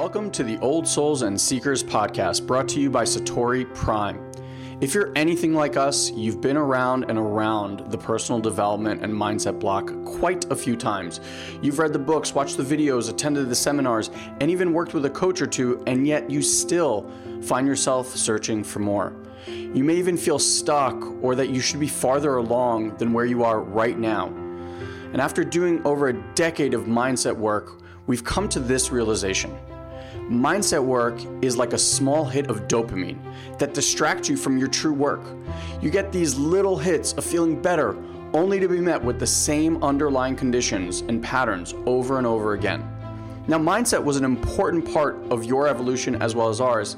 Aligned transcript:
Welcome 0.00 0.30
to 0.30 0.42
the 0.42 0.58
Old 0.60 0.88
Souls 0.88 1.20
and 1.20 1.38
Seekers 1.38 1.84
podcast 1.84 2.46
brought 2.46 2.66
to 2.68 2.80
you 2.80 2.88
by 2.88 3.04
Satori 3.04 3.66
Prime. 3.74 4.32
If 4.80 4.94
you're 4.94 5.12
anything 5.14 5.52
like 5.52 5.76
us, 5.76 6.10
you've 6.12 6.40
been 6.40 6.56
around 6.56 7.04
and 7.10 7.18
around 7.18 7.80
the 7.90 7.98
personal 7.98 8.40
development 8.40 9.04
and 9.04 9.12
mindset 9.12 9.60
block 9.60 9.92
quite 10.06 10.50
a 10.50 10.56
few 10.56 10.74
times. 10.74 11.20
You've 11.60 11.78
read 11.78 11.92
the 11.92 11.98
books, 11.98 12.34
watched 12.34 12.56
the 12.56 12.62
videos, 12.62 13.10
attended 13.10 13.50
the 13.50 13.54
seminars, 13.54 14.08
and 14.40 14.50
even 14.50 14.72
worked 14.72 14.94
with 14.94 15.04
a 15.04 15.10
coach 15.10 15.42
or 15.42 15.46
two, 15.46 15.82
and 15.86 16.06
yet 16.06 16.30
you 16.30 16.40
still 16.40 17.06
find 17.42 17.66
yourself 17.66 18.16
searching 18.16 18.64
for 18.64 18.78
more. 18.78 19.14
You 19.46 19.84
may 19.84 19.96
even 19.96 20.16
feel 20.16 20.38
stuck 20.38 20.96
or 21.22 21.34
that 21.34 21.50
you 21.50 21.60
should 21.60 21.78
be 21.78 21.88
farther 21.88 22.38
along 22.38 22.96
than 22.96 23.12
where 23.12 23.26
you 23.26 23.44
are 23.44 23.60
right 23.60 23.98
now. 23.98 24.28
And 25.12 25.20
after 25.20 25.44
doing 25.44 25.84
over 25.84 26.08
a 26.08 26.14
decade 26.34 26.72
of 26.72 26.84
mindset 26.84 27.36
work, 27.36 27.82
we've 28.06 28.24
come 28.24 28.48
to 28.48 28.60
this 28.60 28.90
realization. 28.90 29.54
Mindset 30.30 30.84
work 30.84 31.18
is 31.42 31.56
like 31.56 31.72
a 31.72 31.78
small 31.78 32.24
hit 32.24 32.48
of 32.48 32.68
dopamine 32.68 33.18
that 33.58 33.74
distracts 33.74 34.28
you 34.28 34.36
from 34.36 34.56
your 34.56 34.68
true 34.68 34.92
work. 34.92 35.22
You 35.82 35.90
get 35.90 36.12
these 36.12 36.38
little 36.38 36.78
hits 36.78 37.14
of 37.14 37.24
feeling 37.24 37.60
better 37.60 37.96
only 38.32 38.60
to 38.60 38.68
be 38.68 38.80
met 38.80 39.02
with 39.02 39.18
the 39.18 39.26
same 39.26 39.82
underlying 39.82 40.36
conditions 40.36 41.00
and 41.00 41.20
patterns 41.20 41.74
over 41.84 42.18
and 42.18 42.28
over 42.28 42.52
again. 42.52 42.88
Now, 43.48 43.58
mindset 43.58 44.04
was 44.04 44.18
an 44.18 44.24
important 44.24 44.92
part 44.92 45.16
of 45.32 45.44
your 45.44 45.66
evolution 45.66 46.22
as 46.22 46.36
well 46.36 46.48
as 46.48 46.60
ours, 46.60 46.96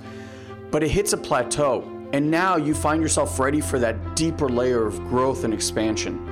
but 0.70 0.82
it 0.82 0.90
hits 0.90 1.14
a 1.14 1.16
plateau, 1.16 1.88
and 2.12 2.30
now 2.30 2.56
you 2.56 2.74
find 2.74 3.00
yourself 3.00 3.38
ready 3.38 3.62
for 3.62 3.78
that 3.78 4.14
deeper 4.14 4.50
layer 4.50 4.86
of 4.86 4.98
growth 5.08 5.44
and 5.44 5.54
expansion. 5.54 6.31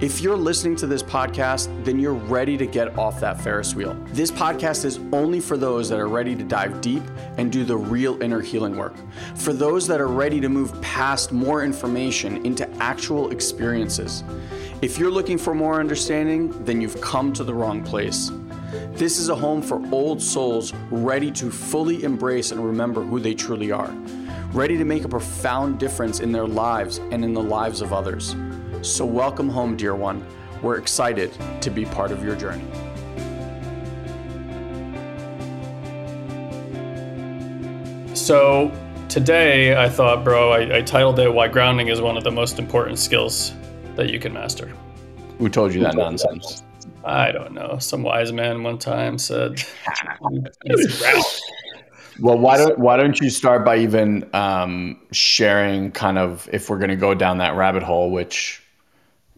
If 0.00 0.20
you're 0.20 0.36
listening 0.36 0.76
to 0.76 0.86
this 0.86 1.02
podcast, 1.02 1.84
then 1.84 1.98
you're 1.98 2.14
ready 2.14 2.56
to 2.56 2.66
get 2.66 2.98
off 2.98 3.20
that 3.20 3.40
Ferris 3.40 3.74
wheel. 3.74 3.94
This 4.08 4.30
podcast 4.30 4.84
is 4.84 4.98
only 5.12 5.40
for 5.40 5.56
those 5.56 5.88
that 5.88 5.98
are 5.98 6.08
ready 6.08 6.34
to 6.34 6.42
dive 6.42 6.80
deep 6.80 7.02
and 7.38 7.50
do 7.50 7.64
the 7.64 7.76
real 7.76 8.20
inner 8.22 8.40
healing 8.40 8.76
work. 8.76 8.94
For 9.36 9.52
those 9.52 9.86
that 9.86 10.00
are 10.00 10.08
ready 10.08 10.40
to 10.40 10.48
move 10.48 10.80
past 10.82 11.32
more 11.32 11.64
information 11.64 12.44
into 12.44 12.68
actual 12.82 13.30
experiences. 13.30 14.24
If 14.82 14.98
you're 14.98 15.10
looking 15.10 15.38
for 15.38 15.54
more 15.54 15.80
understanding, 15.80 16.64
then 16.64 16.80
you've 16.80 17.00
come 17.00 17.32
to 17.34 17.44
the 17.44 17.54
wrong 17.54 17.82
place. 17.82 18.30
This 18.94 19.18
is 19.18 19.28
a 19.28 19.34
home 19.34 19.62
for 19.62 19.80
old 19.92 20.20
souls 20.20 20.72
ready 20.90 21.30
to 21.32 21.50
fully 21.50 22.04
embrace 22.04 22.50
and 22.50 22.64
remember 22.64 23.02
who 23.02 23.20
they 23.20 23.34
truly 23.34 23.70
are, 23.70 23.90
ready 24.52 24.76
to 24.76 24.84
make 24.84 25.04
a 25.04 25.08
profound 25.08 25.78
difference 25.78 26.20
in 26.20 26.32
their 26.32 26.46
lives 26.46 26.98
and 26.98 27.24
in 27.24 27.32
the 27.32 27.42
lives 27.42 27.80
of 27.80 27.92
others. 27.92 28.34
So, 28.84 29.06
welcome 29.06 29.48
home, 29.48 29.78
dear 29.78 29.94
one. 29.94 30.22
We're 30.60 30.76
excited 30.76 31.32
to 31.62 31.70
be 31.70 31.86
part 31.86 32.10
of 32.10 32.22
your 32.22 32.36
journey. 32.36 32.66
So, 38.14 38.70
today 39.08 39.74
I 39.74 39.88
thought, 39.88 40.22
bro, 40.22 40.52
I, 40.52 40.76
I, 40.76 40.82
titled 40.82 41.18
it 41.18 41.32
Why 41.32 41.48
Grounding 41.48 41.88
is 41.88 42.02
One 42.02 42.18
of 42.18 42.24
the 42.24 42.30
Most 42.30 42.58
Important 42.58 42.98
Skills 42.98 43.54
That 43.96 44.10
You 44.10 44.20
Can 44.20 44.34
Master. 44.34 44.70
Who 45.38 45.48
told 45.48 45.72
you 45.72 45.80
that 45.80 45.94
nonsense? 45.94 46.62
I 47.06 47.32
don't 47.32 47.54
know. 47.54 47.78
Some 47.78 48.02
wise 48.02 48.32
man 48.32 48.62
one 48.62 48.76
time 48.76 49.16
said, 49.16 49.64
Well, 52.20 52.38
why 52.38 52.58
don't 52.58 52.78
why 52.78 52.98
don't 52.98 53.18
you 53.18 53.30
start 53.30 53.64
by 53.64 53.78
even 53.78 54.28
um, 54.34 55.00
sharing 55.10 55.90
kind 55.90 56.18
of 56.18 56.48
if 56.52 56.68
we're 56.68 56.78
going 56.78 56.90
to 56.90 56.96
go 56.96 57.14
down 57.14 57.38
that 57.38 57.56
rabbit 57.56 57.82
hole, 57.82 58.10
which 58.10 58.60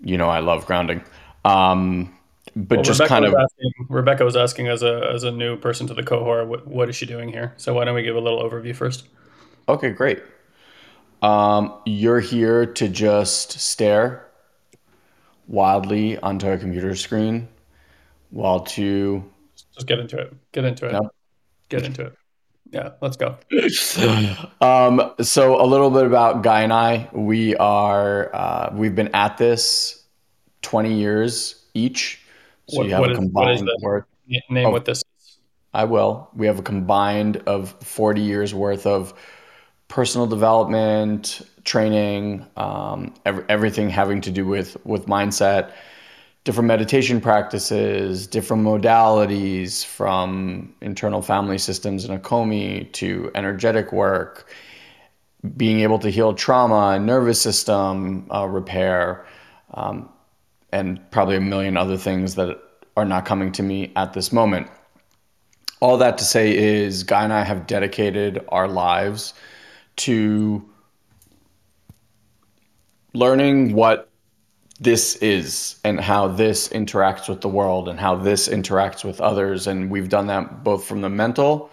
you 0.03 0.17
know 0.17 0.29
I 0.29 0.41
love 0.41 0.67
grounding. 0.67 1.03
Um, 1.45 2.17
but 2.55 2.79
well, 2.79 2.85
just 2.85 3.01
Rebecca 3.01 3.09
kind 3.09 3.25
of 3.25 3.35
asking, 3.35 3.73
Rebecca 3.89 4.25
was 4.25 4.37
asking 4.37 4.69
as 4.69 4.83
a 4.83 5.11
as 5.13 5.25
a 5.25 5.31
new 5.31 5.57
person 5.57 5.87
to 5.89 5.95
the 5.95 6.03
cohort, 6.03 6.49
what, 6.49 6.67
what 6.67 6.89
is 6.89 6.97
she 6.97 7.07
doing 7.07 7.29
here? 7.29 7.53
So 7.57 7.75
why 7.75 7.85
don't 7.85 7.95
we 7.95 8.03
give 8.03 8.17
a 8.17 8.21
little 8.21 8.43
overview 8.43 8.75
first? 8.75 9.09
Okay, 9.69 9.91
great. 9.91 10.23
Um, 11.23 11.75
you're 11.85 12.21
here 12.21 12.67
to 12.67 12.89
just 12.89 13.59
stare 13.59 14.27
wildly 15.49 16.19
onto 16.19 16.49
a 16.49 16.59
computer 16.59 16.95
screen 16.95 17.49
while 18.31 18.61
to 18.61 19.25
just 19.75 19.87
get 19.87 19.99
into 19.99 20.19
it. 20.19 20.35
Get 20.53 20.65
into 20.65 20.87
it. 20.87 20.93
No? 20.93 21.11
Get 21.69 21.85
into 21.85 22.07
it. 22.07 22.17
Yeah, 22.71 22.91
let's 23.01 23.17
go. 23.17 23.37
um, 24.61 25.15
so 25.21 25.61
a 25.61 25.67
little 25.67 25.91
bit 25.91 26.05
about 26.05 26.43
Guy 26.43 26.63
and 26.63 26.73
I. 26.73 27.09
We 27.13 27.57
are 27.57 28.35
uh, 28.35 28.71
we've 28.73 28.95
been 28.95 29.15
at 29.15 29.39
this 29.39 30.05
twenty 30.63 30.95
years 30.95 31.65
each. 31.75 32.23
So 32.69 32.79
what, 32.79 32.87
you 32.87 32.93
have 32.93 33.01
what 33.01 33.13
a 33.13 33.15
combined 33.15 33.69
is, 33.69 34.03
Name 34.49 34.67
of, 34.67 34.73
what 34.73 34.85
this 34.85 34.99
is. 34.99 35.39
I 35.73 35.85
will. 35.85 36.29
We 36.35 36.47
have 36.47 36.59
a 36.59 36.63
combined 36.63 37.39
of 37.47 37.71
forty 37.81 38.23
years 38.23 38.53
worth 38.53 38.87
of 38.87 39.15
personal 39.89 40.27
development, 40.27 41.43
training, 41.65 42.45
um, 42.57 43.15
every, 43.25 43.45
everything 43.49 43.89
having 43.89 44.21
to 44.23 44.31
do 44.31 44.45
with 44.47 44.77
with 44.85 45.07
mindset 45.07 45.73
different 46.47 46.69
meditation 46.69 47.21
practices, 47.21 48.29
different 48.29 48.63
modalities 48.63 49.85
from 49.85 50.73
internal 50.81 51.21
family 51.21 51.59
systems 51.59 52.05
and 52.05 52.23
Hakomi 52.23 52.91
to 52.93 53.33
energetic 53.35 53.93
work, 53.93 54.49
being 55.57 55.81
able 55.81 55.99
to 55.99 56.09
heal 56.09 56.33
trauma 56.33 56.95
and 56.95 57.05
nervous 57.05 57.41
system 57.41 58.29
uh, 58.33 58.47
repair, 58.47 59.27
um, 59.75 60.09
and 60.71 61.01
probably 61.11 61.35
a 61.35 61.41
million 61.41 61.77
other 61.77 61.97
things 61.97 62.37
that 62.37 62.57
are 62.97 63.05
not 63.05 63.25
coming 63.25 63.51
to 63.51 63.65
me 63.65 63.93
at 63.97 64.13
this 64.13 64.33
moment. 64.33 64.69
All 65.81 65.97
that 65.99 66.17
to 66.19 66.25
say 66.25 66.57
is, 66.57 67.03
Guy 67.03 67.25
and 67.25 67.33
I 67.33 67.43
have 67.43 67.67
dedicated 67.67 68.45
our 68.51 68.69
lives 68.69 69.35
to 69.97 70.65
learning 73.15 73.73
what 73.73 74.09
this 74.81 75.17
is 75.17 75.77
and 75.85 76.01
how 76.01 76.29
this 76.29 76.69
interacts 76.69 77.29
with 77.29 77.41
the 77.41 77.49
world 77.49 77.89
and 77.89 77.99
how 77.99 78.15
this 78.15 78.49
interacts 78.49 79.05
with 79.05 79.21
others. 79.21 79.67
And 79.67 79.91
we've 79.91 80.09
done 80.09 80.27
that 80.27 80.63
both 80.63 80.85
from 80.85 81.01
the 81.01 81.09
mental 81.09 81.71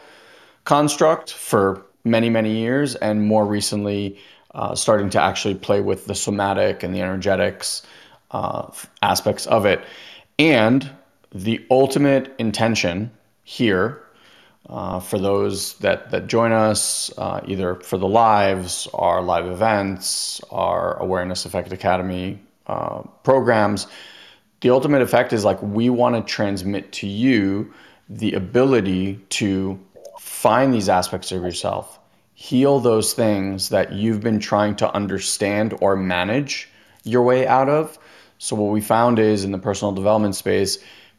construct 0.63 1.31
for 1.33 1.85
many, 2.05 2.29
many 2.29 2.55
years 2.55 2.95
and 2.95 3.21
more 3.21 3.45
recently 3.45 4.17
uh, 4.55 4.75
starting 4.75 5.09
to 5.09 5.21
actually 5.21 5.55
play 5.55 5.81
with 5.81 6.05
the 6.05 6.15
somatic 6.15 6.83
and 6.83 6.93
the 6.93 7.01
energetics 7.01 7.81
uh, 8.31 8.71
aspects 9.01 9.45
of 9.47 9.65
it. 9.65 9.83
And 10.39 10.89
the 11.33 11.65
ultimate 11.69 12.33
intention 12.37 13.11
here 13.43 14.03
uh, 14.69 14.99
for 14.99 15.19
those 15.19 15.77
that, 15.79 16.09
that 16.11 16.27
join 16.27 16.51
us, 16.51 17.11
uh, 17.17 17.41
either 17.45 17.75
for 17.75 17.97
the 17.97 18.07
lives, 18.07 18.87
our 18.93 19.21
live 19.21 19.45
events, 19.45 20.39
our 20.51 20.97
Awareness 20.99 21.45
Effect 21.45 21.73
Academy 21.73 22.39
programs, 22.65 23.87
the 24.61 24.69
ultimate 24.69 25.01
effect 25.01 25.33
is 25.33 25.43
like 25.43 25.61
we 25.61 25.89
want 25.89 26.15
to 26.15 26.21
transmit 26.33 26.91
to 26.93 27.07
you 27.07 27.73
the 28.09 28.33
ability 28.33 29.19
to 29.29 29.79
find 30.19 30.73
these 30.73 30.89
aspects 30.89 31.31
of 31.31 31.41
yourself, 31.41 31.99
heal 32.33 32.79
those 32.79 33.13
things 33.13 33.69
that 33.69 33.91
you've 33.91 34.21
been 34.21 34.39
trying 34.39 34.75
to 34.75 34.93
understand 34.93 35.75
or 35.81 35.95
manage 35.95 36.69
your 37.03 37.23
way 37.23 37.47
out 37.47 37.69
of. 37.69 37.97
So, 38.37 38.55
what 38.55 38.71
we 38.71 38.81
found 38.81 39.19
is 39.19 39.43
in 39.43 39.51
the 39.51 39.57
personal 39.57 39.91
development 39.91 40.35
space, 40.35 40.77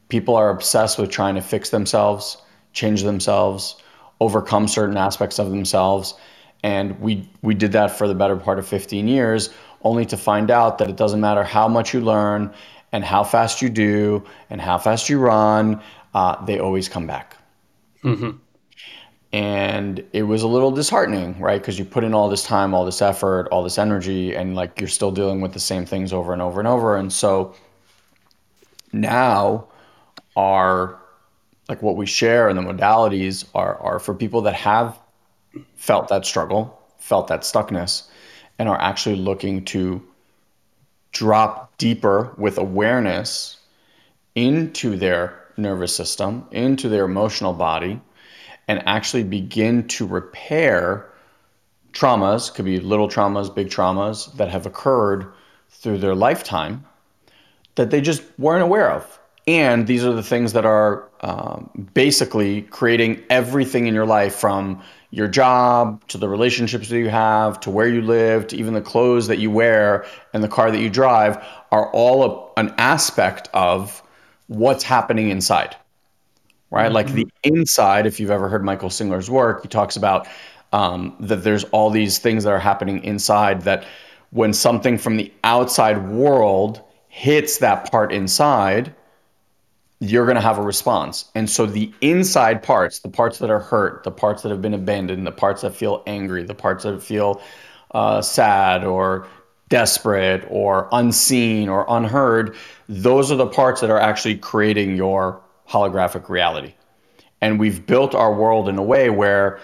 people 0.09 0.37
are 0.37 0.50
obsessed 0.50 0.99
with 0.99 1.11
trying 1.11 1.34
to 1.34 1.43
fix 1.43 1.71
themselves, 1.71 2.38
change 2.72 3.03
themselves, 3.03 3.76
overcome 4.21 4.69
certain 4.69 4.97
aspects 4.97 5.38
of 5.38 5.50
themselves. 5.50 6.15
And 6.62 6.99
we, 6.99 7.28
we 7.43 7.55
did 7.55 7.72
that 7.72 7.91
for 7.91 8.09
the 8.09 8.15
better 8.15 8.37
part 8.37 8.59
of 8.59 8.66
15 8.66 9.06
years 9.06 9.50
only 9.84 10.06
to 10.06 10.16
find 10.16 10.50
out 10.50 10.78
that 10.78 10.88
it 10.88 10.96
doesn't 10.96 11.20
matter 11.20 11.44
how 11.44 11.68
much 11.68 11.94
you 11.94 12.00
learn 12.00 12.52
and 12.92 13.04
how 13.04 13.22
fast 13.22 13.60
you 13.60 13.68
do 13.68 14.24
and 14.50 14.60
how 14.60 14.78
fast 14.78 15.08
you 15.08 15.18
run, 15.18 15.80
uh, 16.14 16.42
they 16.44 16.58
always 16.58 16.88
come 16.88 17.06
back. 17.06 17.36
Mm-hmm. 18.02 18.38
And 19.32 20.04
it 20.12 20.22
was 20.22 20.42
a 20.42 20.48
little 20.48 20.70
disheartening, 20.70 21.40
right? 21.40 21.60
Because 21.60 21.76
you 21.78 21.84
put 21.84 22.04
in 22.04 22.14
all 22.14 22.28
this 22.28 22.44
time, 22.44 22.72
all 22.72 22.84
this 22.84 23.02
effort, 23.02 23.48
all 23.50 23.64
this 23.64 23.78
energy, 23.78 24.34
and 24.34 24.54
like 24.54 24.81
you're 24.81 24.88
still 24.88 25.10
dealing 25.10 25.40
with 25.40 25.52
the 25.52 25.60
same 25.60 25.84
things 25.84 26.12
over 26.12 26.32
and 26.32 26.40
over 26.40 26.60
and 26.60 26.69
over. 26.69 26.96
And 26.96 27.12
so 27.12 27.54
now 28.92 29.66
our 30.37 31.00
like 31.69 31.82
what 31.82 31.96
we 31.96 32.06
share 32.06 32.48
and 32.48 32.56
the 32.56 32.62
modalities 32.62 33.44
are 33.54 33.76
are 33.78 33.98
for 33.98 34.14
people 34.14 34.42
that 34.42 34.54
have 34.54 34.98
felt 35.75 36.08
that 36.08 36.25
struggle, 36.25 36.80
felt 36.98 37.26
that 37.28 37.40
stuckness, 37.40 38.08
and 38.58 38.68
are 38.68 38.80
actually 38.80 39.16
looking 39.16 39.64
to 39.66 40.02
drop 41.12 41.76
deeper 41.78 42.34
with 42.36 42.58
awareness 42.58 43.58
into 44.34 44.96
their 44.96 45.40
nervous 45.56 45.94
system, 45.94 46.46
into 46.50 46.88
their 46.88 47.04
emotional 47.04 47.52
body, 47.52 48.00
and 48.66 48.82
actually 48.86 49.22
begin 49.22 49.86
to 49.86 50.06
repair 50.06 51.08
traumas, 51.92 52.52
could 52.52 52.64
be 52.64 52.80
little 52.80 53.08
traumas, 53.08 53.54
big 53.54 53.68
traumas 53.68 54.32
that 54.36 54.48
have 54.48 54.66
occurred 54.66 55.32
through 55.68 55.98
their 55.98 56.14
lifetime 56.14 56.84
that 57.76 57.90
they 57.90 58.00
just 58.00 58.22
weren't 58.38 58.62
aware 58.62 58.90
of. 58.90 59.20
and 59.46 59.86
these 59.86 60.04
are 60.04 60.14
the 60.14 60.22
things 60.22 60.54
that 60.54 60.64
are 60.64 61.06
um, 61.20 61.70
basically 61.92 62.62
creating 62.62 63.22
everything 63.28 63.86
in 63.86 63.94
your 63.94 64.06
life 64.06 64.34
from 64.34 64.82
your 65.14 65.28
job 65.28 66.05
to 66.08 66.19
the 66.19 66.28
relationships 66.28 66.88
that 66.88 66.99
you 66.99 67.08
have 67.08 67.61
to 67.61 67.70
where 67.70 67.87
you 67.87 68.02
live 68.02 68.49
to 68.49 68.56
even 68.56 68.75
the 68.75 68.81
clothes 68.81 69.28
that 69.28 69.38
you 69.38 69.49
wear 69.49 70.05
and 70.32 70.43
the 70.43 70.49
car 70.49 70.72
that 70.72 70.81
you 70.81 70.90
drive 70.90 71.37
are 71.70 71.88
all 71.93 72.52
a, 72.56 72.61
an 72.61 72.75
aspect 72.78 73.49
of 73.55 74.02
what's 74.49 74.82
happening 74.82 75.31
inside 75.31 75.76
right 76.72 76.87
mm-hmm. 76.87 76.94
like 76.94 77.12
the 77.12 77.28
inside 77.44 78.06
if 78.06 78.19
you've 78.19 78.32
ever 78.32 78.49
heard 78.49 78.64
michael 78.64 78.90
singer's 78.90 79.31
work 79.31 79.62
he 79.62 79.69
talks 79.69 79.94
about 79.94 80.26
um, 80.72 81.14
that 81.20 81.44
there's 81.44 81.62
all 81.64 81.90
these 81.90 82.19
things 82.19 82.43
that 82.43 82.52
are 82.52 82.58
happening 82.58 83.02
inside 83.05 83.62
that 83.62 83.84
when 84.31 84.52
something 84.52 84.99
from 84.99 85.16
the 85.16 85.32
outside 85.44 86.08
world 86.08 86.82
hits 87.06 87.58
that 87.58 87.88
part 87.88 88.12
inside 88.12 88.93
you're 90.10 90.26
going 90.26 90.36
to 90.36 90.42
have 90.42 90.58
a 90.58 90.62
response. 90.62 91.30
And 91.34 91.48
so 91.48 91.66
the 91.66 91.92
inside 92.00 92.62
parts, 92.62 93.00
the 93.00 93.08
parts 93.08 93.38
that 93.38 93.50
are 93.50 93.60
hurt, 93.60 94.04
the 94.04 94.10
parts 94.10 94.42
that 94.42 94.50
have 94.50 94.60
been 94.60 94.74
abandoned, 94.74 95.26
the 95.26 95.32
parts 95.32 95.62
that 95.62 95.74
feel 95.74 96.02
angry, 96.06 96.42
the 96.42 96.54
parts 96.54 96.84
that 96.84 97.02
feel 97.02 97.40
uh, 97.92 98.20
sad 98.20 98.84
or 98.84 99.26
desperate 99.68 100.46
or 100.50 100.88
unseen 100.92 101.68
or 101.68 101.86
unheard, 101.88 102.54
those 102.88 103.32
are 103.32 103.36
the 103.36 103.46
parts 103.46 103.80
that 103.80 103.90
are 103.90 103.98
actually 103.98 104.36
creating 104.36 104.96
your 104.96 105.40
holographic 105.68 106.28
reality. 106.28 106.74
And 107.40 107.58
we've 107.58 107.84
built 107.86 108.14
our 108.14 108.32
world 108.32 108.68
in 108.68 108.78
a 108.78 108.82
way 108.82 109.10
where 109.10 109.58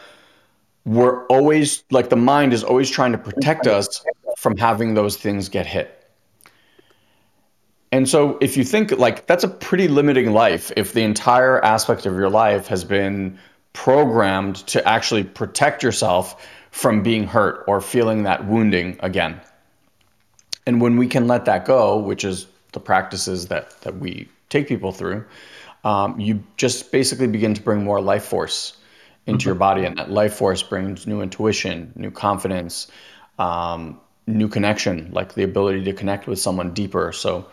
we're 0.85 1.27
always 1.27 1.85
like 1.91 2.09
the 2.09 2.17
mind 2.17 2.53
is 2.53 2.65
always 2.65 2.91
trying 2.91 3.13
to 3.13 3.19
protect 3.19 3.67
us 3.67 4.05
from 4.39 4.57
having 4.57 4.95
those 4.95 5.17
things 5.17 5.49
get 5.49 5.67
hit. 5.67 6.00
And 7.93 8.09
so 8.09 8.39
if 8.41 8.57
you 8.57 8.65
think 8.65 8.93
like 8.93 9.27
that's 9.27 9.45
a 9.45 9.49
pretty 9.49 9.89
limiting 9.89 10.33
life 10.33 10.71
if 10.77 10.93
the 10.93 11.03
entire 11.03 11.63
aspect 11.65 12.07
of 12.07 12.15
your 12.15 12.31
life 12.31 12.69
has 12.69 12.85
been 12.85 13.39
programmed 13.73 14.57
to 14.69 14.87
actually 14.87 15.25
protect 15.25 15.83
yourself 15.83 16.47
from 16.71 17.03
being 17.03 17.25
hurt 17.25 17.65
or 17.67 17.81
feeling 17.81 18.23
that 18.25 18.47
wounding 18.47 18.97
again. 19.01 19.41
And 20.67 20.81
when 20.81 20.97
we 20.97 21.09
can 21.09 21.27
let 21.27 21.47
that 21.47 21.65
go, 21.65 21.99
which 21.99 22.25
is 22.25 22.47
the 22.73 22.81
practices 22.81 23.49
that 23.49 23.81
that 23.81 23.99
we 23.99 24.29
take 24.49 24.69
people 24.69 24.93
through, 24.93 25.25
um, 25.85 26.21
you 26.21 26.45
just 26.57 26.93
basically 26.93 27.27
begin 27.27 27.55
to 27.55 27.63
bring 27.63 27.83
more 27.83 28.01
life 28.01 28.25
force 28.25 28.77
into 29.27 29.43
mm-hmm. 29.43 29.49
your 29.49 29.55
body, 29.57 29.85
and 29.85 29.99
that 29.99 30.11
life 30.11 30.35
force 30.35 30.63
brings 30.63 31.07
new 31.07 31.23
intuition, 31.23 31.93
new 31.97 32.11
confidence, 32.11 32.91
um, 33.39 34.01
new 34.27 34.49
connection, 34.49 35.11
like 35.13 35.35
the 35.35 35.43
ability 35.43 35.85
to 35.85 35.93
connect 35.93 36.27
with 36.27 36.39
someone 36.39 36.73
deeper. 36.73 37.13
So 37.13 37.47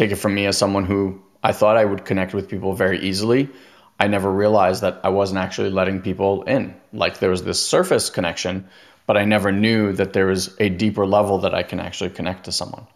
take 0.00 0.12
it 0.12 0.16
from 0.16 0.34
me 0.34 0.46
as 0.46 0.56
someone 0.56 0.86
who 0.86 1.20
I 1.42 1.52
thought 1.52 1.76
I 1.76 1.84
would 1.84 2.06
connect 2.06 2.32
with 2.32 2.48
people 2.48 2.72
very 2.72 3.00
easily. 3.00 3.50
I 3.98 4.08
never 4.08 4.32
realized 4.32 4.80
that 4.80 4.98
I 5.04 5.10
wasn't 5.10 5.40
actually 5.40 5.68
letting 5.68 6.00
people 6.00 6.42
in. 6.44 6.74
Like 6.94 7.18
there 7.18 7.28
was 7.28 7.44
this 7.44 7.62
surface 7.62 8.08
connection, 8.08 8.66
but 9.06 9.18
I 9.18 9.26
never 9.26 9.52
knew 9.52 9.92
that 9.92 10.14
there 10.14 10.26
was 10.26 10.56
a 10.58 10.70
deeper 10.70 11.06
level 11.06 11.36
that 11.40 11.54
I 11.54 11.62
can 11.62 11.80
actually 11.80 12.10
connect 12.10 12.44
to 12.44 12.52
someone. 12.52 12.86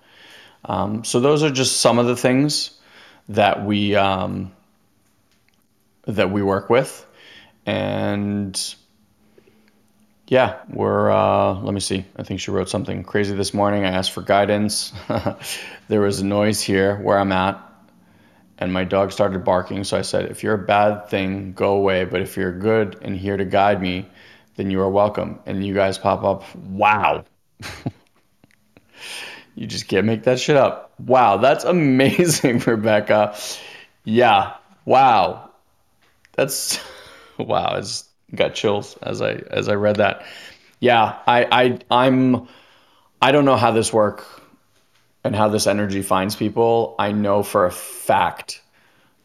Um, 0.65 1.05
so 1.05 1.21
those 1.21 1.43
are 1.43 1.51
just 1.51 1.83
some 1.83 1.99
of 1.99 2.07
the 2.07 2.17
things 2.17 2.71
that 3.29 3.67
we 3.67 3.95
um, 3.97 4.53
that 6.07 6.31
we 6.31 6.43
work 6.43 6.71
with, 6.71 7.07
and 7.67 8.75
yeah, 10.35 10.57
we're, 10.69 11.13
uh, 11.13 11.55
let 11.61 11.73
me 11.73 11.79
see. 11.79 12.05
I 12.17 12.25
think 12.25 12.41
she 12.41 12.51
wrote 12.51 12.69
something 12.69 13.05
crazy 13.05 13.37
this 13.37 13.55
morning. 13.55 13.85
I 13.85 13.91
asked 13.91 14.11
for 14.11 14.21
guidance. 14.21 14.93
there 15.89 16.01
was 16.01 16.19
a 16.19 16.25
noise 16.25 16.61
here 16.61 16.97
where 16.97 17.17
I'm 17.21 17.31
at, 17.31 17.63
and 18.59 18.73
my 18.73 18.83
dog 18.83 19.13
started 19.13 19.45
barking. 19.45 19.85
So 19.85 19.97
I 19.97 20.03
said, 20.03 20.33
If 20.33 20.43
you're 20.43 20.55
a 20.55 20.67
bad 20.67 21.09
thing, 21.09 21.53
go 21.53 21.75
away. 21.77 22.05
But 22.05 22.21
if 22.21 22.37
you're 22.37 22.51
good 22.51 22.99
and 23.01 23.17
here 23.17 23.37
to 23.37 23.45
guide 23.45 23.81
me, 23.81 24.09
then 24.57 24.73
you 24.73 24.81
are 24.81 24.91
welcome. 24.91 25.39
And 25.47 25.65
you 25.65 25.73
guys 25.73 25.99
pop 25.99 26.25
up. 26.25 26.43
Wow. 26.57 27.27
you 29.55 29.69
just 29.69 29.87
can't 29.87 30.05
make 30.05 30.25
that 30.25 30.41
shit 30.41 30.57
up. 30.57 30.95
Wow. 30.99 31.37
That's 31.37 31.63
amazing, 31.77 32.59
Rebecca. 32.59 33.37
Yeah. 34.03 34.55
Wow. 34.85 35.51
That's, 36.33 36.81
wow. 37.39 37.77
It's, 37.77 38.09
got 38.35 38.55
chills 38.55 38.97
as 39.03 39.23
I 39.23 39.35
as 39.51 39.69
I 39.69 39.75
read 39.75 39.97
that. 39.97 40.25
Yeah, 40.81 41.19
I 41.27 41.47
I 41.51 41.79
I'm 41.91 42.49
I 43.23 43.33
don't 43.33 43.45
know 43.45 43.57
how 43.57 43.71
this 43.71 43.93
work 43.93 44.27
and 45.25 45.35
how 45.35 45.49
this 45.49 45.67
energy 45.67 46.03
finds 46.03 46.37
people. 46.37 46.95
I 46.99 47.13
know 47.13 47.43
for 47.43 47.67
a 47.67 47.73
fact 47.73 48.61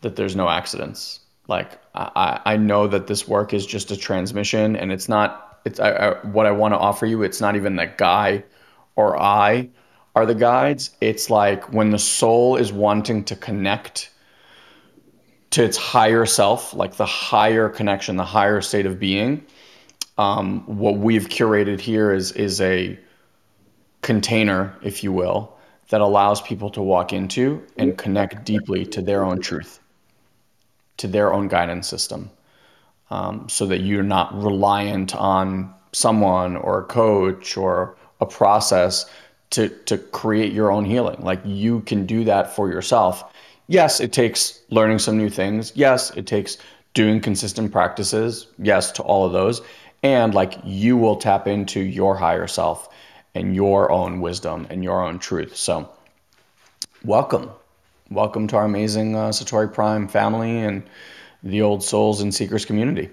that 0.01 0.15
there's 0.15 0.35
no 0.35 0.49
accidents. 0.49 1.19
Like 1.47 1.79
I 1.95 2.41
I 2.45 2.57
know 2.57 2.87
that 2.87 3.07
this 3.07 3.27
work 3.27 3.53
is 3.53 3.65
just 3.65 3.91
a 3.91 3.97
transmission, 3.97 4.75
and 4.75 4.91
it's 4.91 5.09
not. 5.09 5.59
It's 5.65 5.79
I, 5.79 5.89
I, 5.91 6.25
what 6.27 6.45
I 6.45 6.51
want 6.51 6.73
to 6.73 6.77
offer 6.77 7.05
you. 7.05 7.23
It's 7.23 7.41
not 7.41 7.55
even 7.57 7.75
that 7.75 7.97
guy 7.97 8.43
or 8.95 9.19
I 9.21 9.69
are 10.15 10.25
the 10.25 10.35
guides. 10.35 10.91
It's 11.01 11.29
like 11.29 11.71
when 11.73 11.91
the 11.91 11.99
soul 11.99 12.55
is 12.55 12.71
wanting 12.71 13.23
to 13.25 13.35
connect 13.35 14.11
to 15.51 15.63
its 15.63 15.77
higher 15.77 16.25
self, 16.25 16.73
like 16.73 16.95
the 16.95 17.05
higher 17.05 17.69
connection, 17.69 18.17
the 18.17 18.23
higher 18.23 18.61
state 18.61 18.85
of 18.85 18.99
being. 18.99 19.43
Um, 20.17 20.61
what 20.65 20.97
we've 20.97 21.27
curated 21.29 21.79
here 21.79 22.11
is 22.11 22.31
is 22.33 22.61
a 22.61 22.99
container, 24.01 24.75
if 24.83 25.03
you 25.03 25.11
will, 25.11 25.57
that 25.89 26.01
allows 26.01 26.41
people 26.41 26.69
to 26.71 26.81
walk 26.81 27.13
into 27.13 27.65
and 27.77 27.97
connect 27.97 28.45
deeply 28.45 28.85
to 28.87 29.01
their 29.01 29.23
own 29.23 29.39
truth, 29.39 29.79
to 30.97 31.07
their 31.07 31.33
own 31.33 31.47
guidance 31.47 31.87
system, 31.87 32.29
um, 33.09 33.47
so 33.49 33.65
that 33.65 33.79
you're 33.79 34.03
not 34.03 34.37
reliant 34.39 35.15
on 35.15 35.73
someone 35.93 36.55
or 36.57 36.81
a 36.81 36.83
coach 36.83 37.57
or 37.57 37.97
a 38.21 38.25
process 38.25 39.05
to 39.51 39.69
to 39.85 39.97
create 39.97 40.53
your 40.53 40.71
own 40.71 40.85
healing. 40.85 41.19
Like 41.21 41.41
you 41.43 41.79
can 41.81 42.05
do 42.05 42.23
that 42.25 42.55
for 42.55 42.69
yourself 42.69 43.33
yes, 43.69 44.01
it 44.01 44.11
takes 44.11 44.59
learning 44.69 44.99
some 44.99 45.17
new 45.17 45.29
things. 45.29 45.71
Yes, 45.75 46.11
it 46.17 46.27
takes 46.27 46.57
doing 46.93 47.21
consistent 47.21 47.71
practices. 47.71 48.47
Yes, 48.57 48.91
to 48.93 49.03
all 49.03 49.25
of 49.25 49.31
those. 49.31 49.61
And 50.03 50.33
like 50.33 50.57
you 50.65 50.97
will 50.97 51.15
tap 51.15 51.47
into 51.47 51.79
your 51.79 52.15
higher 52.15 52.47
self 52.47 52.89
and 53.35 53.55
your 53.55 53.91
own 53.91 54.19
wisdom 54.19 54.67
and 54.69 54.83
your 54.83 55.01
own 55.01 55.19
truth. 55.19 55.55
So, 55.55 55.89
welcome. 57.05 57.51
Welcome 58.09 58.47
to 58.47 58.57
our 58.57 58.65
amazing 58.65 59.15
uh, 59.15 59.29
Satori 59.29 59.71
Prime 59.71 60.07
family 60.07 60.59
and 60.59 60.83
the 61.43 61.61
old 61.61 61.83
souls 61.83 62.21
and 62.21 62.33
seekers 62.33 62.65
community. 62.65 63.09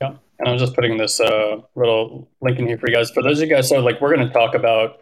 Yeah. 0.00 0.14
And 0.38 0.48
I'm 0.48 0.58
just 0.58 0.74
putting 0.74 0.96
this 0.96 1.18
uh, 1.18 1.60
little 1.74 2.28
link 2.40 2.58
in 2.58 2.68
here 2.68 2.78
for 2.78 2.88
you 2.88 2.94
guys. 2.94 3.10
For 3.10 3.22
those 3.22 3.40
of 3.40 3.48
you 3.48 3.54
guys, 3.54 3.68
so 3.68 3.80
like 3.80 4.00
we're 4.00 4.14
going 4.14 4.26
to 4.26 4.32
talk 4.32 4.54
about 4.54 5.00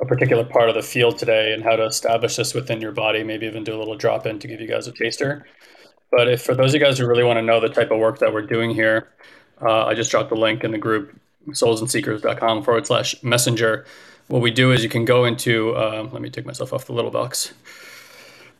a 0.00 0.06
particular 0.06 0.44
part 0.44 0.68
of 0.68 0.74
the 0.74 0.82
field 0.82 1.18
today 1.18 1.52
and 1.52 1.62
how 1.62 1.76
to 1.76 1.84
establish 1.84 2.36
this 2.36 2.54
within 2.54 2.80
your 2.80 2.92
body, 2.92 3.22
maybe 3.22 3.46
even 3.46 3.64
do 3.64 3.74
a 3.74 3.78
little 3.78 3.96
drop 3.96 4.26
in 4.26 4.38
to 4.38 4.48
give 4.48 4.60
you 4.60 4.68
guys 4.68 4.86
a 4.86 4.92
taster. 4.92 5.46
But 6.10 6.28
if 6.28 6.42
for 6.42 6.54
those 6.54 6.74
of 6.74 6.80
you 6.80 6.86
guys 6.86 6.98
who 6.98 7.06
really 7.06 7.24
want 7.24 7.38
to 7.38 7.42
know 7.42 7.60
the 7.60 7.68
type 7.68 7.90
of 7.90 7.98
work 7.98 8.18
that 8.18 8.32
we're 8.32 8.46
doing 8.46 8.70
here, 8.70 9.08
uh, 9.60 9.86
I 9.86 9.94
just 9.94 10.10
dropped 10.10 10.28
the 10.28 10.36
link 10.36 10.64
in 10.64 10.70
the 10.70 10.78
group 10.78 11.18
soulsandseekers.com 11.48 12.62
forward 12.62 12.86
slash 12.86 13.22
messenger. 13.22 13.86
What 14.28 14.42
we 14.42 14.50
do 14.50 14.72
is 14.72 14.82
you 14.82 14.88
can 14.88 15.04
go 15.04 15.24
into, 15.24 15.74
uh, 15.76 16.08
let 16.12 16.20
me 16.20 16.30
take 16.30 16.44
myself 16.44 16.72
off 16.72 16.86
the 16.86 16.92
little 16.92 17.10
box. 17.10 17.52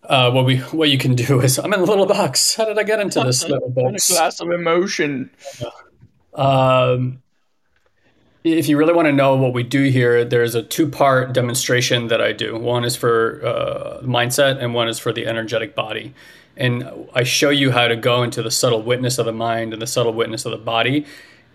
Uh, 0.04 0.30
what 0.30 0.44
we 0.44 0.58
what 0.58 0.88
you 0.88 0.98
can 0.98 1.16
do 1.16 1.40
is 1.40 1.58
I'm 1.58 1.72
in 1.72 1.80
the 1.80 1.86
little 1.86 2.06
box. 2.06 2.54
How 2.54 2.64
did 2.64 2.78
I 2.78 2.84
get 2.84 3.00
into 3.00 3.20
this 3.24 3.42
little 3.48 3.68
box? 3.70 4.08
A 4.08 4.12
glass 4.12 4.40
of 4.40 4.50
emotion. 4.50 5.30
Um, 6.34 7.20
if 8.46 8.68
you 8.68 8.76
really 8.76 8.92
want 8.92 9.06
to 9.06 9.12
know 9.12 9.34
what 9.34 9.52
we 9.52 9.62
do 9.62 9.84
here, 9.84 10.24
there's 10.24 10.54
a 10.54 10.62
two 10.62 10.88
part 10.88 11.32
demonstration 11.32 12.08
that 12.08 12.20
I 12.20 12.32
do. 12.32 12.56
One 12.56 12.84
is 12.84 12.94
for 12.94 13.44
uh, 13.44 14.00
mindset, 14.02 14.62
and 14.62 14.72
one 14.72 14.88
is 14.88 14.98
for 14.98 15.12
the 15.12 15.26
energetic 15.26 15.74
body. 15.74 16.14
And 16.56 16.88
I 17.14 17.24
show 17.24 17.50
you 17.50 17.72
how 17.72 17.88
to 17.88 17.96
go 17.96 18.22
into 18.22 18.42
the 18.42 18.50
subtle 18.50 18.82
witness 18.82 19.18
of 19.18 19.26
the 19.26 19.32
mind 19.32 19.72
and 19.72 19.82
the 19.82 19.86
subtle 19.86 20.12
witness 20.12 20.44
of 20.44 20.52
the 20.52 20.58
body. 20.58 21.04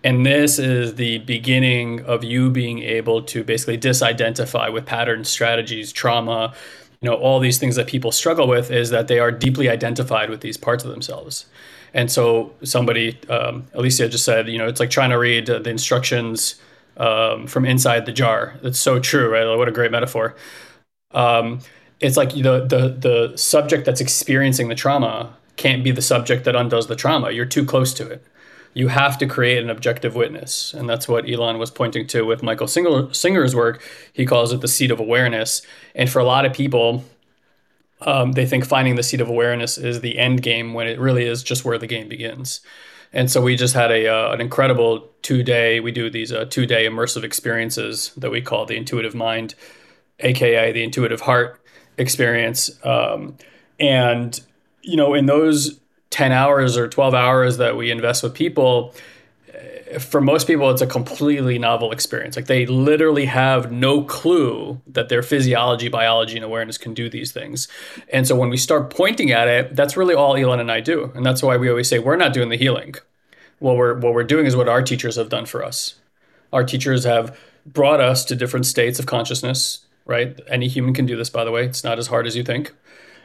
And 0.03 0.25
this 0.25 0.59
is 0.59 0.95
the 0.95 1.19
beginning 1.19 2.01
of 2.01 2.23
you 2.23 2.49
being 2.49 2.79
able 2.79 3.21
to 3.23 3.43
basically 3.43 3.77
disidentify 3.77 4.71
with 4.73 4.85
patterns, 4.85 5.29
strategies, 5.29 5.91
trauma, 5.91 6.53
you 7.01 7.09
know, 7.09 7.15
all 7.15 7.39
these 7.39 7.57
things 7.57 7.75
that 7.77 7.87
people 7.87 8.11
struggle 8.11 8.47
with 8.47 8.69
is 8.69 8.89
that 8.89 9.07
they 9.07 9.17
are 9.17 9.31
deeply 9.31 9.69
identified 9.69 10.29
with 10.29 10.41
these 10.41 10.57
parts 10.57 10.83
of 10.83 10.91
themselves. 10.91 11.45
And 11.93 12.11
so 12.11 12.53
somebody, 12.63 13.17
um, 13.29 13.65
Alicia 13.73 14.07
just 14.09 14.23
said, 14.23 14.47
you 14.47 14.57
know, 14.57 14.67
it's 14.67 14.79
like 14.79 14.91
trying 14.91 15.09
to 15.09 15.17
read 15.17 15.47
the 15.47 15.69
instructions 15.69 16.61
um, 16.97 17.47
from 17.47 17.65
inside 17.65 18.05
the 18.05 18.11
jar. 18.11 18.55
That's 18.61 18.79
so 18.79 18.99
true, 18.99 19.29
right? 19.29 19.57
What 19.57 19.67
a 19.67 19.71
great 19.71 19.91
metaphor. 19.91 20.35
Um, 21.11 21.59
it's 21.99 22.17
like 22.17 22.31
the, 22.31 22.65
the 22.65 22.97
the 22.97 23.37
subject 23.37 23.85
that's 23.85 24.01
experiencing 24.01 24.67
the 24.69 24.75
trauma 24.75 25.35
can't 25.57 25.83
be 25.83 25.91
the 25.91 26.01
subject 26.01 26.45
that 26.45 26.55
undoes 26.55 26.87
the 26.87 26.95
trauma. 26.95 27.31
You're 27.31 27.45
too 27.45 27.65
close 27.65 27.93
to 27.95 28.07
it. 28.07 28.25
You 28.73 28.87
have 28.87 29.17
to 29.17 29.27
create 29.27 29.61
an 29.61 29.69
objective 29.69 30.15
witness, 30.15 30.73
and 30.73 30.89
that's 30.89 31.07
what 31.07 31.25
Ilan 31.25 31.59
was 31.59 31.69
pointing 31.69 32.07
to 32.07 32.25
with 32.25 32.41
Michael 32.41 32.67
Singer, 32.67 33.13
Singer's 33.13 33.53
work. 33.53 33.83
He 34.13 34.25
calls 34.25 34.53
it 34.53 34.61
the 34.61 34.67
seat 34.67 34.91
of 34.91 34.99
awareness. 34.99 35.61
And 35.93 36.09
for 36.09 36.19
a 36.19 36.23
lot 36.23 36.45
of 36.45 36.53
people, 36.53 37.03
um, 37.99 38.31
they 38.31 38.45
think 38.45 38.65
finding 38.65 38.95
the 38.95 39.03
seat 39.03 39.21
of 39.21 39.27
awareness 39.29 39.77
is 39.77 39.99
the 39.99 40.17
end 40.17 40.41
game 40.41 40.73
when 40.73 40.87
it 40.87 40.99
really 40.99 41.25
is 41.25 41.43
just 41.43 41.65
where 41.65 41.77
the 41.77 41.87
game 41.87 42.07
begins. 42.07 42.61
And 43.13 43.29
so 43.29 43.41
we 43.41 43.55
just 43.55 43.73
had 43.73 43.91
a 43.91 44.07
uh, 44.07 44.31
an 44.31 44.41
incredible 44.41 45.09
two 45.21 45.43
day. 45.43 45.79
We 45.79 45.91
do 45.91 46.09
these 46.09 46.31
uh, 46.31 46.45
two 46.45 46.65
day 46.65 46.85
immersive 46.85 47.23
experiences 47.23 48.11
that 48.17 48.31
we 48.31 48.41
call 48.41 48.65
the 48.65 48.77
intuitive 48.77 49.13
mind, 49.13 49.55
aka 50.19 50.71
the 50.71 50.83
intuitive 50.83 51.21
heart 51.21 51.61
experience. 51.97 52.69
Um, 52.85 53.37
and 53.79 54.39
you 54.81 54.95
know, 54.95 55.13
in 55.13 55.25
those 55.25 55.79
ten 56.09 56.31
hours 56.31 56.77
or 56.77 56.87
twelve 56.87 57.13
hours 57.13 57.57
that 57.57 57.75
we 57.75 57.91
invest 57.91 58.23
with 58.23 58.33
people, 58.33 58.93
for 59.99 60.21
most 60.21 60.47
people, 60.47 60.69
it's 60.69 60.81
a 60.81 60.87
completely 60.87 61.57
novel 61.57 61.91
experience. 61.91 62.35
Like 62.35 62.47
they 62.47 62.65
literally 62.65 63.25
have 63.25 63.71
no 63.71 64.03
clue 64.03 64.81
that 64.87 65.09
their 65.09 65.23
physiology, 65.23 65.89
biology, 65.89 66.35
and 66.35 66.45
awareness 66.45 66.77
can 66.77 66.93
do 66.93 67.09
these 67.09 67.31
things. 67.31 67.67
And 68.11 68.27
so 68.27 68.35
when 68.35 68.49
we 68.49 68.57
start 68.57 68.89
pointing 68.89 69.31
at 69.31 69.47
it, 69.47 69.75
that's 69.75 69.97
really 69.97 70.13
all 70.13 70.35
Ilan 70.35 70.59
and 70.59 70.71
I 70.71 70.79
do. 70.79 71.11
And 71.15 71.25
that's 71.25 71.43
why 71.43 71.57
we 71.57 71.69
always 71.69 71.87
say 71.87 71.99
we're 71.99 72.15
not 72.15 72.33
doing 72.33 72.49
the 72.49 72.57
healing. 72.57 72.95
What 73.59 73.77
we're 73.77 73.99
what 73.99 74.13
we're 74.13 74.23
doing 74.23 74.45
is 74.45 74.55
what 74.55 74.69
our 74.69 74.81
teachers 74.81 75.15
have 75.15 75.29
done 75.29 75.45
for 75.45 75.63
us. 75.63 75.95
Our 76.51 76.63
teachers 76.63 77.03
have 77.03 77.37
brought 77.65 78.01
us 78.01 78.25
to 78.25 78.35
different 78.35 78.65
states 78.65 78.99
of 78.99 79.05
consciousness, 79.05 79.85
right? 80.05 80.39
Any 80.47 80.67
human 80.67 80.93
can 80.93 81.05
do 81.05 81.15
this, 81.15 81.29
by 81.29 81.43
the 81.43 81.51
way. 81.51 81.65
It's 81.65 81.83
not 81.83 81.99
as 81.99 82.07
hard 82.07 82.25
as 82.25 82.35
you 82.35 82.43
think. 82.43 82.73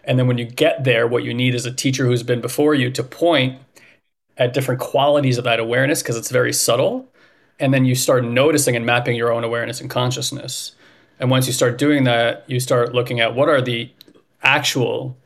And 0.05 0.19
then 0.19 0.27
when 0.27 0.39
you 0.39 0.45
get 0.45 0.85
there, 0.85 1.07
what 1.07 1.25
you 1.25 1.35
need 1.35 1.55
is 1.55 1.67
a 1.67 1.73
teacher 1.73 2.07
who's 2.07 2.23
been 2.23 2.41
before 2.41 2.75
you 2.75 2.91
to 2.93 3.03
point 3.03 3.59
at 4.39 4.53
different 4.53 4.81
qualities 4.81 5.39
of 5.39 5.45
that 5.45 5.61
awareness 5.61 6.03
because 6.03 6.17
it's 6.17 6.31
very 6.31 6.53
subtle. 6.53 7.09
And 7.59 7.73
then 7.73 7.85
you 7.85 7.95
start 7.95 8.25
noticing 8.25 8.77
and 8.77 8.85
mapping 8.85 9.17
your 9.17 9.33
own 9.33 9.45
awareness 9.45 9.81
and 9.81 9.89
consciousness. 9.89 10.73
And 11.19 11.31
once 11.31 11.47
you 11.47 11.53
start 11.53 11.79
doing 11.79 12.05
that, 12.05 12.45
you 12.47 12.61
start 12.61 12.95
looking 12.95 13.21
at 13.21 13.35
what 13.35 13.49
are 13.49 13.63
the 13.63 13.91
actual 14.43 15.17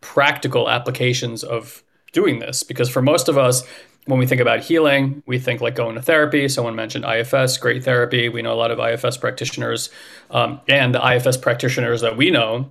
practical 0.00 0.70
applications 0.70 1.44
of 1.44 1.82
doing 2.12 2.38
this. 2.38 2.62
Because 2.62 2.88
for 2.88 3.02
most 3.02 3.28
of 3.28 3.36
us, 3.36 3.64
when 4.06 4.18
we 4.18 4.26
think 4.26 4.40
about 4.40 4.60
healing, 4.60 5.22
we 5.26 5.38
think 5.38 5.60
like 5.60 5.74
going 5.74 5.94
to 5.94 6.02
therapy. 6.02 6.48
Someone 6.48 6.74
mentioned 6.74 7.04
IFS, 7.04 7.56
great 7.56 7.84
therapy. 7.84 8.28
We 8.28 8.42
know 8.42 8.52
a 8.52 8.54
lot 8.54 8.70
of 8.70 8.78
IFS 8.78 9.16
practitioners. 9.16 9.90
Um, 10.30 10.60
and 10.68 10.94
the 10.94 11.06
IFS 11.06 11.36
practitioners 11.36 12.00
that 12.02 12.16
we 12.16 12.30
know, 12.30 12.70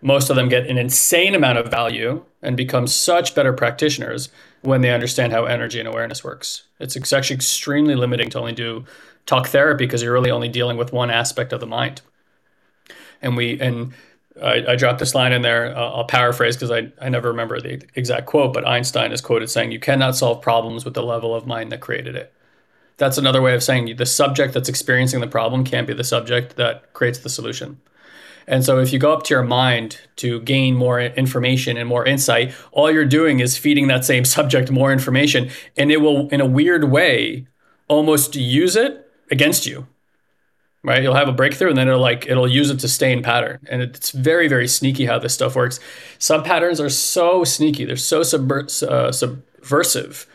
most 0.00 0.30
of 0.30 0.36
them 0.36 0.48
get 0.48 0.66
an 0.66 0.78
insane 0.78 1.34
amount 1.34 1.58
of 1.58 1.68
value 1.68 2.24
and 2.42 2.56
become 2.56 2.86
such 2.86 3.34
better 3.34 3.52
practitioners 3.52 4.28
when 4.62 4.80
they 4.82 4.90
understand 4.90 5.32
how 5.32 5.44
energy 5.44 5.78
and 5.78 5.88
awareness 5.88 6.22
works. 6.22 6.64
It's 6.78 7.12
actually 7.12 7.36
extremely 7.36 7.94
limiting 7.94 8.30
to 8.30 8.38
only 8.38 8.52
do 8.52 8.84
talk 9.26 9.48
therapy 9.48 9.86
because 9.86 10.02
you're 10.02 10.12
really 10.12 10.30
only 10.30 10.48
dealing 10.48 10.76
with 10.76 10.92
one 10.92 11.10
aspect 11.10 11.52
of 11.52 11.60
the 11.60 11.66
mind. 11.66 12.02
And 13.22 13.36
we 13.36 13.60
and 13.60 13.92
I, 14.42 14.64
I 14.68 14.76
dropped 14.76 14.98
this 14.98 15.14
line 15.14 15.32
in 15.32 15.42
there. 15.42 15.76
Uh, 15.76 15.90
I'll 15.90 16.04
paraphrase 16.04 16.56
because 16.56 16.70
I, 16.70 16.90
I 17.04 17.08
never 17.08 17.28
remember 17.28 17.60
the 17.60 17.82
exact 17.94 18.26
quote, 18.26 18.54
but 18.54 18.66
Einstein 18.66 19.12
is 19.12 19.20
quoted 19.20 19.50
saying, 19.50 19.72
"You 19.72 19.80
cannot 19.80 20.16
solve 20.16 20.40
problems 20.40 20.84
with 20.84 20.94
the 20.94 21.02
level 21.02 21.34
of 21.34 21.46
mind 21.46 21.72
that 21.72 21.80
created 21.80 22.16
it." 22.16 22.32
That's 22.96 23.18
another 23.18 23.40
way 23.40 23.54
of 23.54 23.62
saying 23.62 23.96
the 23.96 24.06
subject 24.06 24.52
that's 24.54 24.68
experiencing 24.68 25.20
the 25.20 25.26
problem 25.26 25.64
can't 25.64 25.86
be 25.86 25.94
the 25.94 26.04
subject 26.04 26.56
that 26.56 26.92
creates 26.92 27.18
the 27.18 27.30
solution. 27.30 27.80
And 28.46 28.64
so 28.64 28.78
if 28.78 28.92
you 28.92 28.98
go 28.98 29.12
up 29.12 29.22
to 29.24 29.34
your 29.34 29.42
mind 29.42 30.00
to 30.16 30.40
gain 30.40 30.74
more 30.74 31.00
information 31.00 31.76
and 31.76 31.88
more 31.88 32.04
insight, 32.04 32.52
all 32.72 32.90
you're 32.90 33.04
doing 33.04 33.40
is 33.40 33.56
feeding 33.56 33.88
that 33.88 34.04
same 34.04 34.24
subject 34.36 34.70
more 34.70 34.92
information 34.92 35.50
and 35.76 35.90
it 35.90 35.98
will 35.98 36.28
in 36.28 36.40
a 36.40 36.46
weird 36.46 36.84
way 36.84 37.46
almost 37.88 38.36
use 38.36 38.76
it 38.76 39.10
against 39.30 39.66
you. 39.66 39.86
Right? 40.82 41.02
You'll 41.02 41.14
have 41.14 41.28
a 41.28 41.32
breakthrough 41.32 41.68
and 41.68 41.76
then 41.76 41.88
it'll 41.88 42.00
like 42.00 42.26
it'll 42.26 42.48
use 42.48 42.70
it 42.70 42.78
to 42.80 42.88
stay 42.88 43.12
in 43.12 43.22
pattern. 43.22 43.58
And 43.68 43.82
it's 43.82 44.12
very 44.12 44.48
very 44.48 44.66
sneaky 44.66 45.04
how 45.04 45.18
this 45.18 45.34
stuff 45.34 45.54
works. 45.54 45.78
Some 46.18 46.42
patterns 46.42 46.80
are 46.80 46.88
so 46.88 47.44
sneaky. 47.44 47.84
They're 47.84 47.96
so 47.96 48.20
subver- 48.20 48.82
uh, 48.82 49.12
subversive 49.12 50.26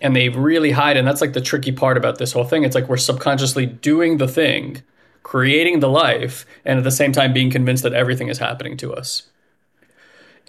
and 0.00 0.14
they 0.14 0.28
really 0.28 0.72
hide 0.72 0.96
and 0.96 1.06
that's 1.06 1.20
like 1.20 1.32
the 1.32 1.40
tricky 1.40 1.72
part 1.72 1.96
about 1.96 2.18
this 2.18 2.32
whole 2.32 2.44
thing. 2.44 2.64
It's 2.64 2.74
like 2.74 2.88
we're 2.88 2.98
subconsciously 2.98 3.64
doing 3.64 4.18
the 4.18 4.28
thing 4.28 4.82
creating 5.22 5.80
the 5.80 5.88
life, 5.88 6.44
and 6.64 6.78
at 6.78 6.84
the 6.84 6.90
same 6.90 7.12
time 7.12 7.32
being 7.32 7.50
convinced 7.50 7.82
that 7.82 7.92
everything 7.92 8.28
is 8.28 8.38
happening 8.38 8.76
to 8.78 8.92
us. 8.92 9.28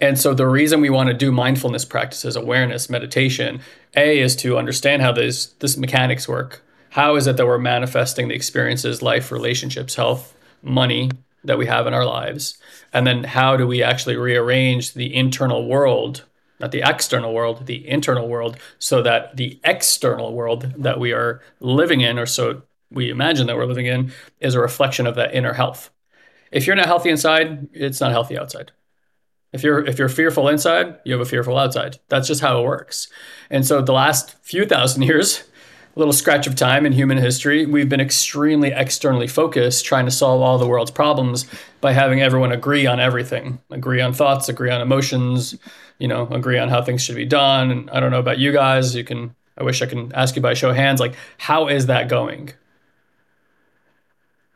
And 0.00 0.18
so 0.18 0.34
the 0.34 0.46
reason 0.46 0.80
we 0.80 0.90
want 0.90 1.08
to 1.08 1.14
do 1.14 1.30
mindfulness 1.30 1.84
practices, 1.84 2.34
awareness, 2.36 2.90
meditation, 2.90 3.60
A 3.96 4.18
is 4.18 4.34
to 4.36 4.58
understand 4.58 5.02
how 5.02 5.12
this 5.12 5.46
this 5.60 5.76
mechanics 5.76 6.28
work. 6.28 6.62
How 6.90 7.16
is 7.16 7.26
it 7.26 7.36
that 7.36 7.46
we're 7.46 7.58
manifesting 7.58 8.28
the 8.28 8.34
experiences, 8.34 9.02
life, 9.02 9.30
relationships, 9.32 9.94
health, 9.94 10.36
money 10.62 11.10
that 11.44 11.58
we 11.58 11.66
have 11.66 11.86
in 11.86 11.94
our 11.94 12.04
lives? 12.04 12.58
And 12.92 13.06
then 13.06 13.24
how 13.24 13.56
do 13.56 13.66
we 13.66 13.82
actually 13.82 14.16
rearrange 14.16 14.94
the 14.94 15.14
internal 15.14 15.68
world, 15.68 16.24
not 16.60 16.72
the 16.72 16.82
external 16.84 17.32
world, 17.32 17.66
the 17.66 17.88
internal 17.88 18.28
world, 18.28 18.56
so 18.78 19.02
that 19.02 19.36
the 19.36 19.58
external 19.64 20.34
world 20.34 20.74
that 20.78 20.98
we 20.98 21.12
are 21.12 21.40
living 21.60 22.00
in, 22.00 22.18
or 22.18 22.26
so 22.26 22.62
we 22.90 23.10
imagine 23.10 23.46
that 23.46 23.56
we're 23.56 23.66
living 23.66 23.86
in 23.86 24.12
is 24.40 24.54
a 24.54 24.60
reflection 24.60 25.06
of 25.06 25.14
that 25.16 25.34
inner 25.34 25.52
health. 25.52 25.90
If 26.52 26.66
you're 26.66 26.76
not 26.76 26.86
healthy 26.86 27.10
inside, 27.10 27.68
it's 27.72 28.00
not 28.00 28.12
healthy 28.12 28.38
outside. 28.38 28.72
If 29.52 29.62
you're 29.62 29.84
if 29.84 29.98
you're 29.98 30.08
fearful 30.08 30.48
inside, 30.48 30.98
you 31.04 31.12
have 31.12 31.20
a 31.20 31.28
fearful 31.28 31.56
outside. 31.56 31.98
That's 32.08 32.26
just 32.26 32.40
how 32.40 32.60
it 32.60 32.64
works. 32.64 33.08
And 33.50 33.64
so 33.64 33.80
the 33.80 33.92
last 33.92 34.34
few 34.42 34.66
thousand 34.66 35.02
years, 35.10 35.44
a 35.94 35.98
little 35.98 36.12
scratch 36.12 36.48
of 36.48 36.56
time 36.56 36.86
in 36.86 36.92
human 36.92 37.18
history, 37.18 37.64
we've 37.64 37.88
been 37.88 38.00
extremely 38.00 38.72
externally 38.72 39.28
focused 39.28 39.84
trying 39.84 40.06
to 40.06 40.10
solve 40.10 40.42
all 40.42 40.58
the 40.58 40.66
world's 40.66 40.90
problems 40.90 41.46
by 41.80 41.92
having 41.92 42.20
everyone 42.20 42.50
agree 42.50 42.86
on 42.86 42.98
everything. 42.98 43.60
Agree 43.70 44.00
on 44.00 44.12
thoughts, 44.12 44.48
agree 44.48 44.70
on 44.70 44.80
emotions, 44.80 45.56
you 45.98 46.08
know, 46.08 46.26
agree 46.28 46.58
on 46.58 46.68
how 46.68 46.82
things 46.82 47.02
should 47.02 47.14
be 47.14 47.24
done. 47.24 47.70
And 47.70 47.90
I 47.90 48.00
don't 48.00 48.10
know 48.10 48.18
about 48.18 48.38
you 48.38 48.52
guys, 48.52 48.96
you 48.96 49.04
can 49.04 49.36
I 49.56 49.62
wish 49.62 49.82
I 49.82 49.86
can 49.86 50.12
ask 50.14 50.34
you 50.34 50.42
by 50.42 50.54
show 50.54 50.70
of 50.70 50.76
hands 50.76 50.98
like 50.98 51.14
how 51.38 51.68
is 51.68 51.86
that 51.86 52.08
going? 52.08 52.52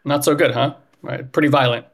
Not 0.09 0.25
so 0.25 0.35
good, 0.35 0.53
huh? 0.53 0.75
Right, 1.03 1.31
pretty 1.31 1.49
violent. 1.49 1.87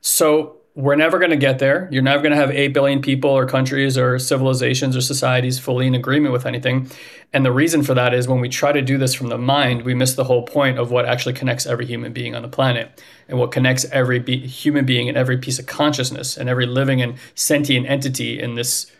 So 0.00 0.56
we're 0.74 0.96
never 0.96 1.18
going 1.18 1.30
to 1.30 1.36
get 1.36 1.58
there. 1.58 1.88
You're 1.90 2.02
never 2.02 2.22
going 2.22 2.32
to 2.32 2.36
have 2.36 2.50
8 2.50 2.68
billion 2.68 3.00
people 3.00 3.30
or 3.30 3.46
countries 3.46 3.96
or 3.96 4.18
civilizations 4.18 4.94
or 4.94 5.00
societies 5.00 5.58
fully 5.58 5.86
in 5.86 5.94
agreement 5.94 6.32
with 6.32 6.44
anything. 6.44 6.90
And 7.32 7.46
the 7.46 7.52
reason 7.52 7.82
for 7.82 7.94
that 7.94 8.12
is 8.12 8.28
when 8.28 8.40
we 8.40 8.48
try 8.50 8.72
to 8.72 8.82
do 8.82 8.98
this 8.98 9.14
from 9.14 9.28
the 9.28 9.38
mind, 9.38 9.82
we 9.82 9.94
miss 9.94 10.14
the 10.14 10.24
whole 10.24 10.42
point 10.42 10.78
of 10.78 10.90
what 10.90 11.06
actually 11.06 11.32
connects 11.32 11.66
every 11.66 11.86
human 11.86 12.12
being 12.12 12.34
on 12.34 12.42
the 12.42 12.48
planet 12.48 13.02
and 13.26 13.38
what 13.38 13.52
connects 13.52 13.86
every 13.86 14.18
be- 14.18 14.46
human 14.46 14.84
being 14.84 15.08
and 15.08 15.16
every 15.16 15.38
piece 15.38 15.58
of 15.58 15.66
consciousness 15.66 16.36
and 16.36 16.48
every 16.48 16.66
living 16.66 17.00
and 17.00 17.16
sentient 17.34 17.86
entity 17.86 18.38
in 18.38 18.54
this 18.54 18.92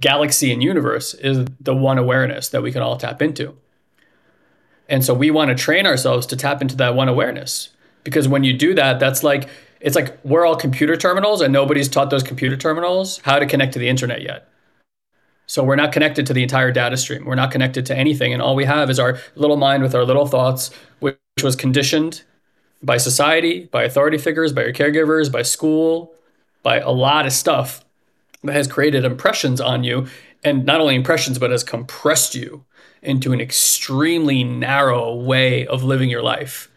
galaxy 0.00 0.52
and 0.52 0.62
universe 0.62 1.14
is 1.14 1.46
the 1.60 1.74
one 1.74 1.98
awareness 1.98 2.48
that 2.48 2.62
we 2.62 2.72
can 2.72 2.82
all 2.82 2.96
tap 2.96 3.22
into. 3.22 3.56
And 4.88 5.04
so 5.04 5.14
we 5.14 5.30
want 5.30 5.50
to 5.50 5.54
train 5.54 5.86
ourselves 5.86 6.26
to 6.26 6.36
tap 6.36 6.60
into 6.60 6.76
that 6.76 6.96
one 6.96 7.08
awareness 7.08 7.68
because 8.04 8.28
when 8.28 8.44
you 8.44 8.52
do 8.52 8.74
that 8.74 8.98
that's 9.00 9.22
like 9.22 9.48
it's 9.80 9.96
like 9.96 10.18
we're 10.24 10.44
all 10.44 10.56
computer 10.56 10.96
terminals 10.96 11.40
and 11.40 11.52
nobody's 11.52 11.88
taught 11.88 12.10
those 12.10 12.22
computer 12.22 12.56
terminals 12.56 13.18
how 13.24 13.38
to 13.38 13.46
connect 13.46 13.72
to 13.72 13.78
the 13.78 13.88
internet 13.88 14.22
yet. 14.22 14.48
So 15.46 15.64
we're 15.64 15.76
not 15.76 15.90
connected 15.90 16.26
to 16.26 16.32
the 16.32 16.42
entire 16.42 16.70
data 16.70 16.96
stream. 16.96 17.24
We're 17.24 17.34
not 17.34 17.50
connected 17.50 17.84
to 17.86 17.96
anything. 17.96 18.32
And 18.32 18.40
all 18.40 18.54
we 18.54 18.66
have 18.66 18.88
is 18.88 19.00
our 19.00 19.18
little 19.34 19.56
mind 19.56 19.82
with 19.82 19.94
our 19.94 20.04
little 20.04 20.26
thoughts 20.26 20.70
which 21.00 21.16
was 21.42 21.56
conditioned 21.56 22.22
by 22.82 22.98
society 22.98 23.68
by 23.72 23.82
authority 23.82 24.18
figures 24.18 24.52
by 24.52 24.62
your 24.62 24.72
caregivers 24.72 25.30
by 25.30 25.42
school 25.42 26.12
by 26.62 26.78
a 26.78 26.90
lot 26.90 27.26
of 27.26 27.32
stuff 27.32 27.84
that 28.44 28.52
has 28.52 28.68
created 28.68 29.04
impressions 29.04 29.60
on 29.60 29.82
you. 29.82 30.06
And 30.44 30.64
not 30.64 30.80
only 30.80 30.94
impressions 30.94 31.38
but 31.38 31.50
has 31.50 31.64
compressed 31.64 32.34
you 32.34 32.64
into 33.02 33.32
an 33.32 33.40
extremely 33.40 34.44
narrow 34.44 35.14
way 35.14 35.66
of 35.66 35.82
living 35.82 36.10
your 36.10 36.22
life 36.22 36.69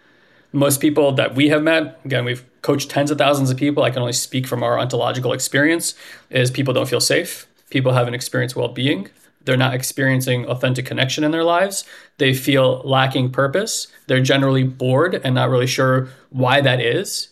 most 0.53 0.79
people 0.79 1.12
that 1.13 1.36
we 1.36 1.50
have 1.50 1.63
met, 1.63 2.00
again, 2.05 2.25
we've 2.25 2.45
coached 2.62 2.89
tens 2.89 3.12
of 3.12 3.17
thousands 3.17 3.50
of 3.50 3.57
people. 3.57 3.83
I 3.83 3.89
can 3.89 4.01
only 4.01 4.13
speak 4.13 4.48
from 4.48 4.63
our 4.63 4.79
ontological 4.79 5.33
experience, 5.33 5.95
is 6.29 6.51
people 6.51 6.74
don't 6.74 6.88
feel 6.88 7.01
safe. 7.01 7.48
People 7.72 7.93
haven't 7.93 8.13
experienced 8.13 8.55
well 8.55 8.67
being. 8.67 9.10
They're 9.45 9.57
not 9.57 9.74
experiencing 9.74 10.45
authentic 10.45 10.86
connection 10.86 11.24
in 11.24 11.31
their 11.31 11.43
lives. 11.43 11.83
They 12.17 12.33
feel 12.33 12.81
lacking 12.86 13.31
purpose. 13.31 13.88
They're 14.07 14.22
generally 14.22 14.63
bored 14.63 15.19
and 15.24 15.36
not 15.36 15.50
really 15.50 15.67
sure 15.67 16.07
why 16.29 16.62
that 16.62 16.79
is. 16.79 17.29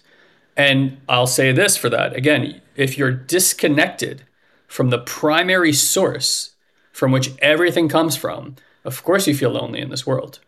And 0.58 1.00
I'll 1.08 1.28
say 1.28 1.54
this 1.54 1.78
for 1.78 1.90
that 1.90 2.16
again, 2.16 2.60
if 2.76 2.98
you're 2.98 3.12
disconnected 3.12 4.24
from 4.68 4.90
the 4.90 5.00
primary 5.00 5.72
source 5.72 6.52
from 6.92 7.12
which 7.12 7.32
everything 7.40 7.88
comes 7.88 8.18
from, 8.18 8.56
of 8.84 9.04
course 9.04 9.28
you 9.28 9.36
feel 9.36 9.52
lonely 9.52 9.80
in 9.80 9.90
this 9.90 10.06
world 10.06 10.40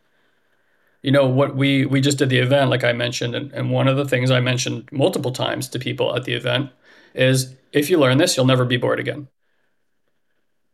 you 1.04 1.12
know 1.12 1.28
what 1.28 1.56
we 1.56 1.86
we 1.86 2.02
just 2.02 2.18
did 2.18 2.30
the 2.30 2.40
event 2.40 2.70
like 2.70 2.84
i 2.84 2.92
mentioned 2.92 3.36
and, 3.36 3.52
and 3.54 3.70
one 3.70 3.88
of 3.88 3.98
the 3.98 4.08
things 4.08 4.32
i 4.32 4.40
mentioned 4.40 4.90
multiple 4.92 5.32
times 5.32 5.68
to 5.70 5.78
people 5.78 6.16
at 6.16 6.24
the 6.24 6.34
event 6.34 6.72
is 7.14 7.56
if 7.72 7.90
you 7.90 8.00
learn 8.00 8.18
this 8.18 8.36
you'll 8.36 8.46
never 8.46 8.66
be 8.66 8.78
bored 8.78 9.00
again 9.00 9.28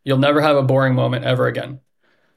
you'll 0.06 0.18
never 0.18 0.42
have 0.42 0.56
a 0.56 0.64
boring 0.64 0.96
moment 0.96 1.26
ever 1.26 1.48
again 1.48 1.82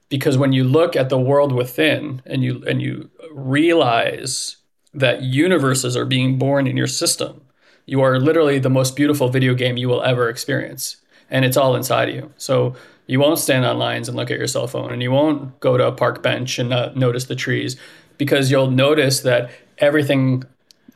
because 0.09 0.37
when 0.37 0.53
you 0.53 0.65
look 0.65 0.97
at 0.97 1.09
the 1.09 1.19
world 1.19 1.53
within 1.53 2.21
and 2.27 2.43
you 2.43 2.65
and 2.67 2.83
you 2.83 3.11
realize 3.31 4.57
that 4.93 5.23
universes 5.23 5.97
are 5.97 6.05
being 6.05 6.39
born 6.39 6.67
in 6.67 6.77
your 6.77 6.89
system 6.89 7.43
you 7.87 8.01
are 8.01 8.19
literally 8.19 8.59
the 8.59 8.71
most 8.71 8.97
beautiful 8.97 9.29
video 9.29 9.55
game 9.55 9.77
you 9.77 9.89
will 9.89 10.03
ever 10.03 10.29
experience. 10.29 10.97
And 11.33 11.45
it's 11.45 11.57
all 11.57 11.75
inside 11.75 12.11
of 12.11 12.15
you. 12.15 12.33
So 12.37 12.77
you 13.07 13.19
won't 13.19 13.39
stand 13.39 13.65
on 13.65 13.79
lines 13.79 14.07
and 14.07 14.17
look 14.17 14.31
at 14.31 14.39
your 14.39 14.47
cell 14.47 14.69
phone, 14.69 14.93
and 14.93 15.03
you 15.03 15.11
won't 15.11 15.59
go 15.59 15.77
to 15.77 15.87
a 15.87 15.93
park 15.93 16.23
bench 16.23 16.61
and 16.61 16.69
not 16.69 16.97
notice 16.97 17.25
the 17.25 17.35
trees 17.35 17.77
because 18.19 18.51
you'll 18.51 18.71
notice 18.71 19.21
that 19.21 19.51
everything 19.79 20.45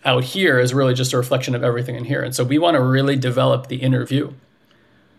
out 0.05 0.23
here 0.23 0.61
is 0.61 0.73
really 0.73 0.95
just 0.95 1.12
a 1.12 1.16
reflection 1.16 1.55
of 1.55 1.64
everything 1.64 1.97
in 1.97 2.05
here. 2.05 2.23
And 2.23 2.35
so 2.35 2.45
we 2.45 2.59
want 2.59 2.76
to 2.76 2.83
really 2.83 3.16
develop 3.16 3.66
the 3.66 3.76
inner 3.76 4.05
view. 4.07 4.35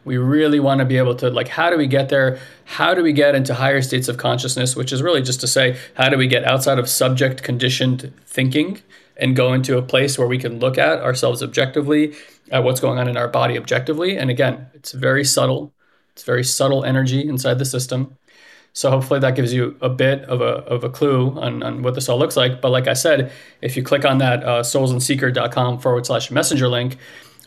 We 0.06 0.18
really 0.18 0.62
want 0.62 0.80
to 0.80 0.86
be 0.86 0.98
able 0.98 1.16
to, 1.16 1.30
like, 1.30 1.50
how 1.50 1.70
do 1.70 1.78
we 1.78 1.88
get 1.88 2.08
there? 2.08 2.40
How 2.64 2.94
do 2.94 3.04
we 3.04 3.12
get 3.12 3.36
into 3.36 3.54
higher 3.54 3.82
states 3.82 4.08
of 4.08 4.16
consciousness, 4.16 4.76
which 4.76 4.94
is 4.94 5.02
really 5.02 5.22
just 5.22 5.42
to 5.42 5.48
say, 5.48 5.78
how 5.96 6.08
do 6.08 6.18
we 6.18 6.28
get 6.28 6.46
outside 6.46 6.80
of 6.80 6.88
subject 6.88 7.44
conditioned 7.44 8.14
thinking 8.26 8.82
and 9.20 9.36
go 9.36 9.54
into 9.54 9.78
a 9.78 9.82
place 9.82 10.18
where 10.18 10.28
we 10.28 10.38
can 10.38 10.60
look 10.60 10.78
at 10.78 11.00
ourselves 11.00 11.44
objectively, 11.44 12.16
at 12.52 12.64
what's 12.64 12.80
going 12.80 13.00
on 13.00 13.08
in 13.08 13.18
our 13.18 13.28
body 13.28 13.58
objectively? 13.58 14.18
And 14.18 14.30
again, 14.30 14.68
it's 14.74 14.92
very 14.92 15.26
subtle. 15.26 15.74
It's 16.14 16.24
very 16.24 16.44
subtle 16.44 16.84
energy 16.84 17.28
inside 17.28 17.60
the 17.60 17.66
system. 17.66 18.18
So 18.74 18.92
hopefully 18.92 19.20
that 19.22 19.36
gives 19.36 19.54
you 19.54 19.76
a 19.82 19.90
bit 19.90 20.22
of 20.26 20.40
a, 20.40 20.64
of 20.66 20.84
a 20.84 20.90
clue 20.90 21.32
on, 21.40 21.64
on 21.64 21.82
what 21.82 21.96
this 21.96 22.08
all 22.10 22.20
looks 22.20 22.38
like. 22.38 22.62
But 22.62 22.70
like 22.70 22.88
I 22.88 22.94
said, 22.94 23.32
if 23.62 23.76
you 23.76 23.82
click 23.82 24.06
on 24.06 24.20
that 24.20 24.44
uh, 24.44 24.62
soulsandseeker.com 24.62 25.80
forward 25.80 26.06
slash 26.06 26.30
messenger 26.30 26.68
link, 26.68 26.98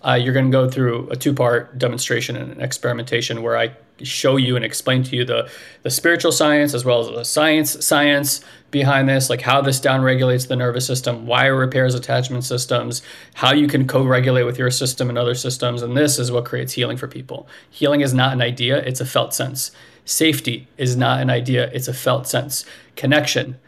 uh, 0.03 0.15
you're 0.15 0.33
going 0.33 0.47
to 0.47 0.50
go 0.50 0.69
through 0.69 1.09
a 1.11 1.17
two-part 1.17 1.79
demonstration 1.79 2.35
and 2.35 2.61
experimentation 2.61 3.43
where 3.43 3.57
I 3.57 3.77
show 4.03 4.39
you 4.39 4.57
and 4.57 4.65
explain 4.65 5.03
to 5.05 5.15
you 5.15 5.25
the, 5.25 5.49
the 5.83 5.91
spiritual 5.91 6.33
science 6.33 6.75
as 6.75 6.85
well 6.85 7.00
as 7.00 7.09
the 7.09 7.25
science 7.25 7.85
science 7.85 8.43
behind 8.71 9.09
this, 9.09 9.31
like 9.31 9.41
how 9.41 9.61
this 9.61 9.81
downregulates 9.81 10.49
the 10.49 10.57
nervous 10.57 10.87
system, 10.87 11.27
why 11.27 11.47
it 11.47 11.50
repairs 11.50 11.95
attachment 11.95 12.45
systems, 12.45 13.03
how 13.35 13.53
you 13.53 13.67
can 13.67 13.87
co-regulate 13.87 14.45
with 14.45 14.59
your 14.59 14.71
system 14.71 15.09
and 15.09 15.19
other 15.19 15.35
systems, 15.35 15.83
and 15.83 15.97
this 15.97 16.19
is 16.19 16.31
what 16.31 16.45
creates 16.45 16.73
healing 16.73 16.97
for 16.97 17.09
people. 17.09 17.49
Healing 17.71 18.00
is 18.00 18.15
not 18.15 18.33
an 18.33 18.43
idea; 18.43 18.79
it's 18.79 19.00
a 19.00 19.07
felt 19.07 19.35
sense. 19.35 19.73
Safety 20.05 20.69
is 20.77 20.97
not 20.97 21.21
an 21.21 21.31
idea; 21.31 21.71
it's 21.73 21.89
a 21.89 21.95
felt 21.95 22.27
sense. 22.27 22.65
Connection, 22.97 23.59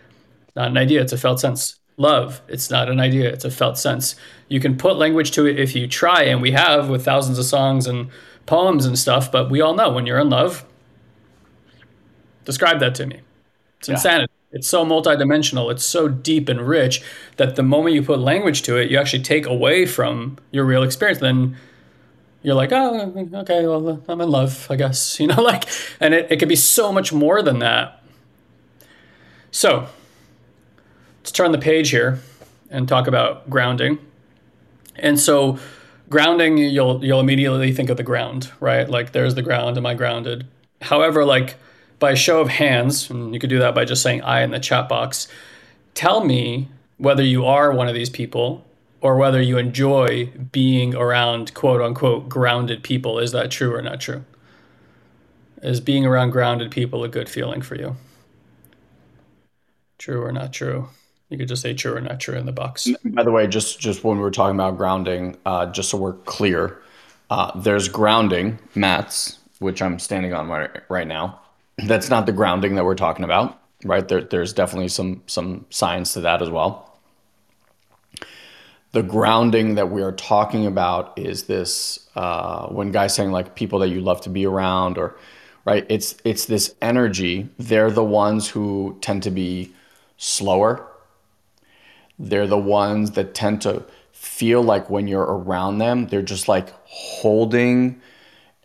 not 0.56 0.68
an 0.68 0.76
idea; 0.76 1.00
it's 1.00 1.12
a 1.12 1.18
felt 1.18 1.40
sense 1.40 1.78
love. 1.96 2.42
It's 2.48 2.70
not 2.70 2.88
an 2.88 3.00
idea, 3.00 3.30
it's 3.30 3.44
a 3.44 3.50
felt 3.50 3.78
sense. 3.78 4.14
You 4.48 4.60
can 4.60 4.76
put 4.76 4.96
language 4.96 5.30
to 5.32 5.46
it 5.46 5.58
if 5.58 5.74
you 5.74 5.86
try, 5.86 6.22
and 6.24 6.42
we 6.42 6.52
have 6.52 6.88
with 6.88 7.04
thousands 7.04 7.38
of 7.38 7.44
songs 7.44 7.86
and 7.86 8.10
poems 8.46 8.86
and 8.86 8.98
stuff, 8.98 9.30
but 9.30 9.50
we 9.50 9.60
all 9.60 9.74
know 9.74 9.90
when 9.90 10.06
you're 10.06 10.18
in 10.18 10.30
love, 10.30 10.64
describe 12.44 12.80
that 12.80 12.94
to 12.96 13.06
me. 13.06 13.20
It's 13.78 13.88
yeah. 13.88 13.94
insanity. 13.94 14.31
It's 14.52 14.68
so 14.68 14.84
multidimensional, 14.84 15.72
it's 15.72 15.84
so 15.84 16.08
deep 16.08 16.48
and 16.48 16.60
rich 16.60 17.02
that 17.36 17.56
the 17.56 17.62
moment 17.62 17.94
you 17.94 18.02
put 18.02 18.18
language 18.20 18.62
to 18.62 18.76
it, 18.76 18.90
you 18.90 18.98
actually 18.98 19.22
take 19.22 19.46
away 19.46 19.86
from 19.86 20.38
your 20.50 20.64
real 20.64 20.82
experience. 20.82 21.20
Then 21.20 21.56
you're 22.42 22.54
like, 22.54 22.70
oh, 22.72 23.14
okay, 23.34 23.66
well, 23.66 24.02
I'm 24.08 24.20
in 24.20 24.28
love, 24.28 24.66
I 24.70 24.76
guess. 24.76 25.18
You 25.20 25.28
know, 25.28 25.40
like, 25.40 25.64
and 26.00 26.12
it, 26.12 26.30
it 26.30 26.38
could 26.38 26.48
be 26.48 26.56
so 26.56 26.92
much 26.92 27.12
more 27.12 27.42
than 27.42 27.60
that. 27.60 28.02
So, 29.50 29.86
let's 31.20 31.32
turn 31.32 31.52
the 31.52 31.58
page 31.58 31.90
here 31.90 32.20
and 32.70 32.88
talk 32.88 33.06
about 33.06 33.48
grounding. 33.48 33.98
And 34.96 35.18
so 35.18 35.58
grounding 36.08 36.58
you'll 36.58 37.04
you'll 37.04 37.20
immediately 37.20 37.72
think 37.72 37.90
of 37.90 37.96
the 37.96 38.02
ground, 38.02 38.50
right? 38.60 38.88
Like 38.88 39.12
there's 39.12 39.34
the 39.34 39.42
ground, 39.42 39.76
am 39.76 39.86
I 39.86 39.94
grounded? 39.94 40.46
However, 40.80 41.24
like 41.24 41.56
by 42.02 42.14
show 42.14 42.40
of 42.40 42.48
hands, 42.48 43.08
and 43.08 43.32
you 43.32 43.38
could 43.38 43.48
do 43.48 43.60
that 43.60 43.76
by 43.76 43.84
just 43.84 44.02
saying 44.02 44.22
I 44.22 44.42
in 44.42 44.50
the 44.50 44.58
chat 44.58 44.88
box, 44.88 45.28
tell 45.94 46.24
me 46.24 46.68
whether 46.98 47.22
you 47.22 47.46
are 47.46 47.72
one 47.72 47.86
of 47.86 47.94
these 47.94 48.10
people 48.10 48.66
or 49.00 49.16
whether 49.16 49.40
you 49.40 49.56
enjoy 49.56 50.26
being 50.50 50.96
around 50.96 51.54
quote 51.54 51.80
unquote 51.80 52.28
grounded 52.28 52.82
people. 52.82 53.20
Is 53.20 53.30
that 53.30 53.52
true 53.52 53.72
or 53.72 53.80
not 53.80 54.00
true? 54.00 54.24
Is 55.62 55.80
being 55.80 56.04
around 56.04 56.30
grounded 56.30 56.72
people 56.72 57.04
a 57.04 57.08
good 57.08 57.28
feeling 57.28 57.62
for 57.62 57.76
you? 57.76 57.94
True 59.98 60.24
or 60.24 60.32
not 60.32 60.52
true? 60.52 60.88
You 61.30 61.38
could 61.38 61.46
just 61.46 61.62
say 61.62 61.72
true 61.72 61.94
or 61.94 62.00
not 62.00 62.18
true 62.18 62.36
in 62.36 62.46
the 62.46 62.52
box. 62.52 62.88
By 63.04 63.22
the 63.22 63.30
way, 63.30 63.46
just 63.46 63.78
just 63.78 64.02
when 64.02 64.16
we 64.16 64.24
were 64.24 64.32
talking 64.32 64.56
about 64.56 64.76
grounding, 64.76 65.36
uh, 65.46 65.66
just 65.66 65.90
so 65.90 65.98
we're 65.98 66.14
clear, 66.14 66.82
uh, 67.30 67.56
there's 67.60 67.86
grounding 67.86 68.58
mats, 68.74 69.38
which 69.60 69.80
I'm 69.80 70.00
standing 70.00 70.34
on 70.34 70.48
right, 70.48 70.70
right 70.88 71.06
now. 71.06 71.38
That's 71.84 72.10
not 72.10 72.26
the 72.26 72.32
grounding 72.32 72.74
that 72.76 72.84
we're 72.84 72.94
talking 72.94 73.24
about, 73.24 73.60
right? 73.84 74.06
There, 74.06 74.22
there's 74.22 74.52
definitely 74.52 74.88
some 74.88 75.22
some 75.26 75.66
science 75.70 76.12
to 76.14 76.20
that 76.20 76.42
as 76.42 76.50
well. 76.50 76.98
The 78.92 79.02
grounding 79.02 79.76
that 79.76 79.90
we 79.90 80.02
are 80.02 80.12
talking 80.12 80.66
about 80.66 81.18
is 81.18 81.44
this 81.44 82.08
uh, 82.14 82.66
when 82.68 82.92
guys 82.92 83.14
saying 83.14 83.32
like 83.32 83.54
people 83.54 83.78
that 83.80 83.88
you 83.88 84.00
love 84.00 84.20
to 84.22 84.30
be 84.30 84.46
around, 84.46 84.98
or 84.98 85.16
right? 85.64 85.86
It's 85.88 86.16
it's 86.24 86.46
this 86.46 86.74
energy. 86.82 87.48
They're 87.58 87.90
the 87.90 88.04
ones 88.04 88.48
who 88.48 88.98
tend 89.00 89.22
to 89.24 89.30
be 89.30 89.72
slower 90.18 90.86
they're 92.22 92.46
the 92.46 92.58
ones 92.58 93.12
that 93.12 93.34
tend 93.34 93.62
to 93.62 93.84
feel 94.12 94.62
like 94.62 94.88
when 94.88 95.08
you're 95.08 95.22
around 95.22 95.78
them, 95.78 96.06
they're 96.06 96.22
just 96.22 96.48
like 96.48 96.72
holding 96.84 98.00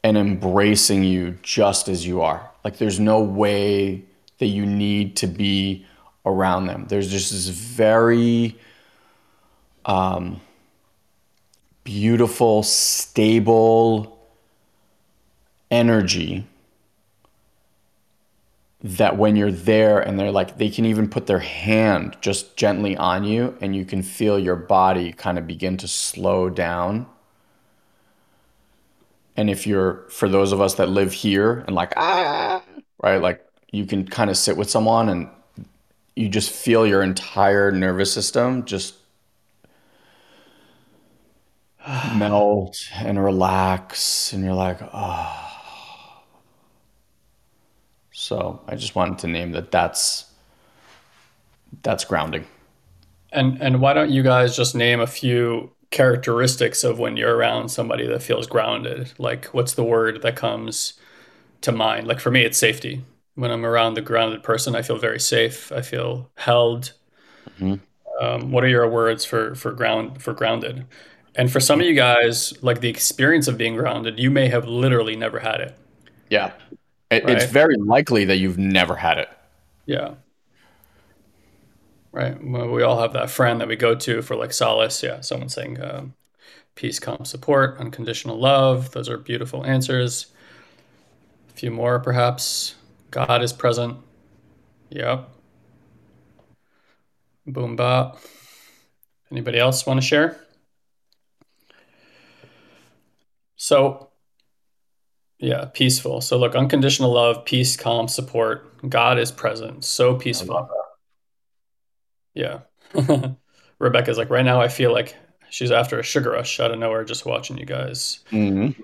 and 0.03 0.15
embracing 0.15 1.03
you 1.03 1.37
just 1.41 1.89
as 1.89 2.05
you 2.05 2.21
are. 2.21 2.51
Like 2.67 2.79
there's 2.79 2.99
no 2.99 3.21
way 3.21 4.03
that 4.39 4.47
you 4.47 4.65
need 4.65 5.15
to 5.15 5.27
be 5.27 5.85
around 6.25 6.65
them. 6.65 6.85
There's 6.89 7.09
just 7.09 7.31
this 7.31 7.47
very 7.47 8.59
um, 9.85 10.41
beautiful, 11.85 12.63
stable 12.63 14.19
energy 15.71 16.45
that 18.83 19.15
when 19.15 19.37
you're 19.37 19.49
there 19.49 20.01
and 20.01 20.19
they're 20.19 20.33
like 20.33 20.57
they 20.57 20.69
can 20.69 20.83
even 20.83 21.07
put 21.07 21.25
their 21.25 21.39
hand 21.39 22.17
just 22.19 22.57
gently 22.57 22.97
on 22.97 23.23
you 23.23 23.57
and 23.61 23.77
you 23.77 23.85
can 23.85 24.03
feel 24.03 24.37
your 24.37 24.57
body 24.57 25.13
kind 25.13 25.37
of 25.37 25.47
begin 25.47 25.77
to 25.77 25.87
slow 25.87 26.49
down 26.49 27.07
and 29.37 29.49
if 29.49 29.65
you're 29.65 30.05
for 30.09 30.27
those 30.27 30.51
of 30.51 30.59
us 30.59 30.75
that 30.75 30.89
live 30.89 31.13
here 31.13 31.63
and 31.67 31.75
like 31.75 31.93
ah 31.95 32.61
right 33.01 33.21
like 33.21 33.45
you 33.71 33.85
can 33.85 34.05
kind 34.05 34.29
of 34.29 34.37
sit 34.37 34.57
with 34.57 34.69
someone 34.69 35.07
and 35.09 35.29
you 36.15 36.27
just 36.27 36.49
feel 36.49 36.85
your 36.85 37.01
entire 37.01 37.71
nervous 37.71 38.11
system 38.11 38.65
just 38.65 38.95
melt 42.15 42.89
and 42.95 43.23
relax 43.23 44.33
and 44.33 44.43
you're 44.43 44.53
like 44.53 44.79
oh 44.93 45.47
so 48.27 48.59
I 48.67 48.75
just 48.75 48.95
wanted 48.95 49.19
to 49.19 49.27
name 49.27 49.51
that 49.51 49.71
that's 49.71 50.25
that's 51.83 52.03
grounding. 52.03 52.45
And 53.31 53.61
and 53.61 53.79
why 53.79 53.93
don't 53.93 54.09
you 54.09 54.23
guys 54.23 54.55
just 54.55 54.75
name 54.75 54.99
a 54.99 55.07
few 55.07 55.71
characteristics 55.91 56.83
of 56.83 56.99
when 56.99 57.17
you're 57.17 57.35
around 57.35 57.69
somebody 57.69 58.07
that 58.07 58.23
feels 58.23 58.47
grounded? 58.47 59.13
Like 59.17 59.45
what's 59.47 59.73
the 59.73 59.83
word 59.83 60.21
that 60.21 60.35
comes 60.35 60.93
to 61.61 61.71
mind? 61.71 62.07
Like 62.07 62.19
for 62.19 62.31
me 62.31 62.43
it's 62.43 62.57
safety. 62.57 63.03
When 63.35 63.51
I'm 63.51 63.65
around 63.65 63.93
the 63.93 64.01
grounded 64.01 64.41
person, 64.41 64.75
I 64.75 64.81
feel 64.81 64.97
very 64.97 65.19
safe. 65.19 65.71
I 65.71 65.81
feel 65.81 66.29
held. 66.35 66.93
Mm-hmm. 67.59 67.75
Um, 68.19 68.51
what 68.51 68.63
are 68.63 68.67
your 68.67 68.87
words 68.89 69.25
for 69.25 69.53
for 69.53 69.71
ground 69.71 70.21
for 70.21 70.33
grounded? 70.33 70.85
And 71.35 71.51
for 71.51 71.59
some 71.59 71.79
of 71.79 71.85
you 71.85 71.93
guys, 71.93 72.51
like 72.63 72.81
the 72.81 72.89
experience 72.89 73.47
of 73.47 73.59
being 73.59 73.75
grounded, 73.75 74.17
you 74.17 74.31
may 74.31 74.47
have 74.47 74.67
literally 74.67 75.15
never 75.15 75.39
had 75.39 75.61
it. 75.61 75.77
Yeah. 76.31 76.51
It, 77.11 77.23
right? 77.23 77.37
It's 77.37 77.45
very 77.45 77.77
likely 77.77 78.25
that 78.25 78.37
you've 78.37 78.57
never 78.57 78.95
had 78.95 79.19
it. 79.19 79.29
Yeah. 79.85 80.15
Right. 82.11 82.37
Well, 82.43 82.69
we 82.69 82.83
all 82.83 82.99
have 82.99 83.13
that 83.13 83.29
friend 83.29 83.61
that 83.61 83.67
we 83.67 83.75
go 83.75 83.93
to 83.93 84.21
for 84.21 84.35
like 84.35 84.53
solace. 84.53 85.03
Yeah. 85.03 85.21
Someone 85.21 85.49
saying 85.49 85.81
um, 85.81 86.13
peace, 86.75 86.99
calm, 86.99 87.25
support, 87.25 87.77
unconditional 87.79 88.39
love. 88.39 88.91
Those 88.91 89.09
are 89.09 89.17
beautiful 89.17 89.65
answers. 89.65 90.27
A 91.49 91.53
few 91.53 91.71
more, 91.71 91.99
perhaps. 91.99 92.75
God 93.11 93.43
is 93.43 93.53
present. 93.53 93.97
Yep. 94.89 95.29
Boom, 97.45 97.75
bop. 97.75 98.19
Anybody 99.31 99.59
else 99.59 99.85
want 99.85 99.99
to 99.99 100.05
share? 100.05 100.37
So 103.57 104.09
yeah, 105.39 105.65
peaceful. 105.65 106.21
So 106.21 106.37
look, 106.37 106.55
unconditional 106.55 107.13
love, 107.13 107.45
peace, 107.45 107.75
calm, 107.75 108.07
support. 108.07 108.89
God 108.89 109.19
is 109.19 109.31
present. 109.31 109.83
So 109.83 110.15
peaceful. 110.15 110.69
Yeah. 112.37 112.61
Rebecca's 113.79 114.17
like, 114.17 114.29
right 114.29 114.45
now 114.45 114.61
I 114.61 114.69
feel 114.69 114.91
like 114.93 115.15
she's 115.49 115.71
after 115.71 115.99
a 115.99 116.03
sugar 116.03 116.31
rush 116.31 116.59
out 116.59 116.71
of 116.71 116.79
nowhere 116.79 117.03
just 117.05 117.25
watching 117.25 117.57
you 117.57 117.65
guys. 117.65 118.19
Mm-hmm. 118.31 118.79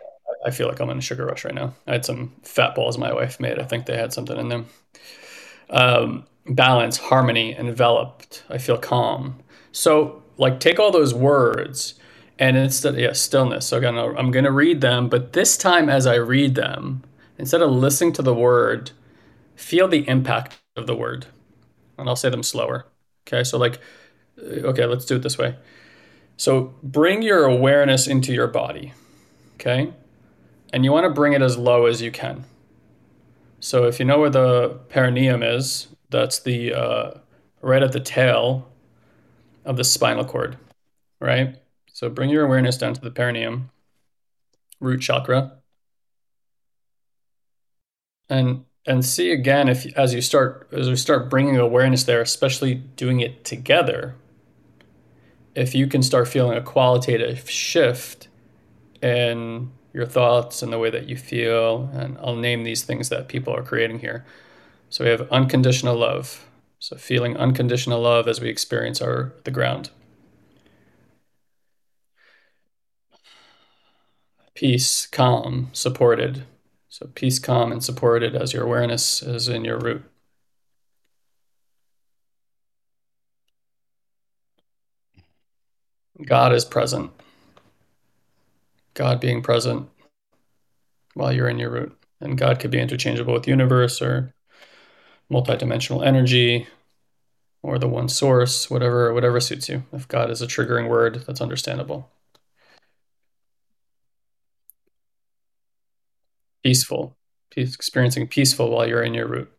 I 0.45 0.51
feel 0.51 0.67
like 0.67 0.79
I'm 0.81 0.89
in 0.89 0.97
a 0.97 1.01
sugar 1.01 1.25
rush 1.25 1.45
right 1.45 1.55
now. 1.55 1.73
I 1.87 1.93
had 1.93 2.05
some 2.05 2.33
fat 2.43 2.75
balls 2.75 2.97
my 2.97 3.13
wife 3.13 3.39
made. 3.39 3.59
I 3.59 3.63
think 3.65 3.85
they 3.85 3.97
had 3.97 4.13
something 4.13 4.37
in 4.37 4.49
them. 4.49 4.67
Um, 5.69 6.27
balance, 6.47 6.97
harmony, 6.97 7.55
enveloped. 7.57 8.43
I 8.49 8.57
feel 8.57 8.77
calm. 8.77 9.39
So, 9.71 10.23
like, 10.37 10.59
take 10.59 10.79
all 10.79 10.91
those 10.91 11.13
words 11.13 11.95
And 12.39 12.57
instead, 12.57 12.95
yeah, 12.97 13.13
stillness. 13.13 13.67
So 13.67 13.77
again, 13.77 13.97
I'm 13.97 14.31
going 14.31 14.45
to 14.45 14.51
read 14.51 14.81
them, 14.81 15.09
but 15.09 15.33
this 15.33 15.57
time 15.57 15.89
as 15.89 16.07
I 16.07 16.15
read 16.15 16.55
them, 16.55 17.03
instead 17.37 17.61
of 17.61 17.71
listening 17.71 18.13
to 18.15 18.23
the 18.23 18.33
word, 18.35 18.91
feel 19.55 19.87
the 19.87 20.07
impact 20.09 20.59
of 20.77 20.87
the 20.87 20.95
word. 20.95 21.27
And 21.97 22.09
I'll 22.09 22.15
say 22.15 22.29
them 22.29 22.43
slower. 22.43 22.87
Okay, 23.27 23.43
so 23.43 23.57
like, 23.57 23.79
uh, 24.39 24.67
okay, 24.67 24.85
let's 24.85 25.05
do 25.05 25.15
it 25.15 25.21
this 25.23 25.37
way. 25.37 25.55
So 26.37 26.73
bring 26.81 27.21
your 27.21 27.45
awareness 27.45 28.07
into 28.07 28.33
your 28.33 28.47
body. 28.47 28.93
Okay, 29.55 29.93
and 30.71 30.83
you 30.83 30.91
want 30.91 31.05
to 31.05 31.09
bring 31.09 31.33
it 31.33 31.41
as 31.41 31.57
low 31.57 31.85
as 31.85 32.01
you 32.01 32.11
can. 32.11 32.45
So 33.59 33.85
if 33.85 33.99
you 33.99 34.05
know 34.05 34.19
where 34.19 34.29
the 34.29 34.79
perineum 34.89 35.41
is, 35.41 35.87
that's 36.09 36.39
the 36.39 36.73
uh, 36.73 37.11
right 37.61 37.81
at 37.81 37.93
the 37.93 37.99
tail 37.99 38.69
of 39.63 39.77
the 39.77 39.83
spinal 39.83 40.25
cord, 40.25 40.57
right? 41.21 41.55
So 41.93 42.09
bring 42.09 42.29
your 42.29 42.43
awareness 42.43 42.77
down 42.77 42.93
to 42.93 43.01
the 43.01 43.11
perineum, 43.11 43.69
root 44.79 44.99
chakra, 45.01 45.59
and 48.29 48.65
and 48.85 49.05
see 49.05 49.31
again 49.31 49.69
if 49.69 49.85
as 49.97 50.13
you 50.13 50.21
start 50.21 50.67
as 50.71 50.89
we 50.89 50.95
start 50.95 51.29
bringing 51.29 51.57
awareness 51.57 52.03
there, 52.03 52.21
especially 52.21 52.75
doing 52.75 53.19
it 53.19 53.45
together, 53.45 54.15
if 55.55 55.75
you 55.75 55.87
can 55.87 56.03
start 56.03 56.27
feeling 56.27 56.57
a 56.57 56.61
qualitative 56.61 57.49
shift 57.49 58.27
in 59.01 59.71
your 59.93 60.05
thoughts 60.05 60.61
and 60.61 60.73
the 60.73 60.79
way 60.79 60.89
that 60.89 61.07
you 61.07 61.15
feel, 61.15 61.89
and 61.93 62.17
I'll 62.17 62.35
name 62.35 62.63
these 62.63 62.83
things 62.83 63.09
that 63.09 63.27
people 63.27 63.55
are 63.55 63.63
creating 63.63 63.99
here. 63.99 64.25
So 64.89 65.03
we 65.03 65.09
have 65.11 65.29
unconditional 65.31 65.95
love. 65.95 66.45
So 66.79 66.97
feeling 66.97 67.37
unconditional 67.37 68.01
love 68.01 68.27
as 68.27 68.41
we 68.41 68.49
experience 68.49 69.01
our 69.01 69.33
the 69.43 69.51
ground. 69.51 69.91
Peace, 74.55 75.07
calm, 75.07 75.69
supported. 75.73 76.43
So 76.93 77.07
peace, 77.15 77.39
calm, 77.39 77.71
and 77.71 77.83
supported 77.83 78.35
as 78.35 78.53
your 78.53 78.61
awareness 78.65 79.23
is 79.23 79.47
in 79.47 79.65
your 79.65 79.79
root. 79.79 80.03
God 86.23 86.53
is 86.53 86.63
present. 86.63 87.09
God 88.93 89.19
being 89.19 89.41
present 89.41 89.89
while 91.15 91.33
you're 91.33 91.49
in 91.49 91.57
your 91.57 91.71
root. 91.71 91.97
And 92.21 92.37
God 92.37 92.59
could 92.59 92.69
be 92.69 92.79
interchangeable 92.79 93.33
with 93.33 93.47
universe 93.47 93.99
or 93.99 94.35
multidimensional 95.31 96.05
energy 96.05 96.67
or 97.63 97.79
the 97.79 97.87
one 97.87 98.07
source, 98.07 98.69
whatever 98.69 99.11
whatever 99.15 99.39
suits 99.39 99.67
you. 99.67 99.81
If 99.91 100.07
God 100.07 100.29
is 100.29 100.43
a 100.43 100.47
triggering 100.47 100.89
word, 100.89 101.23
that's 101.25 101.41
understandable. 101.41 102.11
Peaceful. 106.63 107.17
Peace, 107.51 107.75
experiencing 107.75 108.27
peaceful 108.27 108.69
while 108.71 108.87
you're 108.87 109.03
in 109.03 109.13
your 109.13 109.27
root. 109.27 109.51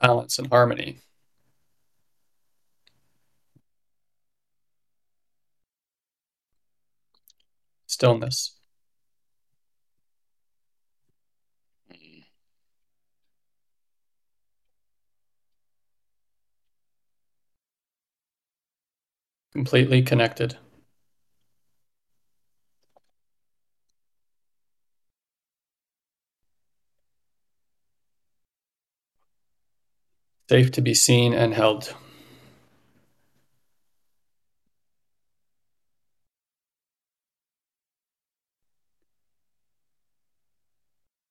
Balance 0.00 0.38
and 0.38 0.48
harmony. 0.48 1.00
stillness. 7.98 8.57
Completely 19.58 20.02
connected. 20.02 20.56
Safe 30.48 30.70
to 30.70 30.80
be 30.80 30.94
seen 30.94 31.34
and 31.34 31.54
held. 31.54 31.92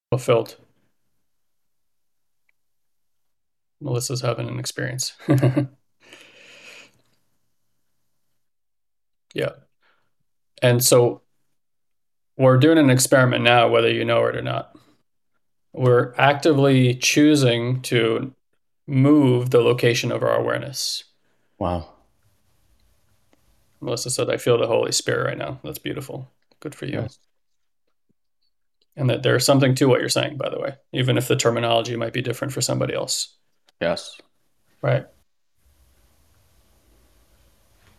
fulfilled. 0.09 0.57
Melissa's 3.79 4.19
having 4.19 4.49
an 4.49 4.59
experience. 4.59 5.13
yeah. 9.37 9.51
And 10.61 10.83
so 10.83 11.21
we're 12.37 12.57
doing 12.57 12.77
an 12.77 12.89
experiment 12.89 13.43
now, 13.43 13.67
whether 13.69 13.91
you 13.91 14.03
know 14.03 14.25
it 14.25 14.35
or 14.35 14.41
not. 14.41 14.75
We're 15.73 16.13
actively 16.17 16.95
choosing 16.95 17.81
to 17.83 18.33
move 18.87 19.51
the 19.51 19.61
location 19.61 20.11
of 20.11 20.23
our 20.23 20.35
awareness. 20.35 21.03
Wow. 21.59 21.89
Melissa 23.79 24.09
said, 24.09 24.29
I 24.29 24.37
feel 24.37 24.57
the 24.57 24.65
Holy 24.65 24.91
Spirit 24.91 25.27
right 25.27 25.37
now. 25.37 25.59
That's 25.63 25.77
beautiful. 25.77 26.27
Good 26.59 26.73
for 26.73 26.85
you. 26.85 27.01
Yes 27.01 27.19
and 28.97 29.09
that 29.09 29.23
there's 29.23 29.45
something 29.45 29.75
to 29.75 29.85
what 29.85 29.99
you're 29.99 30.09
saying 30.09 30.35
by 30.35 30.49
the 30.49 30.59
way 30.59 30.75
even 30.91 31.17
if 31.17 31.27
the 31.27 31.35
terminology 31.35 31.95
might 31.95 32.11
be 32.11 32.21
different 32.21 32.51
for 32.51 32.61
somebody 32.61 32.93
else 32.93 33.35
yes 33.79 34.19
right 34.81 35.05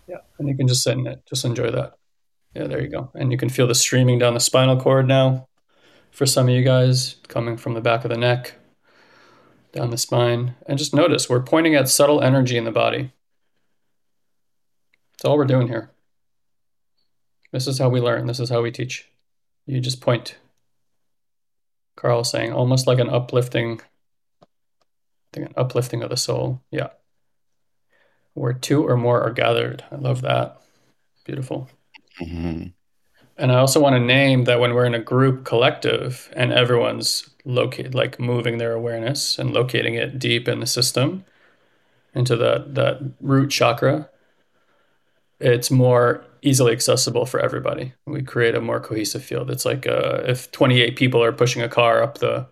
yeah. 0.09 0.19
And 0.39 0.49
you 0.49 0.57
can 0.57 0.69
just 0.69 0.83
sit 0.83 0.97
in 0.97 1.07
it. 1.07 1.23
Just 1.29 1.45
enjoy 1.45 1.71
that. 1.71 1.95
Yeah 2.55 2.67
there 2.67 2.83
you 2.83 2.89
go. 2.89 3.11
And 3.15 3.31
you 3.31 3.39
can 3.39 3.49
feel 3.49 3.67
the 3.67 3.75
streaming 3.75 4.19
down 4.19 4.35
the 4.35 4.41
spinal 4.41 4.81
cord 4.81 5.07
now 5.07 5.49
for 6.11 6.27
some 6.27 6.49
of 6.49 6.55
you 6.55 6.65
guys 6.65 7.17
coming 7.29 7.57
from 7.57 7.75
the 7.75 7.81
back 7.81 8.05
of 8.05 8.11
the 8.11 8.17
neck 8.17 8.55
down 9.73 9.91
the 9.91 9.99
spine. 9.99 10.55
And 10.67 10.79
just 10.79 10.95
notice 10.95 11.29
we're 11.29 11.43
pointing 11.43 11.75
at 11.75 11.89
subtle 11.89 12.21
energy 12.23 12.57
in 12.57 12.65
the 12.65 12.73
body. 12.73 13.13
That's 15.13 15.25
all 15.25 15.37
we're 15.37 15.45
doing 15.45 15.69
here. 15.69 15.91
This 17.53 17.67
is 17.67 17.79
how 17.79 17.89
we 17.89 18.01
learn. 18.01 18.27
This 18.27 18.41
is 18.41 18.51
how 18.51 18.63
we 18.63 18.71
teach. 18.71 19.09
You 19.67 19.81
just 19.81 20.01
point. 20.01 20.39
Carl 21.97 22.23
saying 22.25 22.53
almost 22.53 22.87
like 22.87 23.01
an 23.01 23.11
uplifting, 23.11 23.81
I 24.43 24.47
think 25.33 25.47
an 25.49 25.55
uplifting 25.57 26.03
of 26.03 26.11
the 26.11 26.17
soul. 26.17 26.63
Yeah. 26.71 26.91
Where 28.39 28.53
two 28.53 28.87
or 28.87 28.97
more 28.97 29.21
are 29.21 29.33
gathered. 29.33 29.85
I 29.91 29.97
love 29.97 30.23
that. 30.23 30.61
Beautiful. 31.25 31.69
Mm-hmm. 32.21 32.69
And 33.37 33.53
I 33.53 33.57
also 33.57 33.81
want 33.81 33.95
to 33.95 34.01
name 34.01 34.45
that 34.45 34.59
when 34.59 34.75
we're 34.75 34.85
in 34.85 34.95
a 34.95 35.01
group 35.01 35.45
collective 35.45 36.29
and 36.35 36.53
everyone's 36.53 37.31
located, 37.45 37.95
like 37.95 38.19
moving 38.19 38.59
their 38.59 38.73
awareness 38.73 39.39
and 39.39 39.53
locating 39.53 39.95
it 39.95 40.19
deep 40.19 40.49
in 40.49 40.59
the 40.59 40.67
system 40.67 41.25
into 42.15 42.35
the, 42.35 42.65
that 42.69 43.01
root 43.21 43.51
chakra, 43.51 44.11
it's 45.39 45.71
more 45.71 46.25
easily 46.43 46.73
accessible 46.73 47.27
for 47.27 47.39
everybody. 47.39 47.93
We 48.07 48.23
create 48.23 48.57
a 48.57 48.61
more 48.61 48.81
cohesive 48.81 49.25
field. 49.25 49.51
It's 49.51 49.65
like 49.65 49.87
uh, 49.87 50.23
if 50.27 50.51
28 50.51 50.97
people 50.97 51.23
are 51.23 51.33
pushing 51.33 51.63
a 51.63 51.69
car 51.69 52.03
up 52.03 52.19
the 52.19 52.47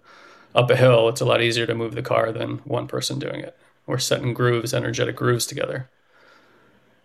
up 0.54 0.70
a 0.70 0.76
hill, 0.76 1.08
it's 1.08 1.20
a 1.20 1.24
lot 1.24 1.42
easier 1.42 1.66
to 1.66 1.74
move 1.74 1.94
the 1.94 2.02
car 2.02 2.32
than 2.32 2.58
one 2.58 2.86
person 2.86 3.18
doing 3.18 3.40
it. 3.40 3.56
We're 3.86 3.98
setting 3.98 4.34
grooves, 4.34 4.74
energetic 4.74 5.16
grooves 5.16 5.46
together. 5.46 5.88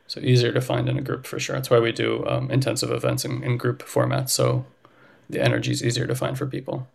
So 0.07 0.19
easier 0.19 0.51
to 0.51 0.61
find 0.61 0.89
in 0.89 0.97
a 0.97 1.01
group 1.01 1.25
for 1.25 1.39
sure. 1.39 1.55
That's 1.55 1.69
why 1.69 1.79
we 1.79 1.91
do 1.91 2.25
um, 2.27 2.51
intensive 2.51 2.91
events 2.91 3.23
in, 3.23 3.43
in 3.43 3.57
group 3.57 3.83
formats. 3.83 4.31
So 4.31 4.65
the 5.29 5.41
energy 5.41 5.71
is 5.71 5.83
easier 5.83 6.07
to 6.07 6.15
find 6.15 6.37
for 6.37 6.45
people. 6.45 6.87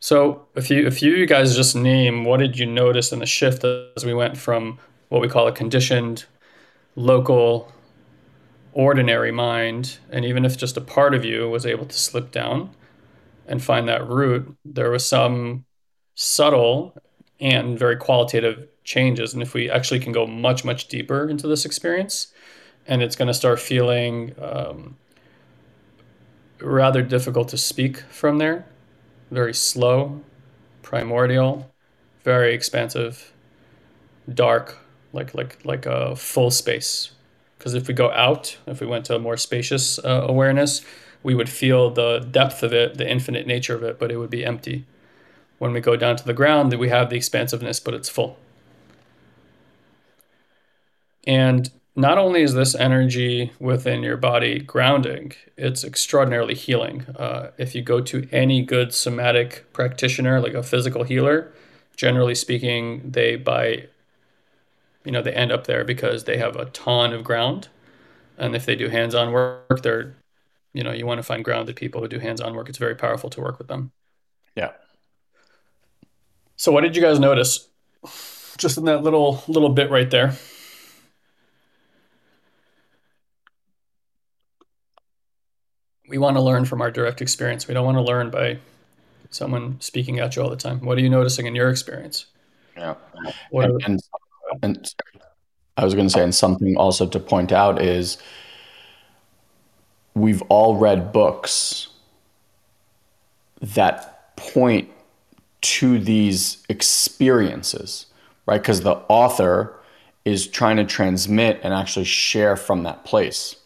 So 0.00 0.46
if 0.54 0.70
you 0.70 0.86
if 0.86 1.02
you 1.02 1.26
guys 1.26 1.54
just 1.54 1.76
name 1.76 2.24
what 2.24 2.40
did 2.40 2.58
you 2.58 2.66
notice 2.66 3.12
in 3.12 3.18
the 3.18 3.26
shift 3.26 3.64
as 3.64 4.04
we 4.04 4.14
went 4.14 4.38
from 4.38 4.78
what 5.10 5.20
we 5.20 5.28
call 5.28 5.46
a 5.46 5.52
conditioned 5.52 6.24
local 6.96 7.70
ordinary 8.72 9.30
mind, 9.32 9.98
and 10.10 10.24
even 10.24 10.44
if 10.44 10.56
just 10.56 10.76
a 10.76 10.80
part 10.80 11.14
of 11.14 11.24
you 11.24 11.48
was 11.48 11.66
able 11.66 11.84
to 11.86 11.98
slip 11.98 12.30
down 12.30 12.70
and 13.46 13.62
find 13.62 13.88
that 13.88 14.08
root, 14.08 14.56
there 14.64 14.90
was 14.90 15.04
some 15.04 15.64
subtle 16.14 16.94
and 17.40 17.78
very 17.78 17.96
qualitative 17.96 18.68
changes. 18.84 19.32
And 19.32 19.42
if 19.42 19.54
we 19.54 19.70
actually 19.70 20.00
can 20.00 20.12
go 20.12 20.26
much, 20.26 20.64
much 20.64 20.88
deeper 20.88 21.28
into 21.28 21.46
this 21.46 21.64
experience, 21.64 22.28
and 22.86 23.02
it's 23.02 23.16
going 23.16 23.28
to 23.28 23.34
start 23.34 23.60
feeling 23.60 24.34
um, 24.40 24.96
rather 26.60 27.02
difficult 27.02 27.48
to 27.48 27.56
speak 27.56 27.98
from 28.10 28.38
there, 28.38 28.66
very 29.30 29.54
slow, 29.54 30.20
primordial, 30.82 31.70
very 32.24 32.54
expansive, 32.54 33.32
dark, 34.32 34.78
like 35.12 35.34
like 35.34 35.64
like 35.64 35.86
a 35.86 36.14
full 36.14 36.50
space 36.50 37.12
because 37.60 37.74
if 37.74 37.88
we 37.88 37.92
go 37.92 38.10
out, 38.12 38.56
if 38.66 38.80
we 38.80 38.86
went 38.86 39.04
to 39.04 39.14
a 39.14 39.18
more 39.18 39.36
spacious 39.36 39.98
uh, 39.98 40.24
awareness, 40.26 40.80
we 41.22 41.34
would 41.34 41.50
feel 41.50 41.90
the 41.90 42.20
depth 42.30 42.62
of 42.62 42.72
it, 42.72 42.96
the 42.96 43.06
infinite 43.06 43.46
nature 43.46 43.74
of 43.74 43.82
it, 43.82 43.98
but 43.98 44.10
it 44.10 44.16
would 44.16 44.30
be 44.30 44.46
empty. 44.46 44.86
When 45.60 45.74
we 45.74 45.80
go 45.80 45.94
down 45.94 46.16
to 46.16 46.24
the 46.24 46.32
ground, 46.32 46.72
that 46.72 46.78
we 46.78 46.88
have 46.88 47.10
the 47.10 47.16
expansiveness, 47.16 47.80
but 47.80 47.92
it's 47.92 48.08
full. 48.08 48.38
And 51.26 51.70
not 51.94 52.16
only 52.16 52.40
is 52.40 52.54
this 52.54 52.74
energy 52.74 53.52
within 53.60 54.02
your 54.02 54.16
body 54.16 54.58
grounding, 54.58 55.32
it's 55.58 55.84
extraordinarily 55.84 56.54
healing. 56.54 57.04
Uh, 57.14 57.50
if 57.58 57.74
you 57.74 57.82
go 57.82 58.00
to 58.00 58.26
any 58.32 58.62
good 58.62 58.94
somatic 58.94 59.70
practitioner, 59.74 60.40
like 60.40 60.54
a 60.54 60.62
physical 60.62 61.02
healer, 61.02 61.52
generally 61.94 62.34
speaking, 62.34 63.10
they 63.10 63.36
buy, 63.36 63.86
you 65.04 65.12
know, 65.12 65.20
they 65.20 65.34
end 65.34 65.52
up 65.52 65.66
there 65.66 65.84
because 65.84 66.24
they 66.24 66.38
have 66.38 66.56
a 66.56 66.64
ton 66.66 67.12
of 67.12 67.22
ground. 67.22 67.68
And 68.38 68.56
if 68.56 68.64
they 68.64 68.76
do 68.76 68.88
hands 68.88 69.14
on 69.14 69.30
work, 69.30 69.82
they're, 69.82 70.16
you 70.72 70.82
know, 70.82 70.92
you 70.92 71.04
want 71.04 71.18
to 71.18 71.22
find 71.22 71.44
grounded 71.44 71.76
people 71.76 72.00
who 72.00 72.08
do 72.08 72.18
hands 72.18 72.40
on 72.40 72.54
work. 72.54 72.70
It's 72.70 72.78
very 72.78 72.94
powerful 72.94 73.28
to 73.28 73.42
work 73.42 73.58
with 73.58 73.68
them. 73.68 73.92
Yeah. 74.56 74.70
So, 76.60 76.70
what 76.72 76.82
did 76.82 76.94
you 76.94 77.00
guys 77.00 77.18
notice 77.18 77.66
just 78.58 78.76
in 78.76 78.84
that 78.84 79.02
little 79.02 79.42
little 79.48 79.70
bit 79.70 79.90
right 79.90 80.10
there? 80.10 80.36
we 86.06 86.18
want 86.18 86.36
to 86.36 86.42
learn 86.42 86.66
from 86.66 86.82
our 86.82 86.90
direct 86.90 87.22
experience. 87.22 87.66
We 87.66 87.72
don't 87.72 87.86
want 87.86 87.96
to 87.96 88.02
learn 88.02 88.28
by 88.28 88.58
someone 89.30 89.80
speaking 89.80 90.18
at 90.18 90.36
you 90.36 90.42
all 90.42 90.50
the 90.50 90.56
time. 90.56 90.84
What 90.84 90.98
are 90.98 91.00
you 91.00 91.08
noticing 91.08 91.46
in 91.46 91.54
your 91.54 91.70
experience? 91.70 92.26
Yeah. 92.76 92.96
And, 93.52 93.82
and, 93.86 94.00
and, 94.62 94.94
I 95.78 95.84
was 95.84 95.94
going 95.94 96.08
to 96.08 96.12
say, 96.12 96.22
and 96.22 96.34
something 96.34 96.76
also 96.76 97.06
to 97.06 97.18
point 97.18 97.52
out 97.52 97.80
is 97.80 98.18
we've 100.14 100.42
all 100.50 100.76
read 100.76 101.10
books 101.10 101.88
that 103.62 104.36
point 104.36 104.90
to 105.62 105.98
these 105.98 106.64
experiences, 106.68 108.06
right? 108.46 108.60
Because 108.60 108.80
the 108.80 108.96
author 109.08 109.76
is 110.24 110.46
trying 110.46 110.76
to 110.76 110.84
transmit 110.84 111.60
and 111.62 111.72
actually 111.72 112.04
share 112.04 112.56
from 112.56 112.82
that 112.82 113.04
place 113.04 113.56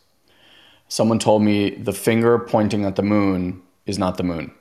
someone 0.94 1.18
told 1.18 1.42
me 1.42 1.70
the 1.70 1.92
finger 1.92 2.38
pointing 2.38 2.84
at 2.84 2.94
the 2.94 3.02
moon 3.02 3.60
is 3.84 3.98
not 3.98 4.16
the 4.16 4.22
moon. 4.22 4.52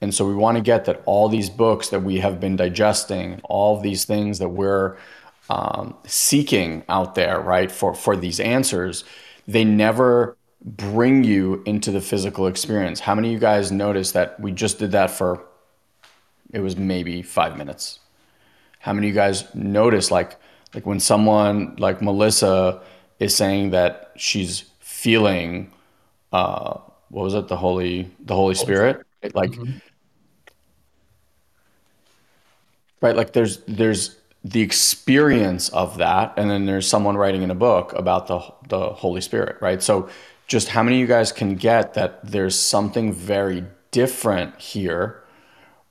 And 0.00 0.14
so 0.14 0.26
we 0.26 0.34
want 0.34 0.56
to 0.56 0.62
get 0.62 0.84
that 0.84 1.02
all 1.06 1.28
these 1.28 1.50
books 1.50 1.88
that 1.88 2.02
we 2.02 2.18
have 2.18 2.38
been 2.38 2.54
digesting, 2.54 3.40
all 3.44 3.80
these 3.80 4.04
things 4.04 4.38
that 4.40 4.50
we're 4.50 4.98
um, 5.48 5.96
seeking 6.06 6.84
out 6.90 7.14
there, 7.14 7.40
right, 7.40 7.72
for, 7.72 7.94
for 7.94 8.14
these 8.14 8.38
answers, 8.38 9.04
they 9.46 9.64
never 9.64 10.36
bring 10.62 11.24
you 11.24 11.62
into 11.64 11.90
the 11.90 12.00
physical 12.02 12.46
experience. 12.46 13.00
How 13.00 13.14
many 13.14 13.28
of 13.28 13.32
you 13.32 13.38
guys 13.38 13.72
noticed 13.72 14.12
that 14.12 14.38
we 14.38 14.52
just 14.52 14.78
did 14.78 14.92
that 14.92 15.10
for, 15.10 15.44
it 16.52 16.60
was 16.60 16.76
maybe 16.76 17.22
five 17.22 17.56
minutes? 17.56 18.00
How 18.80 18.92
many 18.92 19.08
of 19.08 19.14
you 19.14 19.20
guys 19.20 19.54
notice 19.54 20.10
like, 20.10 20.36
like 20.74 20.86
when 20.86 21.00
someone 21.00 21.76
like 21.78 22.00
Melissa 22.00 22.80
is 23.18 23.34
saying 23.34 23.70
that 23.70 24.12
she's 24.16 24.64
feeling 24.80 25.72
uh 26.32 26.78
what 27.10 27.22
was 27.22 27.34
it 27.34 27.48
the 27.48 27.56
holy 27.56 28.10
the 28.20 28.34
holy 28.34 28.54
spirit 28.54 29.06
like 29.32 29.50
mm-hmm. 29.50 29.78
right 33.00 33.16
like 33.16 33.32
there's 33.32 33.58
there's 33.68 34.16
the 34.44 34.60
experience 34.60 35.68
of 35.70 35.98
that 35.98 36.34
and 36.36 36.50
then 36.50 36.66
there's 36.66 36.86
someone 36.86 37.16
writing 37.16 37.42
in 37.42 37.50
a 37.50 37.54
book 37.54 37.92
about 37.92 38.26
the 38.26 38.40
the 38.68 38.90
holy 38.90 39.20
spirit 39.20 39.56
right 39.60 39.82
so 39.82 40.08
just 40.46 40.68
how 40.68 40.82
many 40.82 40.96
of 40.96 41.00
you 41.00 41.06
guys 41.06 41.32
can 41.32 41.54
get 41.54 41.94
that 41.94 42.24
there's 42.24 42.58
something 42.58 43.12
very 43.12 43.64
different 43.90 44.58
here 44.60 45.22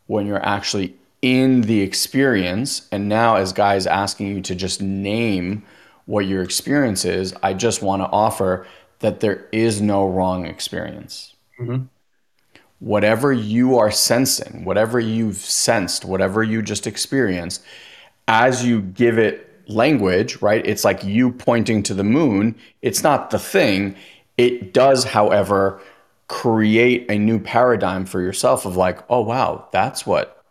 when 0.07 0.25
you're 0.25 0.45
actually 0.45 0.95
in 1.21 1.61
the 1.61 1.81
experience 1.81 2.87
and 2.91 3.07
now 3.07 3.35
as 3.35 3.53
guys 3.53 3.87
asking 3.87 4.27
you 4.27 4.41
to 4.41 4.55
just 4.55 4.81
name 4.81 5.63
what 6.05 6.25
your 6.25 6.41
experience 6.41 7.05
is 7.05 7.33
i 7.43 7.53
just 7.53 7.81
want 7.81 8.01
to 8.01 8.07
offer 8.09 8.65
that 8.99 9.19
there 9.19 9.47
is 9.51 9.81
no 9.81 10.07
wrong 10.07 10.45
experience. 10.45 11.35
Mm-hmm. 11.59 11.85
Whatever 12.79 13.33
you 13.33 13.77
are 13.77 13.91
sensing, 13.91 14.63
whatever 14.63 14.99
you've 14.99 15.37
sensed, 15.37 16.05
whatever 16.05 16.43
you 16.43 16.61
just 16.61 16.87
experienced, 16.87 17.63
as 18.27 18.65
you 18.65 18.81
give 18.81 19.17
it 19.17 19.43
language, 19.67 20.41
right? 20.41 20.65
It's 20.65 20.85
like 20.85 21.03
you 21.03 21.31
pointing 21.31 21.83
to 21.83 21.93
the 21.93 22.03
moon. 22.03 22.55
It's 22.81 23.03
not 23.03 23.31
the 23.31 23.39
thing. 23.39 23.95
It 24.37 24.73
does, 24.73 25.03
however, 25.03 25.81
create 26.27 27.09
a 27.09 27.17
new 27.17 27.39
paradigm 27.39 28.05
for 28.05 28.21
yourself 28.21 28.65
of 28.65 28.75
like, 28.75 28.99
oh, 29.09 29.21
wow, 29.21 29.67
that's 29.71 30.05
what 30.05 30.43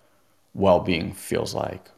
well 0.55 0.81
being 0.81 1.13
feels 1.13 1.55
like 1.55 1.91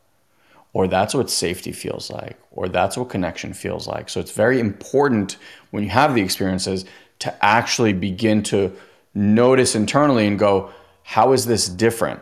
or 0.72 0.86
that's 0.86 1.14
what 1.14 1.30
safety 1.30 1.72
feels 1.72 2.10
like, 2.10 2.38
or 2.52 2.68
that's 2.68 2.96
what 2.96 3.08
connection 3.08 3.52
feels 3.52 3.86
like. 3.86 4.08
So 4.08 4.20
it's 4.20 4.30
very 4.30 4.60
important 4.60 5.36
when 5.70 5.82
you 5.82 5.90
have 5.90 6.14
the 6.14 6.22
experiences 6.22 6.84
to 7.20 7.44
actually 7.44 7.92
begin 7.92 8.42
to 8.44 8.76
notice 9.14 9.74
internally 9.74 10.26
and 10.26 10.38
go, 10.38 10.70
how 11.02 11.32
is 11.32 11.46
this 11.46 11.68
different 11.68 12.20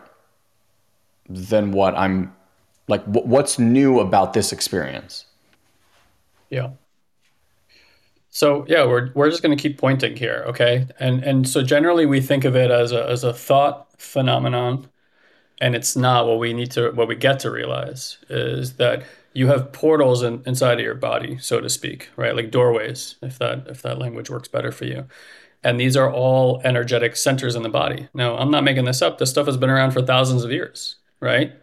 than 1.29 1.73
what 1.73 1.95
I'm 1.97 2.35
like? 2.89 3.05
What's 3.05 3.59
new 3.59 4.01
about 4.01 4.33
this 4.33 4.53
experience? 4.53 5.27
Yeah. 6.49 6.71
So 8.37 8.67
yeah, 8.69 8.85
we're 8.85 9.11
we're 9.15 9.31
just 9.31 9.43
going 9.43 9.57
to 9.57 9.63
keep 9.63 9.79
pointing 9.79 10.15
here, 10.15 10.45
okay? 10.49 10.87
And 11.01 11.25
and 11.25 11.49
so 11.49 11.63
generally 11.63 12.05
we 12.05 12.21
think 12.21 12.45
of 12.45 12.55
it 12.55 12.71
as 12.71 12.93
a 12.93 13.03
as 13.09 13.25
a 13.25 13.33
thought 13.33 13.89
phenomenon 13.99 14.91
and 15.59 15.75
it's 15.75 15.97
not 15.97 16.27
what 16.27 16.39
we 16.39 16.53
need 16.53 16.71
to 16.73 16.91
what 16.91 17.09
we 17.09 17.15
get 17.17 17.41
to 17.41 17.51
realize 17.51 18.19
is 18.29 18.75
that 18.75 19.05
you 19.33 19.47
have 19.47 19.73
portals 19.73 20.23
in, 20.23 20.43
inside 20.45 20.79
of 20.79 20.85
your 20.85 20.95
body 20.95 21.39
so 21.39 21.63
to 21.63 21.71
speak 21.71 22.11
right? 22.17 22.37
Like 22.37 22.51
doorways 22.51 23.17
if 23.23 23.39
that 23.39 23.69
if 23.69 23.81
that 23.81 23.99
language 23.99 24.29
works 24.29 24.49
better 24.49 24.71
for 24.71 24.85
you. 24.85 25.07
And 25.65 25.81
these 25.81 25.97
are 25.97 26.13
all 26.13 26.61
energetic 26.63 27.17
centers 27.17 27.57
in 27.57 27.63
the 27.63 27.71
body. 27.71 28.09
Now 28.13 28.37
i'm 28.37 28.51
not 28.51 28.65
making 28.65 28.85
this 28.85 29.01
up. 29.01 29.17
This 29.17 29.31
stuff 29.31 29.47
has 29.47 29.57
been 29.57 29.71
around 29.71 29.93
for 29.93 30.03
thousands 30.03 30.45
of 30.45 30.53
years 30.53 30.97
right? 31.21 31.55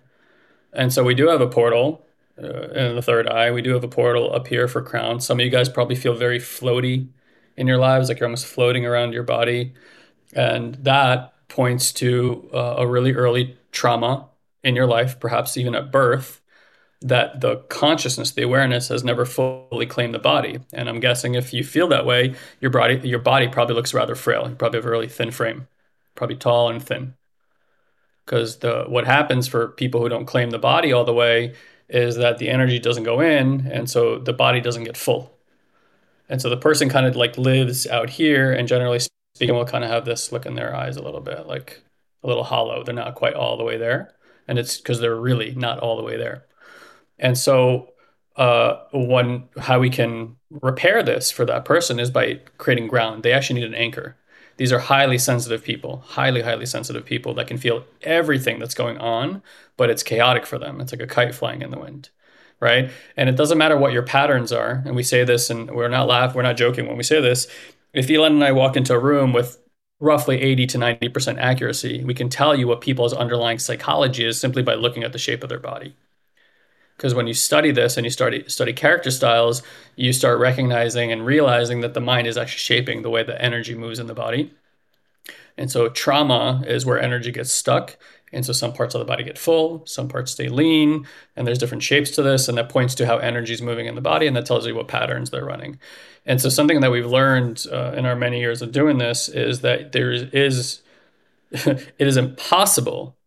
And 0.74 0.92
so 0.92 1.04
we 1.04 1.14
do 1.14 1.28
have 1.28 1.42
a 1.42 1.48
portal 1.48 2.04
uh, 2.41 2.69
in 2.69 2.96
the 2.96 3.02
third 3.02 3.28
eye 3.28 3.52
we 3.52 3.62
do 3.62 3.74
have 3.74 3.84
a 3.84 3.88
portal 3.88 4.34
up 4.34 4.48
here 4.48 4.67
for 4.67 4.82
crown 4.82 5.19
some 5.19 5.39
of 5.39 5.46
you 5.46 5.52
guys 5.52 5.69
probably 5.69 5.96
feel 5.96 6.15
very 6.15 6.39
floaty 6.39 7.08
in 7.58 7.67
your 7.67 7.78
lives 7.78 8.10
like 8.10 8.19
you're 8.19 8.28
almost 8.28 8.46
floating 8.46 8.86
around 8.86 9.13
your 9.13 9.24
body 9.24 9.74
and 10.36 10.76
that 10.76 11.34
points 11.48 11.93
to 11.93 12.50
uh, 12.54 12.76
a 12.80 12.88
really 12.88 13.13
early 13.13 13.58
trauma 13.72 14.28
in 14.63 14.76
your 14.76 14.88
life, 14.88 15.19
perhaps 15.19 15.58
even 15.58 15.76
at 15.76 15.91
birth, 15.91 16.41
that 17.02 17.41
the 17.41 17.58
consciousness, 17.69 18.32
the 18.32 18.43
awareness 18.43 18.88
has 18.88 19.04
never 19.04 19.26
fully 19.26 19.86
claimed 19.86 20.13
the 20.13 20.19
body. 20.19 20.60
And 20.72 20.88
I'm 20.89 21.00
guessing 21.00 21.36
if 21.36 21.54
you 21.54 21.63
feel 21.63 21.88
that 21.89 22.06
way, 22.06 22.36
your 22.62 22.72
body 22.72 23.08
your 23.08 23.19
body 23.19 23.48
probably 23.48 23.76
looks 23.76 23.93
rather 23.93 24.15
frail. 24.15 24.50
You 24.50 24.56
probably 24.56 24.78
have 24.78 24.86
a 24.86 24.89
really 24.89 25.10
thin 25.10 25.32
frame, 25.32 25.67
probably 26.15 26.38
tall 26.38 26.69
and 26.69 26.82
thin. 26.82 27.15
Because 28.26 28.60
the 28.60 28.86
what 28.88 29.06
happens 29.06 29.48
for 29.48 29.67
people 29.67 30.02
who 30.02 30.10
don't 30.10 30.26
claim 30.26 30.50
the 30.52 30.60
body 30.60 30.93
all 30.93 31.04
the 31.04 31.13
way 31.13 31.54
is 31.93 32.15
that 32.15 32.39
the 32.39 32.49
energy 32.49 32.79
doesn't 32.79 33.03
go 33.03 33.21
in, 33.21 33.67
and 33.67 33.89
so 33.89 34.17
the 34.17 34.34
body 34.34 34.60
doesn't 34.60 34.84
get 34.84 34.97
full. 34.97 35.38
And 36.27 36.41
so 36.41 36.49
the 36.49 36.58
person 36.58 36.89
kind 36.89 37.06
of 37.06 37.15
like 37.15 37.38
lives 37.38 37.86
out 37.88 38.10
here, 38.10 38.51
and 38.51 38.67
generally 38.67 38.99
speaking, 39.36 39.56
will 39.56 39.65
kind 39.65 39.84
of 39.84 39.91
have 39.91 40.03
this 40.03 40.32
look 40.32 40.45
in 40.45 40.56
their 40.56 40.75
eyes 40.75 40.97
a 40.97 41.01
little 41.03 41.21
bit, 41.21 41.45
like 41.45 41.84
a 42.23 42.27
little 42.27 42.43
hollow. 42.43 42.84
They're 42.84 42.95
not 42.95 43.15
quite 43.15 43.36
all 43.36 43.58
the 43.58 43.63
way 43.63 43.77
there. 43.77 44.15
And 44.47 44.58
it's 44.58 44.77
because 44.77 44.99
they're 44.99 45.15
really 45.15 45.53
not 45.56 45.79
all 45.79 45.95
the 45.95 46.03
way 46.03 46.17
there. 46.17 46.45
And 47.19 47.38
so, 47.38 47.89
uh, 48.36 48.77
one, 48.91 49.49
how 49.58 49.79
we 49.79 49.89
can 49.89 50.36
repair 50.49 51.03
this 51.03 51.32
for 51.32 51.45
that 51.45 51.65
person 51.65 51.99
is 51.99 52.10
by 52.10 52.41
creating 52.58 52.88
ground. 52.88 53.23
They 53.23 53.32
actually 53.32 53.60
need 53.60 53.67
an 53.67 53.75
anchor. 53.75 54.17
These 54.58 54.72
are 54.72 54.80
highly 54.80 55.18
sensitive 55.18 55.63
people, 55.63 56.04
highly, 56.06 56.42
highly 56.42 56.66
sensitive 56.66 57.06
people 57.06 57.34
that 57.36 57.48
can 57.48 57.58
feel 57.58 57.86
everything 58.02 58.60
that's 58.60 58.76
going 58.76 58.98
on, 58.98 59.42
but 59.78 59.89
it's 59.89 60.04
chaotic 60.04 60.46
for 60.46 60.60
them. 60.60 60.80
It's 60.80 60.92
like 60.92 61.02
a 61.02 61.08
kite 61.08 61.34
flying 61.36 61.62
in 61.62 61.72
the 61.72 61.80
wind 61.80 62.10
right? 62.63 62.92
And 63.18 63.28
it 63.28 63.36
doesn't 63.36 63.58
matter 63.58 63.78
what 63.78 63.92
your 63.92 64.04
patterns 64.04 64.54
are. 64.54 64.82
And 64.86 64.96
we 64.96 65.04
say 65.04 65.26
this, 65.26 65.50
and 65.50 65.70
we're 65.72 65.89
not 65.89 66.08
laughing, 66.08 66.38
we're 66.38 66.44
not 66.44 66.56
joking 66.56 66.88
when 66.88 66.96
we 66.96 67.04
say 67.04 67.20
this. 67.20 67.46
If 67.94 68.08
Ilan 68.08 68.28
and 68.28 68.44
I 68.44 68.54
walk 68.54 68.78
into 68.78 68.94
a 68.94 69.00
room 69.00 69.34
with 69.34 69.60
roughly 70.00 70.42
80 70.42 70.68
to 70.68 70.78
90% 70.78 71.38
accuracy, 71.39 72.04
we 72.06 72.13
can 72.13 72.30
tell 72.30 72.56
you 72.56 72.68
what 72.68 72.80
people's 72.80 73.13
underlying 73.13 73.60
psychology 73.60 74.26
is 74.26 74.39
simply 74.39 74.63
by 74.63 74.76
looking 74.76 75.04
at 75.04 75.12
the 75.12 75.20
shape 75.20 75.44
of 75.44 75.50
their 75.50 75.60
body. 75.60 75.96
Because 77.04 77.13
when 77.13 77.28
you 77.28 77.34
study 77.34 77.72
this 77.72 77.98
and 77.98 78.06
you 78.06 78.10
study 78.10 78.46
study 78.48 78.72
character 78.72 79.12
styles, 79.12 79.62
you 79.98 80.13
start 80.13 80.39
recognizing 80.39 81.12
and 81.12 81.26
realizing 81.26 81.82
that 81.82 81.94
the 81.94 82.00
mind 82.00 82.28
is 82.28 82.38
actually 82.38 82.60
shaping 82.60 83.02
the 83.02 83.10
way 83.10 83.24
the 83.24 83.39
energy 83.42 83.76
moves 83.76 84.00
in 84.00 84.08
the 84.08 84.13
body. 84.13 84.54
And 85.58 85.70
so 85.70 85.89
trauma 85.89 86.63
is 86.66 86.86
where 86.86 86.98
energy 86.98 87.34
gets 87.34 87.52
stuck. 87.52 87.98
And 88.32 88.46
so 88.46 88.54
some 88.54 88.72
parts 88.72 88.96
of 88.96 89.00
the 89.00 89.06
body 89.06 89.26
get 89.26 89.38
full, 89.38 89.86
some 89.86 90.08
parts 90.08 90.32
stay 90.32 90.48
lean, 90.48 91.06
and 91.36 91.46
there's 91.46 91.58
different 91.58 91.84
shapes 91.84 92.10
to 92.12 92.24
this. 92.24 92.48
And 92.48 92.58
that 92.58 92.70
points 92.70 92.96
to 92.96 93.06
how 93.06 93.18
energy 93.18 93.52
is 93.52 93.62
moving 93.62 93.88
in 93.88 93.96
the 93.96 94.02
body, 94.02 94.26
and 94.26 94.38
that 94.38 94.46
tells 94.46 94.66
you 94.66 94.74
what 94.74 94.88
patterns 94.88 95.30
they're 95.30 95.44
running. 95.44 95.82
And 96.26 96.39
so 96.39 96.48
something 96.48 96.80
that 96.80 96.92
we've 96.92 97.06
learned 97.06 97.66
uh, 97.70 97.92
in 97.98 98.06
our 98.06 98.16
many 98.16 98.39
years 98.39 98.62
of 98.62 98.72
doing 98.72 98.98
this 98.98 99.28
is 99.28 99.60
that 99.60 99.92
there 99.92 100.13
is, 100.13 100.82
it 101.52 101.92
is 102.00 102.16
impossible 102.16 103.18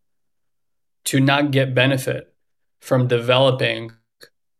to 1.04 1.20
not 1.20 1.50
get 1.50 1.74
benefit 1.74 2.32
from 2.80 3.08
developing 3.08 3.92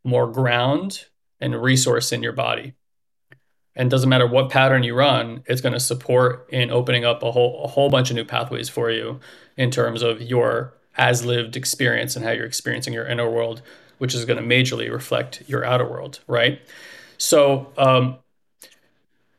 more 0.04 0.26
ground 0.30 1.04
and 1.40 1.60
resource 1.60 2.12
in 2.12 2.22
your 2.22 2.32
body. 2.32 2.74
And 3.74 3.90
doesn't 3.90 4.08
matter 4.08 4.26
what 4.26 4.50
pattern 4.50 4.82
you 4.82 4.94
run, 4.94 5.42
it's 5.46 5.60
going 5.60 5.74
to 5.74 5.80
support 5.80 6.48
in 6.50 6.70
opening 6.70 7.04
up 7.04 7.22
a 7.22 7.30
whole 7.30 7.62
a 7.64 7.68
whole 7.68 7.90
bunch 7.90 8.08
of 8.10 8.16
new 8.16 8.24
pathways 8.24 8.70
for 8.70 8.90
you 8.90 9.20
in 9.56 9.70
terms 9.70 10.02
of 10.02 10.22
your 10.22 10.74
as 10.96 11.26
lived 11.26 11.56
experience 11.56 12.16
and 12.16 12.24
how 12.24 12.30
you're 12.30 12.46
experiencing 12.46 12.94
your 12.94 13.06
inner 13.06 13.30
world, 13.30 13.60
which 13.98 14.14
is 14.14 14.24
going 14.24 14.38
to 14.38 14.42
majorly 14.42 14.90
reflect 14.90 15.42
your 15.46 15.62
outer 15.62 15.86
world, 15.86 16.20
right? 16.26 16.60
So, 17.18 17.72
um, 17.76 18.18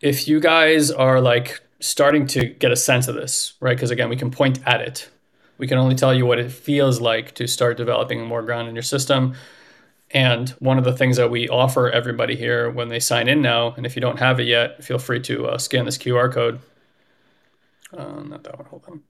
if 0.01 0.27
you 0.27 0.39
guys 0.39 0.91
are 0.91 1.19
like 1.19 1.61
starting 1.79 2.27
to 2.27 2.45
get 2.45 2.71
a 2.71 2.75
sense 2.75 3.07
of 3.07 3.15
this, 3.15 3.53
right? 3.59 3.75
Because 3.75 3.91
again, 3.91 4.09
we 4.09 4.15
can 4.15 4.31
point 4.31 4.59
at 4.65 4.81
it. 4.81 5.09
We 5.57 5.67
can 5.67 5.77
only 5.77 5.95
tell 5.95 6.13
you 6.13 6.25
what 6.25 6.39
it 6.39 6.51
feels 6.51 7.01
like 7.01 7.33
to 7.35 7.47
start 7.47 7.77
developing 7.77 8.25
more 8.25 8.41
ground 8.41 8.67
in 8.67 8.75
your 8.75 8.83
system. 8.83 9.35
And 10.11 10.49
one 10.59 10.77
of 10.77 10.83
the 10.83 10.93
things 10.93 11.17
that 11.17 11.29
we 11.29 11.49
offer 11.49 11.89
everybody 11.89 12.35
here 12.35 12.69
when 12.69 12.87
they 12.87 12.99
sign 12.99 13.27
in 13.27 13.41
now, 13.41 13.73
and 13.75 13.85
if 13.85 13.95
you 13.95 14.01
don't 14.01 14.19
have 14.19 14.39
it 14.39 14.47
yet, 14.47 14.83
feel 14.83 14.99
free 14.99 15.19
to 15.21 15.47
uh, 15.47 15.57
scan 15.57 15.85
this 15.85 15.97
QR 15.97 16.31
code. 16.31 16.59
Uh, 17.95 18.21
not 18.21 18.43
that 18.43 18.57
one, 18.57 18.67
hold 18.67 18.83
on. 18.87 19.01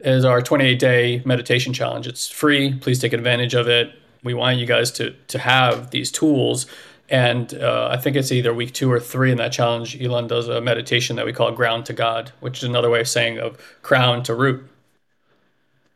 Is 0.00 0.24
our 0.24 0.42
28 0.42 0.78
day 0.78 1.22
meditation 1.24 1.72
challenge. 1.72 2.06
It's 2.06 2.28
free. 2.28 2.74
Please 2.74 2.98
take 2.98 3.12
advantage 3.12 3.54
of 3.54 3.68
it. 3.68 3.92
We 4.24 4.34
want 4.34 4.58
you 4.58 4.66
guys 4.66 4.90
to, 4.92 5.12
to 5.28 5.38
have 5.38 5.90
these 5.90 6.10
tools. 6.10 6.66
And 7.08 7.54
uh, 7.54 7.88
I 7.90 7.98
think 7.98 8.16
it's 8.16 8.32
either 8.32 8.52
week 8.52 8.72
two 8.72 8.90
or 8.90 8.98
three 8.98 9.30
in 9.30 9.36
that 9.36 9.52
challenge. 9.52 9.98
Ilan 9.98 10.26
does 10.26 10.48
a 10.48 10.60
meditation 10.60 11.16
that 11.16 11.26
we 11.26 11.32
call 11.32 11.52
ground 11.52 11.86
to 11.86 11.92
God, 11.92 12.32
which 12.40 12.58
is 12.58 12.64
another 12.64 12.90
way 12.90 13.00
of 13.00 13.08
saying 13.08 13.38
of 13.38 13.58
crown 13.82 14.22
to 14.24 14.34
root. 14.34 14.66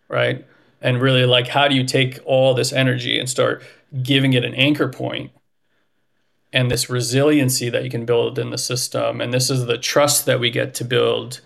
Right. 0.08 0.46
And 0.80 1.00
really, 1.00 1.24
like, 1.24 1.48
how 1.48 1.68
do 1.68 1.74
you 1.74 1.84
take 1.84 2.20
all 2.24 2.54
this 2.54 2.72
energy 2.72 3.18
and 3.18 3.28
start 3.28 3.62
giving 4.02 4.32
it 4.32 4.44
an 4.44 4.54
anchor 4.54 4.88
point 4.88 5.32
and 6.52 6.70
this 6.70 6.88
resiliency 6.88 7.68
that 7.70 7.84
you 7.84 7.90
can 7.90 8.04
build 8.04 8.38
in 8.38 8.50
the 8.50 8.58
system. 8.58 9.20
And 9.20 9.32
this 9.32 9.50
is 9.50 9.66
the 9.66 9.78
trust 9.78 10.26
that 10.26 10.40
we 10.40 10.50
get 10.50 10.74
to 10.74 10.84
build 10.84 11.40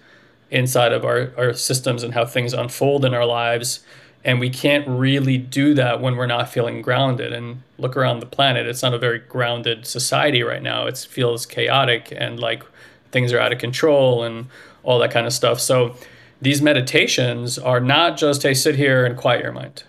inside 0.50 0.92
of 0.92 1.04
our, 1.04 1.32
our 1.36 1.54
systems 1.54 2.02
and 2.02 2.14
how 2.14 2.24
things 2.24 2.52
unfold 2.52 3.04
in 3.04 3.14
our 3.14 3.26
lives. 3.26 3.80
And 4.24 4.38
we 4.38 4.50
can't 4.50 4.86
really 4.86 5.38
do 5.38 5.74
that 5.74 6.00
when 6.00 6.16
we're 6.16 6.26
not 6.26 6.48
feeling 6.48 6.82
grounded. 6.82 7.32
And 7.32 7.62
look 7.78 7.96
around 7.96 8.20
the 8.20 8.26
planet, 8.26 8.66
it's 8.66 8.82
not 8.82 8.94
a 8.94 8.98
very 8.98 9.18
grounded 9.18 9.86
society 9.86 10.42
right 10.42 10.62
now. 10.62 10.86
It 10.86 10.98
feels 10.98 11.46
chaotic 11.46 12.12
and 12.16 12.38
like 12.38 12.62
things 13.10 13.32
are 13.32 13.40
out 13.40 13.52
of 13.52 13.58
control 13.58 14.22
and 14.22 14.46
all 14.84 15.00
that 15.00 15.10
kind 15.10 15.26
of 15.26 15.32
stuff. 15.32 15.60
So 15.60 15.96
these 16.42 16.60
meditations 16.60 17.58
are 17.58 17.80
not 17.80 18.16
just, 18.16 18.42
hey, 18.42 18.54
sit 18.54 18.76
here 18.76 19.06
and 19.06 19.16
quiet 19.16 19.42
your 19.42 19.52
mind 19.52 19.84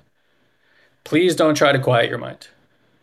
Please 1.04 1.36
don't 1.36 1.56
try 1.56 1.72
to 1.72 1.80
quiet 1.80 2.10
your 2.10 2.18
mind. 2.18 2.48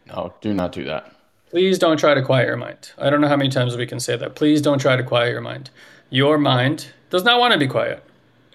No, 0.07 0.33
do 0.41 0.55
not 0.55 0.73
do 0.73 0.85
that. 0.85 1.15
Please 1.51 1.79
don't 1.79 1.99
try 1.99 2.15
to 2.15 2.23
quiet 2.23 2.47
your 2.47 2.57
mind. 2.57 2.93
I 2.97 3.11
don't 3.11 3.21
know 3.21 3.29
how 3.29 3.37
many 3.37 3.51
times 3.51 3.77
we 3.77 3.87
can 3.87 4.01
say 4.01 4.17
that. 4.17 4.35
Please 4.35 4.63
don't 4.63 4.79
try 4.79 4.97
to 4.97 5.03
quiet 5.03 5.31
your 5.31 5.41
mind. 5.41 5.71
Your 6.09 6.39
mind 6.39 6.89
does 7.11 7.25
not 7.25 7.39
want 7.39 7.53
to 7.53 7.59
be 7.59 7.67
quiet. 7.67 8.03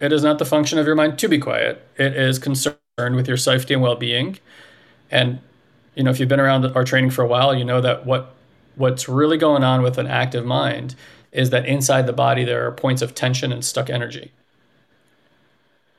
It 0.02 0.12
is 0.12 0.24
not 0.24 0.40
the 0.40 0.46
function 0.46 0.80
of 0.80 0.86
your 0.86 0.96
mind 0.96 1.20
to 1.20 1.28
be 1.28 1.38
quiet. 1.38 1.86
It 1.98 2.16
is 2.16 2.40
concerned 2.40 2.78
with 2.98 3.28
your 3.28 3.38
safety 3.38 3.74
and 3.74 3.84
well-being. 3.84 4.40
And 5.12 5.40
you 5.94 6.04
know, 6.04 6.12
if 6.12 6.20
you've 6.20 6.30
been 6.30 6.40
around 6.40 6.66
our 6.66 6.84
training 6.84 7.12
for 7.12 7.24
a 7.24 7.28
while, 7.28 7.56
you 7.56 7.64
know 7.64 7.82
that 7.82 8.06
what 8.06 8.34
what's 8.76 9.08
really 9.08 9.38
going 9.38 9.64
on 9.64 9.82
with 9.82 9.98
an 9.98 10.08
active 10.08 10.46
mind 10.46 10.96
is 11.32 11.50
that 11.52 11.66
inside 11.66 12.08
the 12.08 12.14
body 12.14 12.44
there 12.44 12.68
are 12.68 12.72
points 12.72 13.02
of 13.02 13.16
tension 13.16 13.54
and 13.54 13.64
stuck 13.64 13.90
energy. 13.90 14.32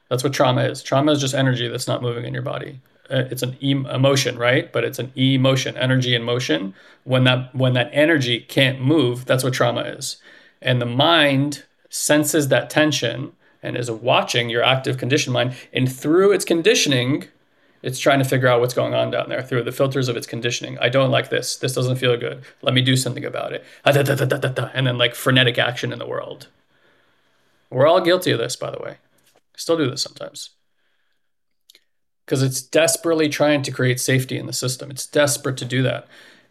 That's 0.09 0.23
what 0.23 0.33
trauma 0.33 0.63
is. 0.63 0.83
Trauma 0.83 1.13
is 1.13 1.21
just 1.21 1.35
energy 1.35 1.69
that's 1.69 1.89
not 1.89 2.03
moving 2.03 2.25
in 2.25 2.35
your 2.35 2.43
body. 2.43 2.81
Uh, 3.11 3.25
it's 3.31 3.43
an 3.43 3.57
emotion, 3.61 4.39
right? 4.39 4.73
But 4.73 4.85
it's 4.85 4.99
an 4.99 5.13
emotion, 5.17 5.77
energy 5.77 6.15
in 6.15 6.23
motion. 6.23 6.75
When 7.05 7.25
that 7.25 7.55
when 7.55 7.75
that 7.75 7.91
energy 7.93 8.41
can't 8.41 8.81
move, 8.81 9.27
that's 9.27 9.45
what 9.45 9.53
trauma 9.53 9.83
is. 9.83 10.17
And 10.61 10.81
the 10.81 10.87
mind 10.87 11.65
senses 11.89 12.49
that 12.49 12.71
tension 12.71 13.33
and 13.63 13.77
is 13.77 13.91
watching 13.91 14.49
your 14.49 14.63
active 14.63 14.99
conditioned 14.99 15.35
mind, 15.35 15.55
and 15.73 15.91
through 15.91 16.33
its 16.33 16.45
conditioning, 16.45 17.25
it's 17.83 17.99
trying 17.99 18.19
to 18.19 18.25
figure 18.25 18.49
out 18.49 18.61
what's 18.61 18.75
going 18.75 18.95
on 18.95 19.11
down 19.11 19.29
there 19.29 19.43
through 19.43 19.63
the 19.63 19.73
filters 19.73 20.09
of 20.09 20.17
its 20.17 20.27
conditioning. 20.27 20.79
I 20.81 20.89
don't 20.89 21.11
like 21.11 21.31
this. 21.31 21.57
This 21.57 21.75
doesn't 21.75 21.97
feel 21.97 22.17
good. 22.17 22.43
Let 22.63 22.75
me 22.75 22.83
do 22.83 22.97
something 22.97 23.25
about 23.25 23.53
it. 23.53 23.65
And 23.85 24.87
then 24.87 24.99
like 24.99 25.15
frenetic 25.15 25.59
action 25.59 25.93
in 25.93 25.99
the 25.99 26.07
world. 26.07 26.49
We're 27.71 27.87
all 27.87 28.01
guilty 28.01 28.31
of 28.31 28.39
this, 28.39 28.57
by 28.57 28.71
the 28.71 28.79
way. 28.79 28.99
Still 29.57 29.77
do 29.77 29.91
this 29.91 30.03
sometimes 30.03 30.51
because 32.27 32.43
it's 32.43 32.61
desperately 32.61 33.29
trying 33.29 33.63
to 33.63 33.71
create 33.71 34.01
safety 34.01 34.37
in 34.37 34.47
the 34.47 34.53
system. 34.53 34.91
It's 34.91 35.07
desperate 35.07 35.57
to 35.59 35.65
do 35.65 35.83
that, 35.83 36.09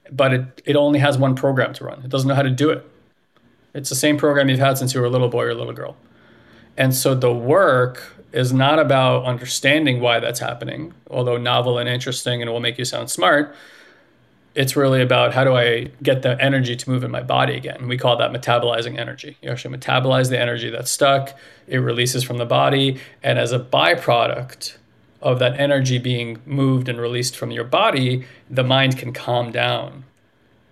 but 0.10 0.34
it, 0.34 0.62
it 0.66 0.76
only 0.76 1.00
has 1.00 1.18
one 1.18 1.36
program 1.36 1.74
to 1.74 1.84
run. 1.84 2.02
It 2.04 2.10
doesn't 2.10 2.28
know 2.28 2.36
how 2.36 2.42
to 2.42 2.50
do 2.50 2.70
it. 2.70 2.90
It's 3.74 3.90
the 3.90 3.96
same 3.96 4.18
program 4.18 4.50
you've 4.50 4.60
had 4.60 4.78
since 4.78 4.94
you 4.94 5.02
were 5.02 5.08
a 5.08 5.10
little 5.10 5.28
boy 5.28 5.44
or 5.44 5.50
a 5.50 5.56
little 5.56 5.74
girl. 5.74 5.98
And 6.78 6.96
so 6.96 7.14
the 7.14 7.34
work 7.34 8.14
is 8.32 8.54
not 8.54 8.80
about 8.80 9.26
understanding 9.26 10.00
why 10.00 10.20
that's 10.20 10.40
happening, 10.40 10.94
although 11.10 11.38
novel 11.38 11.78
and 11.78 11.90
interesting 11.90 12.42
and 12.42 12.50
it 12.50 12.54
will 12.54 12.62
make 12.62 12.78
you 12.78 12.86
sound 12.86 13.10
smart. 13.10 13.56
It's 14.56 14.76
really 14.76 15.02
about 15.02 15.34
how 15.34 15.44
do 15.44 15.54
I 15.54 15.92
get 16.02 16.22
the 16.22 16.42
energy 16.42 16.76
to 16.78 16.90
move 16.90 17.04
in 17.04 17.12
my 17.12 17.22
body 17.22 17.56
again. 17.56 17.88
We 17.88 17.98
call 17.98 18.18
that 18.18 18.32
metabolizing 18.32 18.98
energy. 18.98 19.38
You 19.42 19.52
actually 19.52 19.78
metabolize 19.78 20.30
the 20.30 20.40
energy 20.40 20.70
that's 20.70 20.90
stuck, 20.90 21.38
it 21.68 21.78
releases 21.78 22.24
from 22.24 22.38
the 22.38 22.46
body, 22.46 23.00
and 23.22 23.38
as 23.38 23.52
a 23.52 23.60
byproduct, 23.60 24.78
of 25.26 25.40
that 25.40 25.60
energy 25.60 25.98
being 25.98 26.40
moved 26.46 26.88
and 26.88 27.02
released 27.02 27.36
from 27.36 27.50
your 27.50 27.64
body, 27.64 28.24
the 28.48 28.64
mind 28.64 28.96
can 28.96 29.12
calm 29.12 29.52
down 29.52 30.06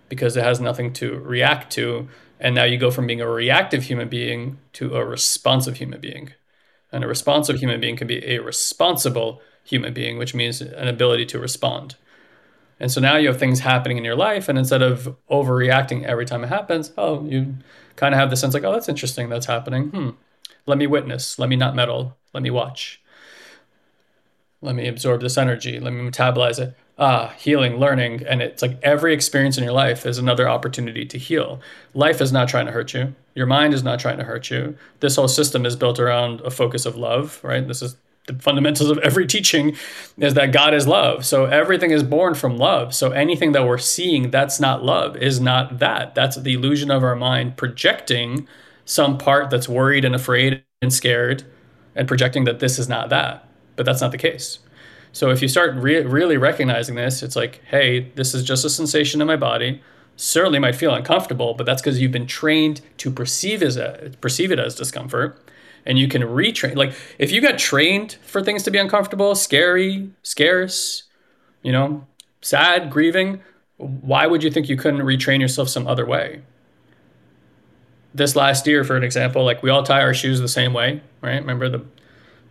because 0.09 0.37
it 0.37 0.43
has 0.43 0.59
nothing 0.59 0.93
to 0.93 1.17
react 1.19 1.71
to. 1.73 2.07
And 2.39 2.53
now 2.53 2.63
you 2.63 2.77
go 2.77 2.91
from 2.91 3.07
being 3.07 3.19
a 3.19 3.27
reactive 3.27 3.83
human 3.83 4.09
being 4.09 4.59
to 4.73 4.95
a 4.95 5.03
responsive 5.03 5.77
human 5.77 5.99
being. 5.99 6.33
And 6.91 7.03
a 7.03 7.07
responsive 7.07 7.59
human 7.59 7.79
being 7.79 7.97
can 7.97 8.05
be 8.05 8.23
a 8.27 8.39
responsible 8.39 9.41
human 9.63 9.91
being, 9.91 10.19
which 10.19 10.35
means 10.35 10.61
an 10.61 10.87
ability 10.87 11.25
to 11.27 11.39
respond. 11.39 11.95
And 12.79 12.91
so 12.91 12.99
now 12.99 13.17
you 13.17 13.27
have 13.27 13.39
things 13.39 13.61
happening 13.61 13.97
in 13.97 14.03
your 14.03 14.15
life, 14.15 14.49
and 14.49 14.57
instead 14.57 14.81
of 14.81 15.15
overreacting 15.29 16.03
every 16.03 16.25
time 16.25 16.43
it 16.43 16.47
happens, 16.47 16.91
oh, 16.97 17.25
you 17.25 17.55
kind 17.95 18.13
of 18.13 18.19
have 18.19 18.29
the 18.29 18.35
sense 18.35 18.53
like, 18.53 18.63
oh, 18.63 18.73
that's 18.73 18.89
interesting, 18.89 19.29
that's 19.29 19.45
happening. 19.45 19.89
Hmm. 19.89 20.09
Let 20.65 20.77
me 20.77 20.87
witness. 20.87 21.37
Let 21.37 21.49
me 21.49 21.55
not 21.55 21.75
meddle. 21.75 22.17
Let 22.33 22.43
me 22.43 22.49
watch. 22.49 23.01
Let 24.61 24.75
me 24.75 24.87
absorb 24.87 25.21
this 25.21 25.37
energy. 25.37 25.79
Let 25.79 25.91
me 25.91 26.09
metabolize 26.09 26.57
it. 26.57 26.75
Ah, 26.97 27.33
healing, 27.37 27.77
learning. 27.77 28.23
And 28.25 28.41
it's 28.41 28.61
like 28.61 28.79
every 28.81 29.13
experience 29.13 29.57
in 29.57 29.63
your 29.63 29.73
life 29.73 30.05
is 30.05 30.17
another 30.17 30.47
opportunity 30.47 31.05
to 31.05 31.17
heal. 31.17 31.59
Life 31.93 32.21
is 32.21 32.31
not 32.31 32.47
trying 32.47 32.67
to 32.67 32.71
hurt 32.71 32.93
you. 32.93 33.13
Your 33.35 33.45
mind 33.45 33.73
is 33.73 33.83
not 33.83 33.99
trying 33.99 34.19
to 34.19 34.23
hurt 34.23 34.49
you. 34.49 34.77
This 35.01 35.17
whole 35.17 35.27
system 35.27 35.65
is 35.65 35.75
built 35.75 35.99
around 35.99 36.39
a 36.41 36.51
focus 36.51 36.85
of 36.85 36.95
love, 36.95 37.41
right? 37.43 37.67
This 37.67 37.81
is 37.81 37.97
the 38.27 38.33
fundamentals 38.35 38.89
of 38.89 38.97
every 38.99 39.27
teaching 39.27 39.75
is 40.17 40.33
that 40.35 40.51
God 40.53 40.73
is 40.73 40.87
love. 40.87 41.25
So 41.25 41.45
everything 41.45 41.91
is 41.91 42.03
born 42.03 42.35
from 42.35 42.57
love. 42.57 42.93
So 42.95 43.11
anything 43.11 43.51
that 43.51 43.67
we're 43.67 43.77
seeing 43.77 44.31
that's 44.31 44.59
not 44.59 44.83
love 44.83 45.17
is 45.17 45.39
not 45.41 45.79
that. 45.79 46.15
That's 46.15 46.37
the 46.37 46.53
illusion 46.53 46.89
of 46.89 47.03
our 47.03 47.15
mind 47.15 47.57
projecting 47.57 48.47
some 48.85 49.17
part 49.17 49.49
that's 49.49 49.67
worried 49.67 50.05
and 50.05 50.15
afraid 50.15 50.63
and 50.81 50.93
scared 50.93 51.43
and 51.95 52.07
projecting 52.07 52.45
that 52.45 52.59
this 52.59 52.79
is 52.79 52.87
not 52.89 53.09
that 53.09 53.47
but 53.75 53.85
that's 53.87 54.01
not 54.01 54.11
the 54.11 54.17
case. 54.19 54.59
So 55.11 55.29
if 55.29 55.41
you 55.41 55.47
start 55.47 55.75
re- 55.75 56.03
really 56.03 56.37
recognizing 56.37 56.95
this, 56.95 57.23
it's 57.23 57.35
like, 57.35 57.61
hey, 57.65 58.11
this 58.15 58.33
is 58.33 58.43
just 58.43 58.65
a 58.65 58.69
sensation 58.69 59.21
in 59.21 59.27
my 59.27 59.35
body. 59.35 59.81
Certainly 60.15 60.59
might 60.59 60.75
feel 60.75 60.93
uncomfortable, 60.93 61.53
but 61.55 61.65
that's 61.65 61.81
because 61.81 61.99
you've 61.99 62.11
been 62.11 62.27
trained 62.27 62.81
to 62.97 63.11
perceive 63.11 63.63
as 63.63 63.77
a, 63.77 64.11
perceive 64.21 64.51
it 64.51 64.59
as 64.59 64.75
discomfort, 64.75 65.39
and 65.85 65.97
you 65.97 66.07
can 66.07 66.21
retrain. 66.21 66.75
Like 66.75 66.93
if 67.17 67.31
you 67.31 67.41
got 67.41 67.57
trained 67.57 68.17
for 68.23 68.41
things 68.41 68.63
to 68.63 68.71
be 68.71 68.77
uncomfortable, 68.77 69.35
scary, 69.35 70.09
scarce, 70.23 71.03
you 71.61 71.71
know, 71.71 72.05
sad, 72.41 72.89
grieving, 72.89 73.41
why 73.77 74.27
would 74.27 74.43
you 74.43 74.51
think 74.51 74.69
you 74.69 74.77
couldn't 74.77 75.01
retrain 75.01 75.39
yourself 75.39 75.69
some 75.69 75.87
other 75.87 76.05
way? 76.05 76.41
This 78.13 78.35
last 78.35 78.67
year, 78.67 78.83
for 78.83 78.95
an 78.95 79.03
example, 79.03 79.43
like 79.43 79.63
we 79.63 79.69
all 79.69 79.83
tie 79.83 80.01
our 80.01 80.13
shoes 80.13 80.39
the 80.39 80.47
same 80.47 80.73
way, 80.73 81.01
right? 81.21 81.41
Remember 81.41 81.69
the 81.69 81.83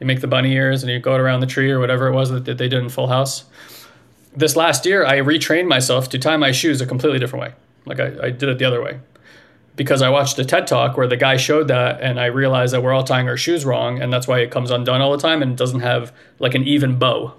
you 0.01 0.07
make 0.07 0.21
the 0.21 0.27
bunny 0.27 0.53
ears 0.53 0.83
and 0.83 0.91
you 0.91 0.99
go 0.99 1.15
around 1.15 1.41
the 1.41 1.47
tree 1.47 1.71
or 1.71 1.79
whatever 1.79 2.09
it 2.09 2.13
was 2.13 2.31
that 2.31 2.45
they 2.45 2.55
did 2.55 2.73
in 2.73 2.89
Full 2.89 3.07
House. 3.07 3.45
This 4.35 4.57
last 4.57 4.85
year, 4.85 5.07
I 5.07 5.19
retrained 5.19 5.69
myself 5.69 6.09
to 6.09 6.19
tie 6.19 6.37
my 6.37 6.51
shoes 6.51 6.81
a 6.81 6.87
completely 6.87 7.21
different 7.21 7.43
way. 7.43 7.55
Like 7.87 8.01
I, 8.01 8.27
I 8.27 8.31
did 8.31 8.49
it 8.49 8.59
the 8.59 8.65
other 8.65 8.83
way 8.83 8.99
because 9.83 10.01
I 10.01 10.09
watched 10.11 10.39
a 10.39 10.45
TED 10.45 10.67
talk 10.67 10.97
where 10.97 11.09
the 11.09 11.17
guy 11.17 11.37
showed 11.37 11.69
that, 11.69 12.01
and 12.01 12.21
I 12.21 12.27
realized 12.27 12.73
that 12.73 12.83
we're 12.83 12.93
all 12.93 13.03
tying 13.03 13.29
our 13.29 13.37
shoes 13.37 13.65
wrong, 13.65 14.01
and 14.01 14.13
that's 14.13 14.29
why 14.29 14.39
it 14.39 14.51
comes 14.51 14.71
undone 14.71 15.01
all 15.01 15.11
the 15.11 15.23
time 15.23 15.43
and 15.43 15.57
doesn't 15.57 15.81
have 15.81 16.13
like 16.39 16.55
an 16.55 16.63
even 16.65 16.99
bow. 16.99 17.35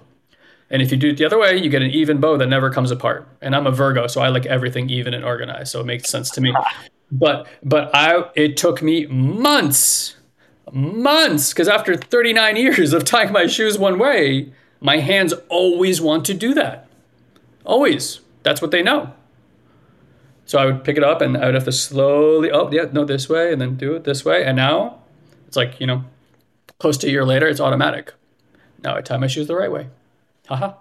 And 0.70 0.82
if 0.82 0.90
you 0.90 0.98
do 0.98 1.10
it 1.10 1.16
the 1.16 1.24
other 1.24 1.38
way, 1.38 1.56
you 1.56 1.70
get 1.70 1.82
an 1.82 1.90
even 1.90 2.20
bow 2.20 2.36
that 2.36 2.48
never 2.48 2.70
comes 2.70 2.90
apart. 2.90 3.26
And 3.40 3.54
I'm 3.56 3.66
a 3.66 3.70
Virgo, 3.70 4.06
so 4.06 4.20
I 4.20 4.28
like 4.28 4.44
everything 4.46 4.90
even 4.90 5.14
and 5.14 5.24
organized, 5.24 5.72
so 5.72 5.80
it 5.80 5.86
makes 5.86 6.10
sense 6.10 6.30
to 6.32 6.40
me. 6.40 6.54
But 7.12 7.46
but 7.62 7.94
I 7.94 8.24
it 8.34 8.56
took 8.56 8.82
me 8.82 9.06
months 9.06 10.16
months 10.72 11.52
because 11.52 11.68
after 11.68 11.96
39 11.96 12.56
years 12.56 12.92
of 12.92 13.04
tying 13.04 13.30
my 13.30 13.46
shoes 13.46 13.78
one 13.78 13.98
way, 13.98 14.52
my 14.80 14.98
hands 14.98 15.32
always 15.48 16.00
want 16.00 16.24
to 16.24 16.34
do 16.34 16.54
that. 16.54 16.88
Always. 17.64 18.20
That's 18.42 18.60
what 18.60 18.70
they 18.70 18.82
know. 18.82 19.12
So 20.46 20.58
I 20.58 20.66
would 20.66 20.84
pick 20.84 20.96
it 20.96 21.04
up 21.04 21.20
and 21.20 21.36
I 21.36 21.46
would 21.46 21.54
have 21.54 21.64
to 21.64 21.72
slowly, 21.72 22.50
oh, 22.50 22.70
yeah, 22.70 22.86
no, 22.92 23.04
this 23.04 23.28
way, 23.28 23.52
and 23.52 23.60
then 23.60 23.76
do 23.76 23.94
it 23.94 24.04
this 24.04 24.24
way. 24.24 24.44
And 24.44 24.56
now 24.56 25.00
it's 25.46 25.56
like, 25.56 25.80
you 25.80 25.86
know, 25.86 26.04
close 26.78 26.98
to 26.98 27.06
a 27.06 27.10
year 27.10 27.24
later, 27.24 27.46
it's 27.46 27.60
automatic. 27.60 28.12
Now 28.82 28.96
I 28.96 29.00
tie 29.00 29.16
my 29.16 29.26
shoes 29.26 29.46
the 29.46 29.56
right 29.56 29.72
way. 29.72 29.88
Haha. 30.48 30.74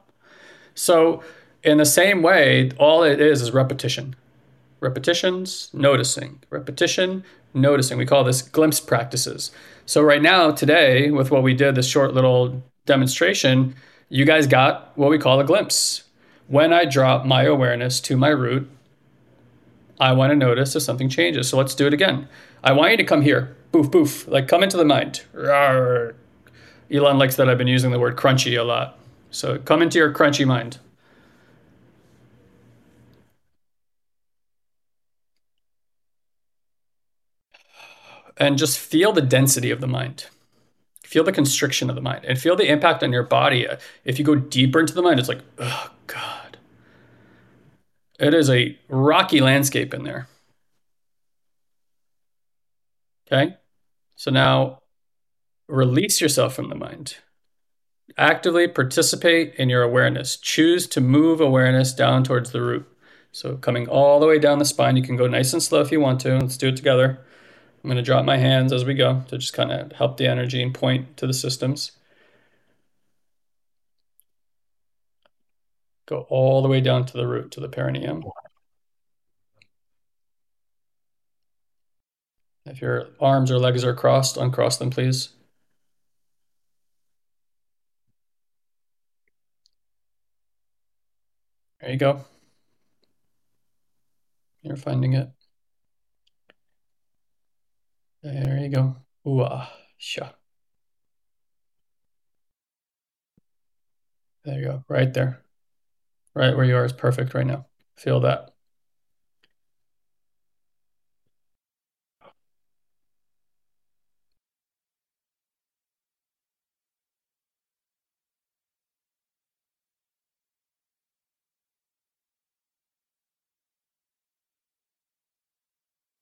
So, 0.76 1.24
in 1.64 1.78
the 1.78 1.86
same 1.86 2.22
way, 2.22 2.72
all 2.78 3.04
it 3.04 3.22
is 3.22 3.42
is 3.42 3.52
repetition. 3.52 4.16
Repetitions, 4.82 5.70
noticing. 5.72 6.42
Repetition, 6.50 7.24
noticing. 7.54 7.98
We 7.98 8.06
call 8.06 8.26
this 8.26 8.42
glimpse 8.42 8.82
practices. 8.82 9.52
So, 9.86 10.02
right 10.02 10.22
now, 10.22 10.52
today, 10.52 11.10
with 11.12 11.32
what 11.32 11.44
we 11.44 11.54
did, 11.54 11.76
this 11.76 11.88
short 11.88 12.14
little 12.14 12.62
demonstration, 12.86 13.76
you 14.10 14.26
guys 14.26 14.46
got 14.46 14.92
what 14.98 15.10
we 15.10 15.18
call 15.18 15.40
a 15.40 15.46
glimpse. 15.46 16.04
When 16.48 16.74
I 16.74 16.84
drop 16.84 17.26
my 17.26 17.44
awareness 17.44 18.02
to 18.02 18.18
my 18.18 18.30
root, 18.30 18.70
I 20.04 20.12
want 20.12 20.32
to 20.32 20.36
notice 20.36 20.76
if 20.76 20.84
something 20.84 21.08
changes. 21.08 21.48
So 21.48 21.58
let's 21.58 21.74
do 21.74 21.88
it 21.88 21.94
again. 21.94 22.28
I 22.62 22.74
want 22.74 22.92
you 22.92 22.98
to 22.98 23.06
come 23.06 23.22
here. 23.22 23.56
Boof, 23.72 23.90
boof. 23.90 24.28
Like 24.28 24.50
come 24.50 24.62
into 24.62 24.76
the 24.76 24.84
mind. 24.84 25.22
Rawr. 25.34 26.14
Ilan 26.92 27.18
likes 27.18 27.38
that 27.38 27.50
I've 27.50 27.58
been 27.58 27.70
using 27.70 27.92
the 27.92 28.00
word 28.00 28.18
crunchy 28.18 28.60
a 28.60 28.64
lot. 28.64 29.00
So 29.32 29.60
come 29.60 29.82
into 29.82 29.98
your 29.98 30.12
crunchy 30.12 30.46
mind. 30.46 30.80
And 38.36 38.58
just 38.58 38.78
feel 38.78 39.14
the 39.14 39.22
density 39.22 39.72
of 39.72 39.80
the 39.80 39.88
mind. 39.88 40.26
Feel 41.04 41.24
the 41.24 41.32
constriction 41.32 41.90
of 41.90 41.96
the 41.96 42.02
mind 42.02 42.26
and 42.26 42.38
feel 42.38 42.58
the 42.58 42.70
impact 42.70 43.04
on 43.04 43.14
your 43.14 43.24
body. 43.24 43.68
If 44.04 44.20
you 44.20 44.26
go 44.26 44.36
deeper 44.36 44.82
into 44.82 44.94
the 44.94 45.02
mind, 45.02 45.22
it's 45.22 45.30
like, 45.30 45.44
oh, 45.60 45.92
God 46.08 46.43
it 48.20 48.34
is 48.34 48.50
a 48.50 48.78
rocky 48.90 49.42
landscape 49.42 49.94
in 49.94 50.04
there. 50.04 50.28
Okay. 53.32 53.56
So 54.16 54.32
now 54.32 54.80
release 55.68 56.22
yourself 56.22 56.56
from 56.56 56.70
the 56.70 56.76
mind. 56.76 57.18
Actively 58.18 58.68
participate 58.68 59.56
in 59.56 59.70
your 59.70 59.82
awareness. 59.82 60.38
Choose 60.38 60.88
to 60.88 61.02
move 61.02 61.42
awareness 61.42 61.94
down 61.94 62.24
towards 62.24 62.52
the 62.52 62.62
root. 62.62 62.88
So 63.32 63.58
coming 63.58 63.88
all 63.88 64.20
the 64.20 64.28
way 64.28 64.38
down 64.38 64.60
the 64.60 64.66
spine, 64.66 64.96
you 64.96 65.04
can 65.04 65.16
go 65.16 65.28
nice 65.28 65.54
and 65.54 65.64
slow 65.64 65.82
if 65.82 65.92
you 65.92 66.00
want 66.00 66.20
to. 66.22 66.38
Let's 66.38 66.58
do 66.58 66.68
it 66.68 66.76
together. 66.76 67.20
I'm 67.84 67.90
going 67.90 67.98
to 67.98 68.04
drop 68.04 68.24
my 68.24 68.38
hands 68.38 68.72
as 68.72 68.86
we 68.86 68.94
go 68.94 69.24
to 69.28 69.38
just 69.38 69.54
kind 69.54 69.72
of 69.72 69.92
help 69.94 70.18
the 70.18 70.28
energy 70.28 70.62
and 70.62 70.74
point 70.74 71.18
to 71.18 71.26
the 71.26 71.34
systems. 71.34 71.94
Go 76.06 76.26
all 76.30 76.62
the 76.62 76.68
way 76.68 76.82
down 76.82 77.06
to 77.06 77.14
the 77.14 77.28
root, 77.28 77.52
to 77.52 77.60
the 77.60 77.70
perineum. 77.70 78.24
If 82.66 82.82
your 82.82 83.08
arms 83.20 83.52
or 83.52 83.60
legs 83.60 83.84
are 83.84 83.94
crossed, 83.94 84.38
uncross 84.38 84.78
them, 84.78 84.90
please. 84.90 85.30
There 91.82 91.92
you 91.92 91.98
go. 91.98 92.26
You're 94.62 94.78
finding 94.78 95.14
it. 95.14 95.30
There 98.24 98.58
you 98.58 98.70
go. 98.70 98.96
Ooh, 99.28 99.42
ah, 99.42 99.70
sha. 99.98 100.30
There 104.46 104.60
you 104.60 104.66
go. 104.66 104.84
Right 104.88 105.14
there. 105.14 105.44
Right 106.36 106.56
where 106.56 106.66
you 106.66 106.76
are 106.76 106.86
is 106.86 106.94
perfect 106.94 107.34
right 107.34 107.46
now. 107.46 107.68
Feel 107.96 108.20
that. 108.22 108.50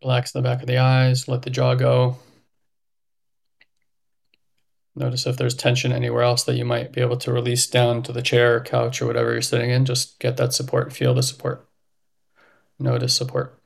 Relax 0.04 0.32
the 0.32 0.42
back 0.42 0.62
of 0.62 0.68
the 0.68 0.80
eyes, 0.80 1.28
let 1.28 1.44
the 1.44 1.50
jaw 1.52 1.76
go. 1.76 2.18
Notice 4.96 5.26
if 5.26 5.38
there's 5.38 5.56
tension 5.56 5.94
anywhere 5.94 6.24
else 6.24 6.44
that 6.44 6.56
you 6.56 6.66
might 6.66 6.92
be 6.92 7.00
able 7.00 7.18
to 7.18 7.32
release 7.32 7.66
down 7.66 8.04
to 8.04 8.12
the 8.12 8.22
chair, 8.22 8.60
couch, 8.60 9.02
or 9.02 9.08
whatever 9.08 9.32
you're 9.32 9.42
sitting 9.42 9.70
in. 9.70 9.86
Just 9.86 10.20
get 10.20 10.36
that 10.38 10.54
support, 10.54 10.92
feel 10.92 11.14
the 11.14 11.24
support. 11.24 11.68
Notice 12.78 13.16
support. 13.16 13.58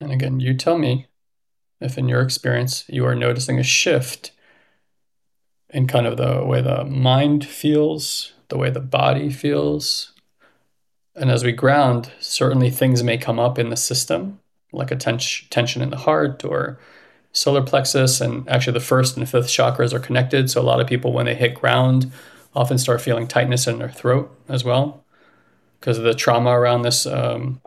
And 0.00 0.12
again, 0.12 0.38
you 0.38 0.54
tell 0.54 0.78
me 0.78 1.06
if 1.80 1.98
in 1.98 2.08
your 2.08 2.20
experience 2.20 2.84
you 2.88 3.04
are 3.04 3.14
noticing 3.14 3.58
a 3.58 3.64
shift 3.64 4.30
in 5.70 5.86
kind 5.88 6.06
of 6.06 6.16
the 6.16 6.44
way 6.44 6.60
the 6.60 6.84
mind 6.84 7.44
feels, 7.44 8.32
the 8.48 8.58
way 8.58 8.70
the 8.70 8.80
body 8.80 9.30
feels. 9.30 10.12
And 11.16 11.30
as 11.30 11.42
we 11.42 11.52
ground, 11.52 12.12
certainly 12.20 12.70
things 12.70 13.02
may 13.02 13.18
come 13.18 13.40
up 13.40 13.58
in 13.58 13.70
the 13.70 13.76
system 13.76 14.38
like 14.72 14.90
a 14.90 14.96
tens- 14.96 15.44
tension 15.50 15.82
in 15.82 15.90
the 15.90 15.96
heart 15.96 16.44
or 16.44 16.78
solar 17.32 17.62
plexus. 17.62 18.20
And 18.20 18.48
actually, 18.48 18.74
the 18.74 18.80
first 18.80 19.16
and 19.16 19.28
fifth 19.28 19.48
chakras 19.48 19.92
are 19.92 20.00
connected. 20.00 20.50
So, 20.50 20.60
a 20.60 20.62
lot 20.62 20.80
of 20.80 20.86
people, 20.86 21.12
when 21.12 21.26
they 21.26 21.34
hit 21.34 21.54
ground, 21.54 22.10
often 22.54 22.78
start 22.78 23.00
feeling 23.00 23.26
tightness 23.26 23.66
in 23.66 23.78
their 23.78 23.90
throat 23.90 24.30
as 24.48 24.64
well 24.64 25.02
because 25.82 25.98
the 25.98 26.14
trauma 26.14 26.50
around 26.50 26.82
this 26.82 27.06
um, 27.06 27.60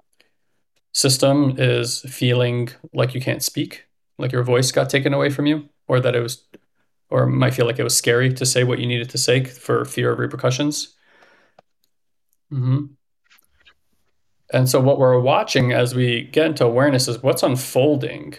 system 0.94 1.56
is 1.58 2.00
feeling 2.02 2.70
like 2.94 3.14
you 3.14 3.20
can't 3.20 3.44
speak, 3.44 3.88
like 4.18 4.32
your 4.32 4.42
voice 4.42 4.72
got 4.72 4.90
taken 4.90 5.14
away 5.14 5.30
from 5.30 5.46
you, 5.46 5.68
or 5.90 6.00
that 6.00 6.16
it 6.16 6.22
was, 6.22 6.42
or 7.10 7.26
might 7.26 7.54
feel 7.54 7.66
like 7.66 7.78
it 7.78 7.84
was 7.84 7.96
scary 7.96 8.32
to 8.32 8.46
say 8.46 8.64
what 8.64 8.80
you 8.80 8.88
needed 8.88 9.10
to 9.10 9.18
say 9.18 9.44
for 9.44 9.84
fear 9.84 10.14
of 10.14 10.20
repercussions. 10.20 10.96
Mm-hmm. 12.54 12.86
And 14.56 14.70
so, 14.70 14.80
what 14.80 15.00
we're 15.00 15.20
watching 15.20 15.74
as 15.74 15.94
we 15.94 16.24
get 16.24 16.46
into 16.46 16.64
awareness 16.64 17.10
is 17.10 17.22
what's 17.22 17.44
unfolding. 17.44 18.36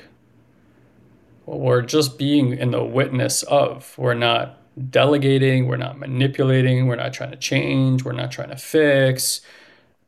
We're 1.45 1.83
just 1.83 2.17
being 2.17 2.55
in 2.55 2.71
the 2.71 2.83
witness 2.83 3.43
of. 3.43 3.95
We're 3.99 4.14
not 4.14 4.59
delegating, 4.91 5.69
we're 5.69 5.77
not 5.77 5.99
manipulating, 5.99 6.87
we're 6.87 6.97
not 6.97 7.12
trying 7.12 7.33
to 7.33 7.37
change, 7.37 8.03
we're 8.03 8.12
not 8.12 8.33
trying 8.33 8.49
to 8.49 8.57
fix. 8.57 9.43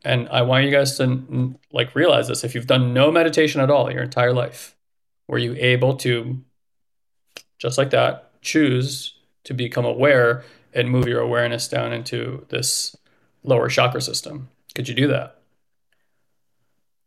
And 0.03 0.27
I 0.29 0.41
want 0.41 0.65
you 0.65 0.71
guys 0.71 0.97
to 0.97 1.53
like 1.71 1.93
realize 1.93 2.27
this. 2.27 2.43
If 2.43 2.55
you've 2.55 2.65
done 2.65 2.91
no 2.91 3.11
meditation 3.11 3.61
at 3.61 3.69
all 3.69 3.91
your 3.91 4.01
entire 4.01 4.33
life, 4.33 4.75
were 5.27 5.37
you 5.37 5.55
able 5.59 5.95
to, 5.97 6.41
just 7.59 7.77
like 7.77 7.91
that, 7.91 8.41
choose 8.41 9.13
to 9.43 9.53
become 9.53 9.85
aware 9.85 10.43
and 10.73 10.89
move 10.89 11.07
your 11.07 11.21
awareness 11.21 11.67
down 11.67 11.93
into 11.93 12.47
this 12.49 12.95
lower 13.43 13.69
chakra 13.69 14.01
system? 14.01 14.49
Could 14.73 14.89
you 14.89 14.95
do 14.95 15.07
that? 15.09 15.38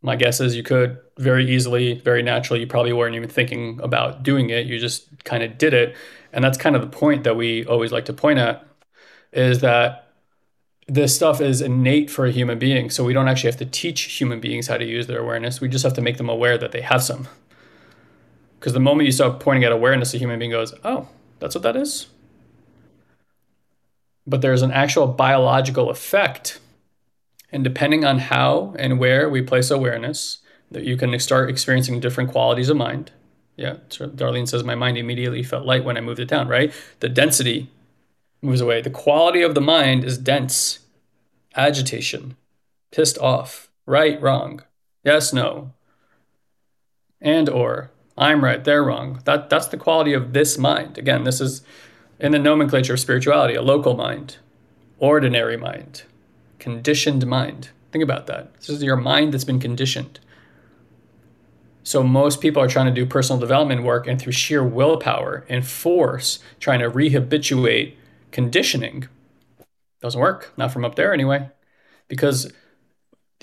My 0.03 0.17
guess 0.17 0.41
is 0.41 0.57
you 0.57 0.65
could 0.65 0.99
very 1.17 1.49
easily, 1.49 2.01
very 2.01 2.23
naturally. 2.23 2.61
You 2.61 2.67
probably 2.67 2.93
weren't 2.93 3.15
even 3.15 3.29
thinking 3.29 3.81
about 3.83 4.23
doing 4.23 4.51
it. 4.51 4.67
You 4.67 4.79
just 4.79 5.25
kind 5.25 5.43
of 5.43 5.57
did 5.57 5.73
it. 5.73 5.97
And 6.33 6.43
that's 6.43 6.59
kind 6.59 6.75
of 6.75 6.83
the 6.83 6.89
point 6.89 7.25
that 7.25 7.37
we 7.37 7.65
always 7.67 7.93
like 7.93 8.07
to 8.07 8.13
point 8.13 8.39
at 8.39 8.67
is 9.33 9.61
that 9.61 10.09
this 10.89 11.15
stuff 11.15 11.41
is 11.41 11.61
innate 11.61 12.11
for 12.11 12.27
a 12.27 12.33
human 12.33 12.59
being. 12.59 12.91
So 12.91 13.05
we 13.05 13.13
don't 13.13 13.29
actually 13.29 13.51
have 13.51 13.61
to 13.61 13.67
teach 13.67 14.03
human 14.03 14.41
beings 14.41 14.67
how 14.67 14.77
to 14.77 14.85
use 14.85 15.07
their 15.07 15.21
awareness. 15.21 15.61
We 15.61 15.69
just 15.69 15.85
have 15.85 15.95
to 15.95 16.03
make 16.03 16.17
them 16.17 16.29
aware 16.29 16.59
that 16.59 16.73
they 16.73 16.81
have 16.81 17.03
some. 17.03 17.29
Because 18.59 18.73
the 18.73 18.81
moment 18.81 19.07
you 19.07 19.13
start 19.13 19.41
pointing 19.41 19.65
at 19.65 19.73
awareness, 19.73 20.15
a 20.15 20.19
human 20.19 20.39
being 20.39 20.51
goes, 20.51 20.75
oh, 20.85 21.09
that's 21.39 21.55
what 21.55 21.63
that 21.63 21.77
is? 21.77 22.09
But 24.27 24.41
there's 24.41 24.63
an 24.63 24.71
actual 24.71 25.07
biological 25.07 25.91
effect 25.91 26.61
and 27.53 27.63
depending 27.63 28.05
on 28.05 28.19
how 28.19 28.75
and 28.79 28.99
where 28.99 29.29
we 29.29 29.43
place 29.43 29.71
awareness, 29.71 30.39
that 30.71 30.85
you 30.85 30.97
can 30.97 31.19
start 31.21 31.51
experiencing 31.51 32.01
different 32.01 32.31
qualities 32.31 32.69
of 32.69 32.77
mind. 32.77 33.11
Yeah, 33.57 33.77
Darlene 33.91 34.49
says 34.49 34.65
my 34.65 34.75
mind 34.75 34.97
immediately 34.97 35.43
felt 35.43 35.67
light 35.67 35.85
when 35.85 35.97
I 35.97 36.01
moved 36.01 36.21
it 36.21 36.29
down, 36.29 36.49
right? 36.49 36.73
The 37.01 37.09
density 37.09 37.71
moves 38.41 38.63
away. 38.63 38.81
The 38.81 38.91
quality 38.91 39.43
of 39.43 39.55
the 39.55 39.61
mind 39.61 40.05
is 40.05 40.17
dense. 40.17 40.81
Agitation, 41.55 42.37
pissed 42.91 43.19
off, 43.19 43.69
right, 43.85 44.21
wrong, 44.23 44.63
yes, 45.05 45.35
no, 45.35 45.73
and 47.21 47.49
or 47.49 47.91
I'm 48.17 48.43
right, 48.43 48.63
they're 48.63 48.83
wrong. 48.83 49.21
That 49.25 49.51
that's 49.51 49.67
the 49.67 49.77
quality 49.77 50.13
of 50.13 50.33
this 50.33 50.59
mind. 50.59 50.99
Again, 50.99 51.25
this 51.25 51.41
is 51.41 51.63
in 52.19 52.33
the 52.33 52.39
nomenclature 52.39 52.95
of 52.95 53.01
spirituality, 53.01 53.55
a 53.55 53.63
local 53.63 53.95
mind, 53.95 54.37
ordinary 54.99 55.57
mind, 55.57 56.05
conditioned 56.63 57.27
mind. 57.27 57.71
Think 57.91 58.05
about 58.05 58.29
that. 58.29 58.55
This 58.55 58.69
is 58.69 58.83
your 58.83 58.97
mind 58.97 59.35
that's 59.35 59.45
been 59.45 59.59
conditioned. 59.59 60.21
So 61.83 62.05
most 62.05 62.41
people 62.41 62.63
are 62.63 62.69
trying 62.69 62.87
to 62.87 62.93
do 62.93 63.05
personal 63.05 63.41
development 63.41 63.83
work 63.83 64.07
and 64.07 64.21
through 64.21 64.33
sheer 64.33 64.63
willpower 64.63 65.45
and 65.49 65.67
force 65.67 66.39
trying 66.61 66.79
to 66.79 66.89
rehabituate 66.89 67.95
conditioning. 68.31 69.09
Doesn't 70.01 70.21
work. 70.21 70.53
Not 70.57 70.73
from 70.73 70.85
up 70.85 70.95
there 70.95 71.13
anyway. 71.13 71.51
Because 72.07 72.53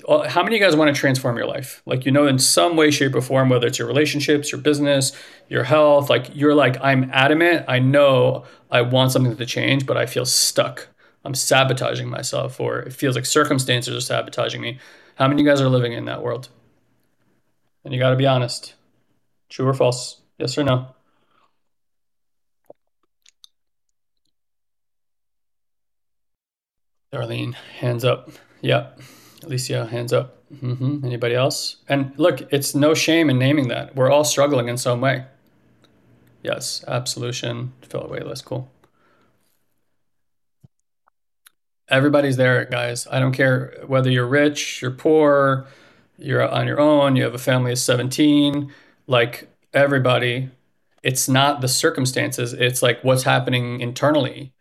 uh, 0.08 0.26
how 0.26 0.42
many 0.42 0.56
of 0.56 0.60
you 0.60 0.66
guys 0.66 0.74
want 0.74 0.94
to 0.94 0.98
transform 0.98 1.36
your 1.36 1.46
life? 1.46 1.82
Like, 1.84 2.06
you 2.06 2.12
know, 2.12 2.26
in 2.26 2.38
some 2.38 2.76
way, 2.76 2.90
shape, 2.90 3.14
or 3.14 3.20
form, 3.20 3.50
whether 3.50 3.66
it's 3.66 3.78
your 3.78 3.88
relationships, 3.88 4.50
your 4.50 4.62
business, 4.62 5.12
your 5.50 5.64
health, 5.64 6.08
like 6.08 6.34
you're 6.34 6.54
like, 6.54 6.78
I'm 6.80 7.10
adamant. 7.12 7.66
I 7.68 7.80
know 7.80 8.44
I 8.70 8.80
want 8.80 9.12
something 9.12 9.36
to 9.36 9.46
change, 9.46 9.84
but 9.84 9.98
I 9.98 10.06
feel 10.06 10.24
stuck. 10.24 10.88
I'm 11.24 11.34
sabotaging 11.34 12.08
myself, 12.08 12.60
or 12.60 12.80
it 12.80 12.92
feels 12.92 13.14
like 13.14 13.26
circumstances 13.26 13.94
are 13.94 14.00
sabotaging 14.00 14.60
me. 14.60 14.78
How 15.16 15.28
many 15.28 15.42
of 15.42 15.44
you 15.44 15.50
guys 15.50 15.60
are 15.60 15.68
living 15.68 15.92
in 15.92 16.06
that 16.06 16.22
world? 16.22 16.48
And 17.84 17.92
you 17.92 18.00
got 18.00 18.10
to 18.10 18.16
be 18.16 18.26
honest. 18.26 18.74
True 19.48 19.66
or 19.66 19.74
false? 19.74 20.20
Yes 20.38 20.56
or 20.56 20.64
no? 20.64 20.94
Darlene, 27.12 27.54
hands 27.54 28.04
up. 28.04 28.30
Yeah. 28.60 28.90
Alicia, 29.42 29.86
hands 29.86 30.12
up. 30.12 30.36
Mm-hmm. 30.54 31.04
Anybody 31.04 31.34
else? 31.34 31.76
And 31.88 32.12
look, 32.16 32.52
it's 32.52 32.74
no 32.74 32.94
shame 32.94 33.30
in 33.30 33.38
naming 33.38 33.68
that. 33.68 33.96
We're 33.96 34.10
all 34.10 34.24
struggling 34.24 34.68
in 34.68 34.76
some 34.76 35.00
way. 35.00 35.24
Yes, 36.42 36.84
absolution, 36.88 37.72
fill 37.82 38.04
away 38.04 38.20
list. 38.20 38.44
Cool. 38.44 38.70
Everybody's 41.90 42.36
there, 42.36 42.64
guys. 42.66 43.06
I 43.10 43.18
don't 43.18 43.32
care 43.32 43.82
whether 43.86 44.10
you're 44.10 44.26
rich, 44.26 44.80
you're 44.80 44.92
poor, 44.92 45.66
you're 46.16 46.48
on 46.48 46.66
your 46.66 46.80
own, 46.80 47.16
you 47.16 47.24
have 47.24 47.34
a 47.34 47.38
family 47.38 47.72
of 47.72 47.78
17. 47.78 48.72
Like 49.06 49.48
everybody, 49.74 50.50
it's 51.02 51.28
not 51.28 51.60
the 51.60 51.68
circumstances, 51.68 52.52
it's 52.52 52.82
like 52.82 53.02
what's 53.02 53.24
happening 53.24 53.80
internally 53.80 54.52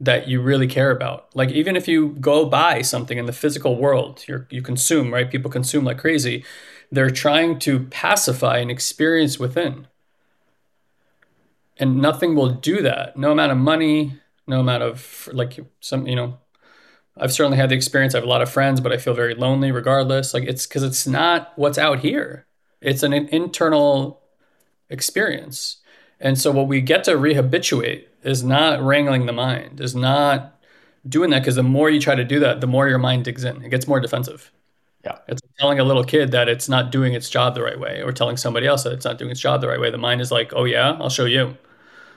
that 0.00 0.28
you 0.28 0.42
really 0.42 0.66
care 0.66 0.90
about. 0.90 1.34
Like 1.34 1.50
even 1.50 1.76
if 1.76 1.88
you 1.88 2.10
go 2.20 2.46
buy 2.46 2.82
something 2.82 3.16
in 3.16 3.26
the 3.26 3.32
physical 3.32 3.76
world, 3.78 4.24
you 4.28 4.46
you 4.50 4.60
consume, 4.60 5.12
right? 5.12 5.30
People 5.30 5.50
consume 5.50 5.84
like 5.84 5.98
crazy. 5.98 6.44
They're 6.90 7.10
trying 7.10 7.58
to 7.60 7.80
pacify 7.86 8.58
an 8.58 8.70
experience 8.70 9.38
within. 9.38 9.86
And 11.78 12.00
nothing 12.00 12.36
will 12.36 12.50
do 12.50 12.82
that. 12.82 13.16
No 13.16 13.32
amount 13.32 13.52
of 13.52 13.58
money, 13.58 14.20
no 14.46 14.60
amount 14.60 14.82
of 14.82 15.28
like 15.32 15.58
some, 15.80 16.06
you 16.06 16.14
know, 16.14 16.38
I've 17.16 17.32
certainly 17.32 17.58
had 17.58 17.70
the 17.70 17.76
experience. 17.76 18.14
I 18.14 18.18
have 18.18 18.24
a 18.24 18.28
lot 18.28 18.42
of 18.42 18.50
friends, 18.50 18.80
but 18.80 18.92
I 18.92 18.96
feel 18.96 19.14
very 19.14 19.34
lonely 19.34 19.70
regardless. 19.70 20.34
Like 20.34 20.44
it's 20.44 20.66
because 20.66 20.82
it's 20.82 21.06
not 21.06 21.52
what's 21.56 21.78
out 21.78 22.00
here. 22.00 22.46
It's 22.80 23.02
an 23.02 23.12
internal 23.12 24.20
experience. 24.90 25.78
And 26.20 26.38
so 26.38 26.50
what 26.50 26.68
we 26.68 26.80
get 26.80 27.04
to 27.04 27.12
rehabituate 27.12 28.04
is 28.22 28.42
not 28.42 28.82
wrangling 28.82 29.26
the 29.26 29.32
mind, 29.32 29.80
is 29.80 29.94
not 29.94 30.60
doing 31.08 31.30
that 31.30 31.40
because 31.40 31.56
the 31.56 31.62
more 31.62 31.90
you 31.90 32.00
try 32.00 32.14
to 32.14 32.24
do 32.24 32.40
that, 32.40 32.60
the 32.60 32.66
more 32.66 32.88
your 32.88 32.98
mind 32.98 33.24
digs 33.24 33.44
in. 33.44 33.62
It 33.62 33.70
gets 33.70 33.86
more 33.86 34.00
defensive. 34.00 34.50
Yeah. 35.04 35.18
It's 35.28 35.42
telling 35.58 35.78
a 35.78 35.84
little 35.84 36.04
kid 36.04 36.30
that 36.32 36.48
it's 36.48 36.68
not 36.68 36.90
doing 36.90 37.12
its 37.12 37.28
job 37.28 37.54
the 37.54 37.62
right 37.62 37.78
way, 37.78 38.02
or 38.02 38.10
telling 38.10 38.38
somebody 38.38 38.66
else 38.66 38.84
that 38.84 38.92
it's 38.92 39.04
not 39.04 39.18
doing 39.18 39.30
its 39.30 39.40
job 39.40 39.60
the 39.60 39.68
right 39.68 39.80
way. 39.80 39.90
The 39.90 39.98
mind 39.98 40.22
is 40.22 40.32
like, 40.32 40.52
oh, 40.54 40.64
yeah, 40.64 40.92
I'll 40.92 41.10
show 41.10 41.26
you. 41.26 41.58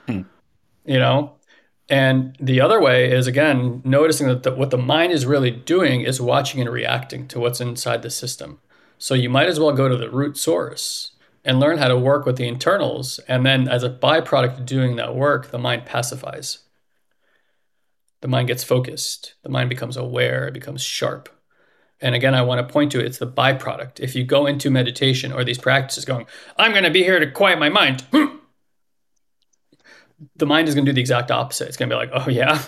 Hmm. 0.06 0.22
You 0.86 0.98
know? 0.98 1.34
And 1.88 2.36
the 2.38 2.60
other 2.60 2.80
way 2.80 3.10
is, 3.10 3.26
again, 3.26 3.80
noticing 3.84 4.28
that 4.28 4.42
the, 4.42 4.52
what 4.52 4.70
the 4.70 4.76
mind 4.78 5.12
is 5.12 5.24
really 5.24 5.50
doing 5.50 6.02
is 6.02 6.20
watching 6.20 6.60
and 6.60 6.70
reacting 6.70 7.26
to 7.28 7.40
what's 7.40 7.60
inside 7.60 8.02
the 8.02 8.10
system. 8.10 8.60
So 8.98 9.14
you 9.14 9.30
might 9.30 9.48
as 9.48 9.58
well 9.58 9.72
go 9.72 9.88
to 9.88 9.96
the 9.96 10.10
root 10.10 10.36
source 10.36 11.12
and 11.44 11.58
learn 11.58 11.78
how 11.78 11.88
to 11.88 11.96
work 11.96 12.26
with 12.26 12.36
the 12.36 12.46
internals. 12.46 13.20
And 13.20 13.46
then, 13.46 13.68
as 13.68 13.82
a 13.82 13.90
byproduct 13.90 14.58
of 14.58 14.66
doing 14.66 14.96
that 14.96 15.14
work, 15.14 15.50
the 15.50 15.58
mind 15.58 15.86
pacifies. 15.86 16.58
The 18.20 18.28
mind 18.28 18.48
gets 18.48 18.64
focused, 18.64 19.34
the 19.42 19.48
mind 19.48 19.70
becomes 19.70 19.96
aware, 19.96 20.48
it 20.48 20.54
becomes 20.54 20.82
sharp. 20.82 21.28
And 22.00 22.14
again, 22.14 22.34
I 22.34 22.42
want 22.42 22.66
to 22.66 22.72
point 22.72 22.92
to 22.92 23.00
it, 23.00 23.06
it's 23.06 23.18
the 23.18 23.26
byproduct. 23.26 24.00
If 24.00 24.14
you 24.14 24.24
go 24.24 24.46
into 24.46 24.70
meditation 24.70 25.32
or 25.32 25.44
these 25.44 25.58
practices 25.58 26.04
going, 26.04 26.26
I'm 26.56 26.72
going 26.72 26.84
to 26.84 26.90
be 26.90 27.04
here 27.04 27.18
to 27.18 27.30
quiet 27.30 27.58
my 27.58 27.68
mind, 27.68 28.04
the 30.36 30.46
mind 30.46 30.68
is 30.68 30.74
going 30.74 30.84
to 30.84 30.92
do 30.92 30.94
the 30.94 31.00
exact 31.00 31.30
opposite. 31.30 31.68
It's 31.68 31.76
going 31.76 31.90
to 31.90 31.94
be 31.94 31.98
like, 31.98 32.10
oh, 32.12 32.28
yeah. 32.30 32.62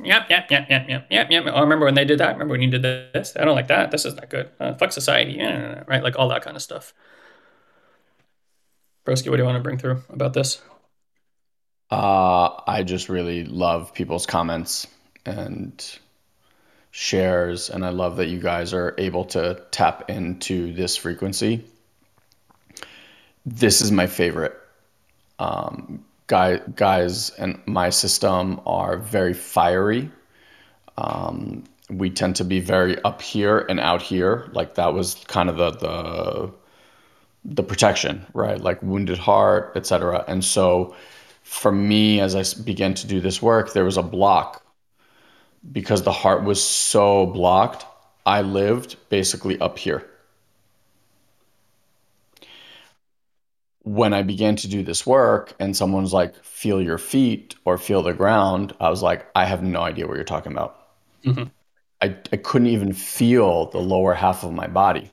Yep, 0.00 0.30
yep, 0.30 0.50
yep, 0.50 0.66
yep, 0.70 0.88
yep, 0.88 1.06
yep, 1.10 1.30
yep. 1.30 1.44
Oh, 1.48 1.60
remember 1.60 1.84
when 1.84 1.94
they 1.94 2.04
did 2.04 2.18
that? 2.18 2.34
Remember 2.34 2.52
when 2.52 2.62
you 2.62 2.70
did 2.70 2.82
this? 2.82 3.36
I 3.36 3.44
don't 3.44 3.56
like 3.56 3.66
that. 3.68 3.90
This 3.90 4.04
is 4.04 4.14
not 4.14 4.30
good. 4.30 4.48
Uh, 4.60 4.74
fuck 4.74 4.92
society. 4.92 5.32
Yeah, 5.32 5.82
right? 5.88 6.02
Like 6.02 6.16
all 6.16 6.28
that 6.28 6.42
kind 6.42 6.56
of 6.56 6.62
stuff. 6.62 6.94
Broski, 9.04 9.28
what 9.28 9.36
do 9.36 9.42
you 9.42 9.44
want 9.44 9.56
to 9.56 9.62
bring 9.62 9.78
through 9.78 10.02
about 10.10 10.34
this? 10.34 10.62
Uh, 11.90 12.60
I 12.66 12.82
just 12.84 13.08
really 13.08 13.44
love 13.44 13.92
people's 13.94 14.26
comments 14.26 14.86
and 15.24 15.98
shares, 16.90 17.70
and 17.70 17.84
I 17.84 17.88
love 17.88 18.16
that 18.16 18.26
you 18.26 18.38
guys 18.38 18.74
are 18.74 18.94
able 18.98 19.24
to 19.26 19.62
tap 19.70 20.10
into 20.10 20.72
this 20.74 20.96
frequency. 20.96 21.64
This 23.46 23.80
is 23.80 23.90
my 23.90 24.06
favorite. 24.06 24.54
Um, 25.38 26.04
guy, 26.28 26.58
guys 26.76 27.30
and 27.30 27.60
my 27.66 27.90
system 27.90 28.60
are 28.64 28.96
very 28.96 29.34
fiery. 29.34 30.10
Um, 30.96 31.64
we 31.90 32.10
tend 32.10 32.36
to 32.36 32.44
be 32.44 32.60
very 32.60 33.02
up 33.02 33.20
here 33.20 33.66
and 33.68 33.80
out 33.80 34.02
here. 34.02 34.48
Like 34.52 34.76
that 34.76 34.94
was 34.94 35.16
kind 35.26 35.48
of 35.48 35.56
the 35.56 35.70
the 35.72 36.52
the 37.44 37.62
protection, 37.62 38.26
right? 38.34 38.60
Like 38.60 38.82
wounded 38.82 39.18
heart, 39.18 39.72
etc. 39.74 40.24
And 40.28 40.44
so 40.44 40.94
for 41.42 41.72
me, 41.72 42.20
as 42.20 42.34
I 42.36 42.44
began 42.62 42.94
to 42.94 43.06
do 43.06 43.20
this 43.20 43.40
work, 43.40 43.72
there 43.72 43.84
was 43.84 43.96
a 43.96 44.02
block 44.02 44.64
because 45.72 46.02
the 46.02 46.12
heart 46.12 46.44
was 46.44 46.62
so 46.62 47.26
blocked. 47.26 47.86
I 48.26 48.42
lived 48.42 48.96
basically 49.08 49.58
up 49.60 49.78
here. 49.78 50.06
When 53.88 54.12
I 54.12 54.22
began 54.22 54.54
to 54.56 54.68
do 54.68 54.82
this 54.82 55.06
work 55.06 55.54
and 55.58 55.74
someone's 55.74 56.12
like, 56.12 56.44
feel 56.44 56.82
your 56.82 56.98
feet 56.98 57.54
or 57.64 57.78
feel 57.78 58.02
the 58.02 58.12
ground, 58.12 58.74
I 58.80 58.90
was 58.90 59.02
like, 59.02 59.26
I 59.34 59.46
have 59.46 59.62
no 59.62 59.80
idea 59.80 60.06
what 60.06 60.16
you're 60.16 60.24
talking 60.24 60.52
about. 60.52 60.88
Mm-hmm. 61.24 61.44
I, 62.02 62.14
I 62.30 62.36
couldn't 62.36 62.68
even 62.68 62.92
feel 62.92 63.70
the 63.70 63.78
lower 63.78 64.12
half 64.12 64.44
of 64.44 64.52
my 64.52 64.66
body. 64.66 65.10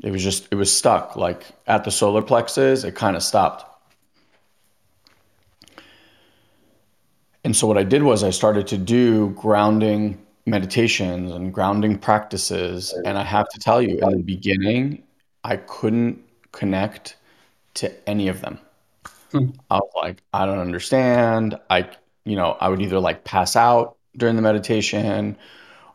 It 0.00 0.12
was 0.12 0.22
just, 0.22 0.46
it 0.52 0.54
was 0.54 0.74
stuck. 0.74 1.16
Like 1.16 1.44
at 1.66 1.82
the 1.82 1.90
solar 1.90 2.22
plexus, 2.22 2.84
it 2.84 2.94
kind 2.94 3.16
of 3.16 3.22
stopped. 3.24 3.64
And 7.42 7.56
so 7.56 7.66
what 7.66 7.78
I 7.78 7.82
did 7.82 8.04
was 8.04 8.22
I 8.22 8.30
started 8.30 8.68
to 8.68 8.78
do 8.78 9.30
grounding 9.30 10.24
meditations 10.46 11.32
and 11.32 11.52
grounding 11.52 11.98
practices. 11.98 12.94
And 13.04 13.18
I 13.18 13.24
have 13.24 13.48
to 13.48 13.58
tell 13.58 13.82
you, 13.82 13.98
in 13.98 14.10
the 14.18 14.22
beginning, 14.22 15.02
I 15.42 15.56
couldn't 15.56 16.22
connect 16.52 17.16
to 17.74 18.08
any 18.08 18.28
of 18.28 18.40
them. 18.40 18.58
Hmm. 19.30 19.50
I 19.70 19.76
was 19.76 19.90
like, 19.96 20.22
I 20.32 20.46
don't 20.46 20.58
understand. 20.58 21.58
I, 21.70 21.88
you 22.24 22.36
know, 22.36 22.56
I 22.60 22.68
would 22.68 22.82
either 22.82 22.98
like 22.98 23.24
pass 23.24 23.56
out 23.56 23.96
during 24.16 24.36
the 24.36 24.42
meditation 24.42 25.36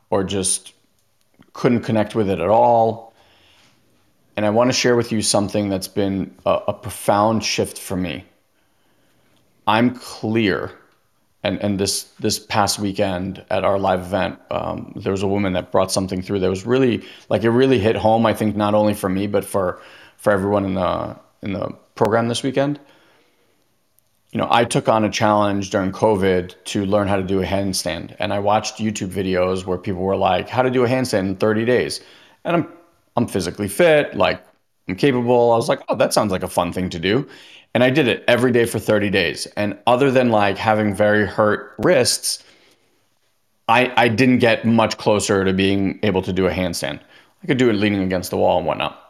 or 0.09 0.23
just 0.23 0.73
couldn't 1.53 1.81
connect 1.81 2.15
with 2.15 2.29
it 2.29 2.39
at 2.39 2.49
all 2.49 3.07
and 4.37 4.45
I 4.45 4.51
want 4.51 4.69
to 4.69 4.73
share 4.73 4.95
with 4.95 5.11
you 5.11 5.23
something 5.23 5.67
that's 5.67 5.87
been 5.87 6.33
a, 6.45 6.59
a 6.67 6.73
profound 6.73 7.43
shift 7.43 7.79
for 7.79 7.97
me. 7.97 8.23
I'm 9.65 9.95
clear, 9.95 10.71
and 11.43 11.57
and 11.61 11.79
this 11.79 12.03
this 12.19 12.37
past 12.37 12.77
weekend 12.77 13.43
at 13.49 13.65
our 13.65 13.79
live 13.79 14.01
event, 14.01 14.39
um, 14.51 14.93
there 14.95 15.11
was 15.11 15.23
a 15.23 15.27
woman 15.27 15.53
that 15.53 15.71
brought 15.71 15.91
something 15.91 16.21
through 16.21 16.39
that 16.39 16.49
was 16.49 16.65
really 16.67 17.03
like 17.29 17.43
it 17.43 17.49
really 17.49 17.79
hit 17.79 17.95
home. 17.95 18.25
I 18.27 18.33
think 18.33 18.55
not 18.55 18.75
only 18.75 18.93
for 18.93 19.09
me 19.09 19.25
but 19.25 19.43
for 19.43 19.81
for 20.17 20.31
everyone 20.31 20.65
in 20.65 20.75
the 20.75 21.17
in 21.41 21.53
the 21.53 21.69
program 21.95 22.27
this 22.27 22.43
weekend. 22.43 22.79
You 24.31 24.39
know, 24.39 24.47
I 24.51 24.65
took 24.65 24.89
on 24.89 25.05
a 25.05 25.09
challenge 25.09 25.69
during 25.69 25.91
COVID 25.91 26.55
to 26.65 26.85
learn 26.85 27.07
how 27.07 27.15
to 27.15 27.23
do 27.23 27.41
a 27.41 27.45
handstand, 27.45 28.15
and 28.19 28.33
I 28.33 28.39
watched 28.39 28.77
YouTube 28.77 29.09
videos 29.09 29.65
where 29.65 29.77
people 29.77 30.01
were 30.01 30.17
like, 30.17 30.49
"How 30.49 30.61
to 30.61 30.69
do 30.69 30.83
a 30.83 30.87
handstand 30.87 31.19
in 31.19 31.35
30 31.37 31.65
days," 31.65 32.01
and 32.43 32.55
I'm 32.57 32.67
I'm 33.17 33.27
physically 33.27 33.67
fit, 33.67 34.15
like 34.15 34.43
I'm 34.87 34.95
capable. 34.95 35.51
I 35.51 35.55
was 35.55 35.67
like, 35.67 35.81
oh, 35.89 35.95
that 35.95 36.13
sounds 36.13 36.31
like 36.31 36.43
a 36.43 36.47
fun 36.47 36.71
thing 36.71 36.89
to 36.91 36.99
do. 36.99 37.27
And 37.73 37.83
I 37.83 37.89
did 37.89 38.07
it 38.07 38.23
every 38.27 38.51
day 38.51 38.65
for 38.65 38.79
30 38.79 39.09
days. 39.09 39.47
And 39.57 39.77
other 39.87 40.11
than 40.11 40.29
like 40.29 40.57
having 40.57 40.95
very 40.95 41.25
hurt 41.25 41.73
wrists, 41.79 42.43
I, 43.67 43.91
I 43.97 44.07
didn't 44.07 44.37
get 44.37 44.65
much 44.65 44.97
closer 44.97 45.43
to 45.43 45.51
being 45.51 45.99
able 46.03 46.21
to 46.21 46.31
do 46.31 46.47
a 46.47 46.51
handstand. 46.51 47.01
I 47.43 47.47
could 47.47 47.57
do 47.57 47.69
it 47.69 47.73
leaning 47.73 48.01
against 48.03 48.29
the 48.29 48.37
wall 48.37 48.59
and 48.59 48.67
whatnot. 48.67 49.06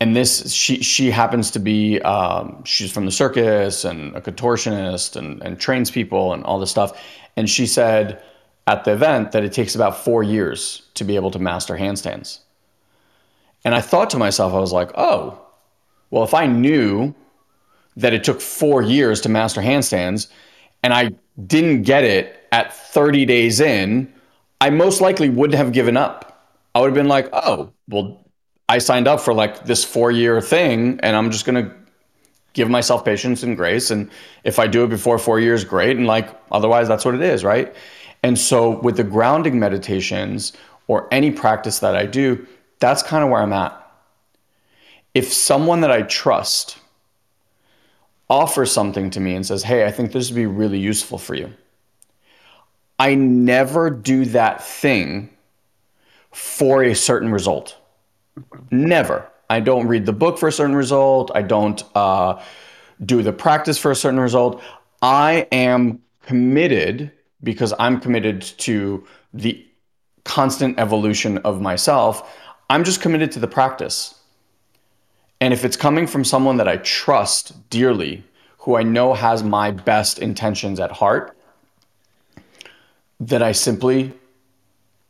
And 0.00 0.14
this, 0.14 0.52
she 0.52 0.82
she 0.82 1.10
happens 1.10 1.50
to 1.52 1.58
be, 1.58 2.00
um, 2.02 2.62
she's 2.64 2.92
from 2.92 3.06
the 3.06 3.12
circus 3.12 3.84
and 3.84 4.14
a 4.14 4.20
contortionist 4.20 5.16
and, 5.16 5.42
and 5.42 5.58
trains 5.58 5.90
people 5.90 6.34
and 6.34 6.44
all 6.44 6.58
this 6.58 6.70
stuff. 6.70 7.00
And 7.36 7.48
she 7.48 7.66
said 7.66 8.22
at 8.66 8.84
the 8.84 8.92
event 8.92 9.32
that 9.32 9.44
it 9.44 9.52
takes 9.52 9.74
about 9.74 9.96
four 9.96 10.22
years 10.22 10.82
to 10.94 11.04
be 11.04 11.16
able 11.16 11.30
to 11.30 11.38
master 11.38 11.74
handstands. 11.76 12.40
And 13.64 13.74
I 13.74 13.80
thought 13.80 14.10
to 14.10 14.18
myself, 14.18 14.52
I 14.52 14.58
was 14.58 14.72
like, 14.72 14.90
oh, 14.96 15.40
well, 16.10 16.24
if 16.24 16.34
I 16.34 16.46
knew 16.46 17.14
that 17.96 18.12
it 18.12 18.24
took 18.24 18.40
four 18.40 18.82
years 18.82 19.20
to 19.22 19.28
master 19.28 19.60
handstands 19.60 20.28
and 20.82 20.92
I 20.92 21.12
didn't 21.46 21.82
get 21.82 22.04
it 22.04 22.46
at 22.52 22.74
30 22.74 23.24
days 23.24 23.60
in, 23.60 24.12
I 24.60 24.70
most 24.70 25.00
likely 25.00 25.28
wouldn't 25.28 25.56
have 25.56 25.72
given 25.72 25.96
up. 25.96 26.48
I 26.74 26.80
would 26.80 26.88
have 26.88 26.94
been 26.94 27.08
like, 27.08 27.28
oh, 27.32 27.72
well, 27.88 28.25
I 28.68 28.78
signed 28.78 29.06
up 29.06 29.20
for 29.20 29.32
like 29.32 29.64
this 29.64 29.84
four 29.84 30.10
year 30.10 30.40
thing 30.40 30.98
and 31.02 31.16
I'm 31.16 31.30
just 31.30 31.44
going 31.44 31.64
to 31.64 31.74
give 32.52 32.68
myself 32.70 33.04
patience 33.04 33.42
and 33.42 33.56
grace. 33.56 33.90
And 33.90 34.10
if 34.42 34.58
I 34.58 34.66
do 34.66 34.84
it 34.84 34.88
before 34.88 35.18
four 35.18 35.38
years, 35.38 35.62
great. 35.62 35.96
And 35.96 36.06
like, 36.06 36.28
otherwise, 36.50 36.88
that's 36.88 37.04
what 37.04 37.14
it 37.14 37.20
is, 37.20 37.44
right? 37.44 37.74
And 38.22 38.38
so 38.38 38.80
with 38.80 38.96
the 38.96 39.04
grounding 39.04 39.58
meditations 39.58 40.52
or 40.88 41.06
any 41.12 41.30
practice 41.30 41.80
that 41.80 41.94
I 41.94 42.06
do, 42.06 42.46
that's 42.78 43.02
kind 43.02 43.22
of 43.22 43.30
where 43.30 43.42
I'm 43.42 43.52
at. 43.52 43.82
If 45.14 45.32
someone 45.32 45.82
that 45.82 45.90
I 45.90 46.02
trust 46.02 46.78
offers 48.28 48.72
something 48.72 49.10
to 49.10 49.20
me 49.20 49.34
and 49.34 49.46
says, 49.46 49.62
hey, 49.62 49.84
I 49.86 49.92
think 49.92 50.12
this 50.12 50.30
would 50.30 50.36
be 50.36 50.46
really 50.46 50.78
useful 50.78 51.18
for 51.18 51.34
you, 51.34 51.52
I 52.98 53.14
never 53.14 53.90
do 53.90 54.24
that 54.26 54.64
thing 54.64 55.30
for 56.32 56.82
a 56.82 56.94
certain 56.94 57.30
result. 57.30 57.76
Never. 58.70 59.28
I 59.48 59.60
don't 59.60 59.86
read 59.86 60.06
the 60.06 60.12
book 60.12 60.38
for 60.38 60.48
a 60.48 60.52
certain 60.52 60.74
result. 60.74 61.30
I 61.34 61.42
don't 61.42 61.82
uh, 61.94 62.42
do 63.04 63.22
the 63.22 63.32
practice 63.32 63.78
for 63.78 63.90
a 63.90 63.96
certain 63.96 64.20
result. 64.20 64.62
I 65.02 65.46
am 65.52 66.00
committed 66.22 67.12
because 67.42 67.72
I'm 67.78 68.00
committed 68.00 68.42
to 68.42 69.06
the 69.32 69.64
constant 70.24 70.78
evolution 70.78 71.38
of 71.38 71.60
myself. 71.60 72.36
I'm 72.68 72.82
just 72.82 73.00
committed 73.00 73.30
to 73.32 73.40
the 73.40 73.46
practice. 73.46 74.14
And 75.40 75.52
if 75.52 75.64
it's 75.64 75.76
coming 75.76 76.06
from 76.06 76.24
someone 76.24 76.56
that 76.56 76.66
I 76.66 76.78
trust 76.78 77.70
dearly, 77.70 78.24
who 78.58 78.76
I 78.76 78.82
know 78.82 79.14
has 79.14 79.44
my 79.44 79.70
best 79.70 80.18
intentions 80.18 80.80
at 80.80 80.90
heart, 80.90 81.36
that 83.20 83.42
I 83.42 83.52
simply 83.52 84.12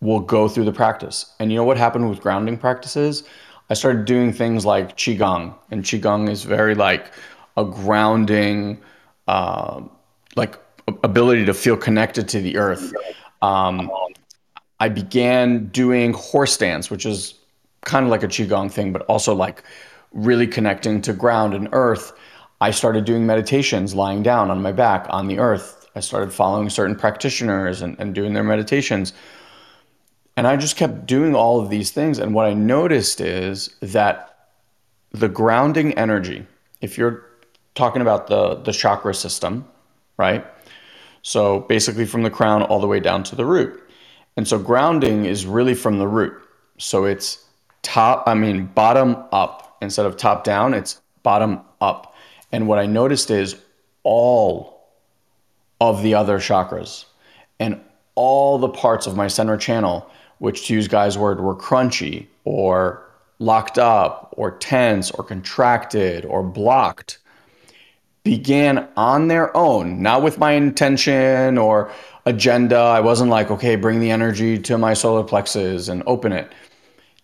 will 0.00 0.20
go 0.20 0.48
through 0.48 0.64
the 0.64 0.72
practice. 0.72 1.34
And 1.40 1.50
you 1.50 1.56
know 1.56 1.64
what 1.64 1.76
happened 1.76 2.08
with 2.08 2.20
grounding 2.20 2.58
practices? 2.58 3.24
I 3.70 3.74
started 3.74 4.04
doing 4.04 4.32
things 4.32 4.64
like 4.64 4.96
qigong, 4.96 5.54
and 5.70 5.82
qigong 5.82 6.30
is 6.30 6.44
very 6.44 6.74
like 6.74 7.10
a 7.56 7.64
grounding, 7.64 8.80
uh, 9.26 9.82
like 10.36 10.58
ability 11.02 11.44
to 11.46 11.54
feel 11.54 11.76
connected 11.76 12.28
to 12.28 12.40
the 12.40 12.56
earth. 12.56 12.92
Um, 13.42 13.90
I 14.78 14.88
began 14.88 15.66
doing 15.68 16.12
horse 16.12 16.56
dance, 16.56 16.90
which 16.90 17.06
is 17.06 17.34
kind 17.82 18.04
of 18.04 18.10
like 18.10 18.22
a 18.22 18.28
qigong 18.28 18.70
thing, 18.70 18.92
but 18.92 19.02
also 19.02 19.34
like 19.34 19.64
really 20.12 20.46
connecting 20.46 21.00
to 21.02 21.12
ground 21.12 21.54
and 21.54 21.68
earth. 21.72 22.12
I 22.60 22.70
started 22.70 23.04
doing 23.04 23.26
meditations 23.26 23.94
lying 23.94 24.22
down 24.22 24.50
on 24.50 24.62
my 24.62 24.72
back 24.72 25.06
on 25.10 25.28
the 25.28 25.38
earth. 25.38 25.88
I 25.94 26.00
started 26.00 26.32
following 26.32 26.68
certain 26.70 26.94
practitioners 26.94 27.82
and, 27.82 27.98
and 27.98 28.14
doing 28.14 28.34
their 28.34 28.44
meditations. 28.44 29.12
And 30.36 30.46
I 30.46 30.56
just 30.56 30.76
kept 30.76 31.06
doing 31.06 31.34
all 31.34 31.60
of 31.60 31.70
these 31.70 31.90
things. 31.90 32.18
And 32.18 32.34
what 32.34 32.46
I 32.46 32.52
noticed 32.52 33.20
is 33.20 33.74
that 33.80 34.36
the 35.10 35.28
grounding 35.28 35.94
energy, 35.94 36.46
if 36.80 36.98
you're 36.98 37.24
talking 37.74 38.02
about 38.02 38.26
the, 38.26 38.56
the 38.56 38.72
chakra 38.72 39.14
system, 39.14 39.66
right? 40.18 40.46
So 41.22 41.60
basically 41.60 42.06
from 42.06 42.22
the 42.22 42.30
crown 42.30 42.62
all 42.62 42.80
the 42.80 42.86
way 42.86 43.00
down 43.00 43.22
to 43.24 43.36
the 43.36 43.44
root. 43.44 43.82
And 44.36 44.46
so 44.46 44.58
grounding 44.58 45.24
is 45.24 45.46
really 45.46 45.74
from 45.74 45.98
the 45.98 46.06
root. 46.06 46.34
So 46.78 47.04
it's 47.04 47.44
top, 47.82 48.24
I 48.26 48.34
mean, 48.34 48.66
bottom 48.66 49.16
up 49.32 49.78
instead 49.80 50.06
of 50.06 50.16
top 50.16 50.44
down, 50.44 50.74
it's 50.74 51.00
bottom 51.22 51.60
up. 51.80 52.14
And 52.52 52.68
what 52.68 52.78
I 52.78 52.86
noticed 52.86 53.30
is 53.30 53.56
all 54.02 54.90
of 55.80 56.02
the 56.02 56.14
other 56.14 56.38
chakras 56.38 57.06
and 57.58 57.80
all 58.14 58.58
the 58.58 58.68
parts 58.68 59.06
of 59.06 59.16
my 59.16 59.28
center 59.28 59.56
channel 59.56 60.10
which 60.38 60.66
to 60.66 60.74
use 60.74 60.88
Guy's 60.88 61.16
word 61.16 61.40
were 61.40 61.54
crunchy 61.54 62.26
or 62.44 63.02
locked 63.38 63.78
up 63.78 64.34
or 64.36 64.52
tense 64.52 65.10
or 65.10 65.24
contracted 65.24 66.24
or 66.24 66.42
blocked 66.42 67.18
began 68.22 68.88
on 68.96 69.28
their 69.28 69.56
own, 69.56 70.02
not 70.02 70.20
with 70.20 70.36
my 70.38 70.52
intention 70.52 71.56
or 71.56 71.92
agenda. 72.24 72.76
I 72.76 73.00
wasn't 73.00 73.30
like, 73.30 73.52
okay, 73.52 73.76
bring 73.76 74.00
the 74.00 74.10
energy 74.10 74.58
to 74.58 74.76
my 74.78 74.94
solar 74.94 75.22
plexus 75.22 75.88
and 75.88 76.02
open 76.06 76.32
it. 76.32 76.50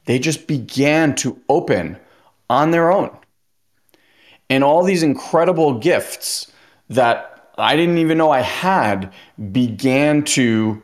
They 0.05 0.19
just 0.19 0.47
began 0.47 1.15
to 1.17 1.41
open 1.49 1.97
on 2.49 2.71
their 2.71 2.93
own. 2.93 3.11
And 4.49 4.63
all 4.63 4.85
these 4.85 5.03
incredible 5.03 5.79
gifts 5.79 6.53
that 6.89 7.51
I 7.59 7.75
didn't 7.75 7.99
even 7.99 8.19
know 8.19 8.31
I 8.31 8.43
had 8.43 9.13
began 9.51 10.23
to 10.25 10.83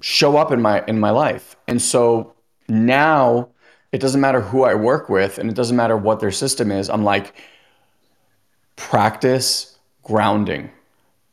show 0.00 0.36
up 0.36 0.52
in 0.52 0.60
my 0.60 0.84
in 0.86 0.98
my 0.98 1.10
life. 1.10 1.56
And 1.66 1.80
so 1.80 2.34
now 2.68 3.48
it 3.92 4.00
doesn't 4.00 4.20
matter 4.20 4.40
who 4.40 4.64
I 4.64 4.74
work 4.74 5.08
with 5.08 5.38
and 5.38 5.50
it 5.50 5.56
doesn't 5.56 5.76
matter 5.76 5.96
what 5.96 6.20
their 6.20 6.30
system 6.30 6.70
is. 6.70 6.88
I'm 6.88 7.04
like 7.04 7.34
practice 8.76 9.78
grounding. 10.02 10.70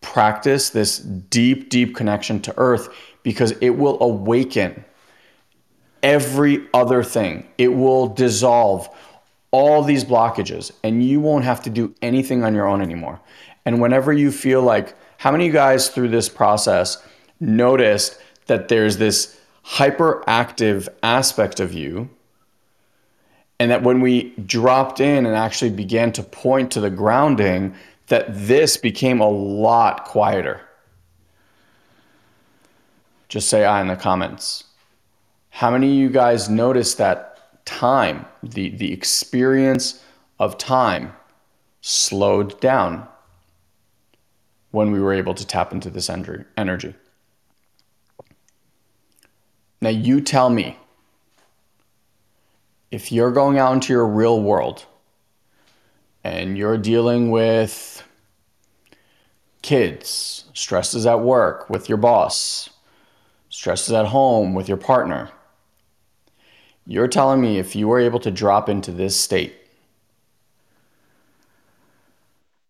Practice 0.02 0.70
this 0.70 1.00
deep 1.00 1.70
deep 1.70 1.96
connection 1.96 2.42
to 2.42 2.54
earth 2.58 2.90
because 3.24 3.52
it 3.62 3.72
will 3.72 4.02
awaken 4.02 4.86
every 6.04 6.66
other 6.74 7.04
thing. 7.04 7.48
It 7.58 7.70
will 7.70 8.08
dissolve 8.08 8.90
all 9.52 9.84
these 9.84 10.04
blockages 10.04 10.72
and 10.84 11.04
you 11.04 11.20
won't 11.20 11.44
have 11.46 11.62
to 11.64 11.70
do 11.70 11.94
anything 12.02 12.44
on 12.44 12.54
your 12.54 12.68
own 12.68 12.82
anymore. 12.82 13.20
And 13.66 13.82
whenever 13.82 14.14
you 14.14 14.32
feel 14.32 14.62
like 14.62 14.96
how 15.18 15.32
many 15.32 15.46
of 15.46 15.48
you 15.48 15.54
guys 15.54 15.90
through 15.90 16.10
this 16.10 16.30
process 16.30 17.04
noticed 17.40 18.20
that 18.48 18.68
there's 18.68 18.98
this 18.98 19.40
hyperactive 19.66 20.88
aspect 21.04 21.60
of 21.60 21.74
you 21.74 22.10
and 23.60 23.72
that 23.72 23.84
when 23.84 24.02
we 24.02 24.32
dropped 24.46 25.00
in 25.00 25.26
and 25.26 25.36
actually 25.36 25.72
began 25.72 26.12
to 26.14 26.24
point 26.24 26.72
to 26.72 26.80
the 26.80 26.90
grounding 26.90 27.76
that 28.08 28.26
this 28.30 28.78
became 28.78 29.20
a 29.20 29.30
lot 29.30 30.06
quieter. 30.06 30.62
Just 33.28 33.50
say 33.50 33.66
i 33.66 33.82
in 33.82 33.88
the 33.88 33.96
comments. 33.96 34.64
How 35.50 35.72
many 35.72 35.88
of 35.88 35.96
you 35.96 36.10
guys 36.10 36.50
noticed 36.50 36.98
that 37.00 37.66
time 37.66 38.26
the 38.42 38.70
the 38.70 38.94
experience 38.94 40.02
of 40.40 40.58
time 40.58 41.12
slowed 41.82 42.58
down 42.62 43.06
when 44.72 44.92
we 44.92 45.00
were 45.02 45.14
able 45.14 45.34
to 45.34 45.46
tap 45.46 45.74
into 45.74 45.90
this 45.90 46.10
energy 46.10 46.94
now, 49.80 49.90
you 49.90 50.22
tell 50.22 50.50
me. 50.50 50.78
If 52.90 53.12
you're 53.12 53.32
going 53.32 53.60
out 53.60 53.74
into 53.74 53.94
your 53.94 54.08
real 54.08 54.42
world 54.42 54.86
and 56.24 56.58
you're 56.58 56.78
dealing 56.78 57.32
with 57.32 58.04
kids, 59.62 60.46
stresses 60.54 61.06
at 61.06 61.20
work 61.20 61.70
with 61.70 61.90
your 61.90 61.98
boss, 61.98 62.70
stresses 63.50 63.94
at 63.94 64.08
home 64.08 64.54
with 64.54 64.68
your 64.68 64.78
partner, 64.78 65.30
you're 66.86 67.10
telling 67.10 67.42
me 67.42 67.60
if 67.60 67.76
you 67.76 67.90
were 67.90 68.00
able 68.00 68.22
to 68.22 68.32
drop 68.32 68.70
into 68.70 68.92
this 68.92 69.20
state 69.20 69.54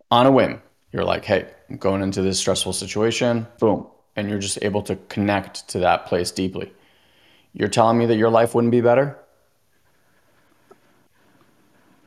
on 0.10 0.26
a 0.26 0.32
whim, 0.32 0.62
you're 0.91 1.05
like, 1.05 1.26
hey, 1.26 1.47
I'm 1.70 1.78
going 1.78 2.01
into 2.01 2.24
this 2.24 2.39
stressful 2.39 2.74
situation, 2.74 3.45
boom, 3.60 3.86
and 4.16 4.30
you're 4.30 4.39
just 4.39 4.58
able 4.64 4.82
to 4.84 4.95
connect 5.10 5.68
to 5.70 5.80
that 5.80 6.08
place 6.08 6.32
deeply 6.32 6.72
you're 7.53 7.69
telling 7.69 7.97
me 7.97 8.05
that 8.05 8.17
your 8.17 8.29
life 8.29 8.53
wouldn't 8.53 8.71
be 8.71 8.81
better? 8.81 9.17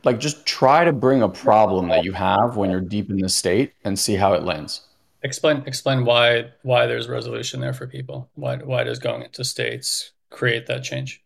Like, 0.03 0.19
just 0.19 0.45
try 0.45 0.83
to 0.83 0.91
bring 0.91 1.21
a 1.21 1.29
problem 1.29 1.89
that 1.89 2.03
you 2.03 2.13
have 2.13 2.57
when 2.57 2.71
you're 2.71 2.81
deep 2.81 3.09
in 3.09 3.17
the 3.17 3.29
state 3.29 3.73
and 3.83 3.97
see 3.97 4.15
how 4.15 4.33
it 4.33 4.43
lands. 4.43 4.81
Explain 5.23 5.63
explain 5.67 6.03
why 6.03 6.49
why 6.63 6.87
there's 6.87 7.07
resolution 7.07 7.61
there 7.61 7.73
for 7.73 7.85
people. 7.85 8.29
Why 8.33 8.57
why 8.57 8.83
does 8.83 8.97
going 8.97 9.21
into 9.21 9.43
states 9.43 10.13
create 10.31 10.65
that 10.65 10.83
change? 10.83 11.23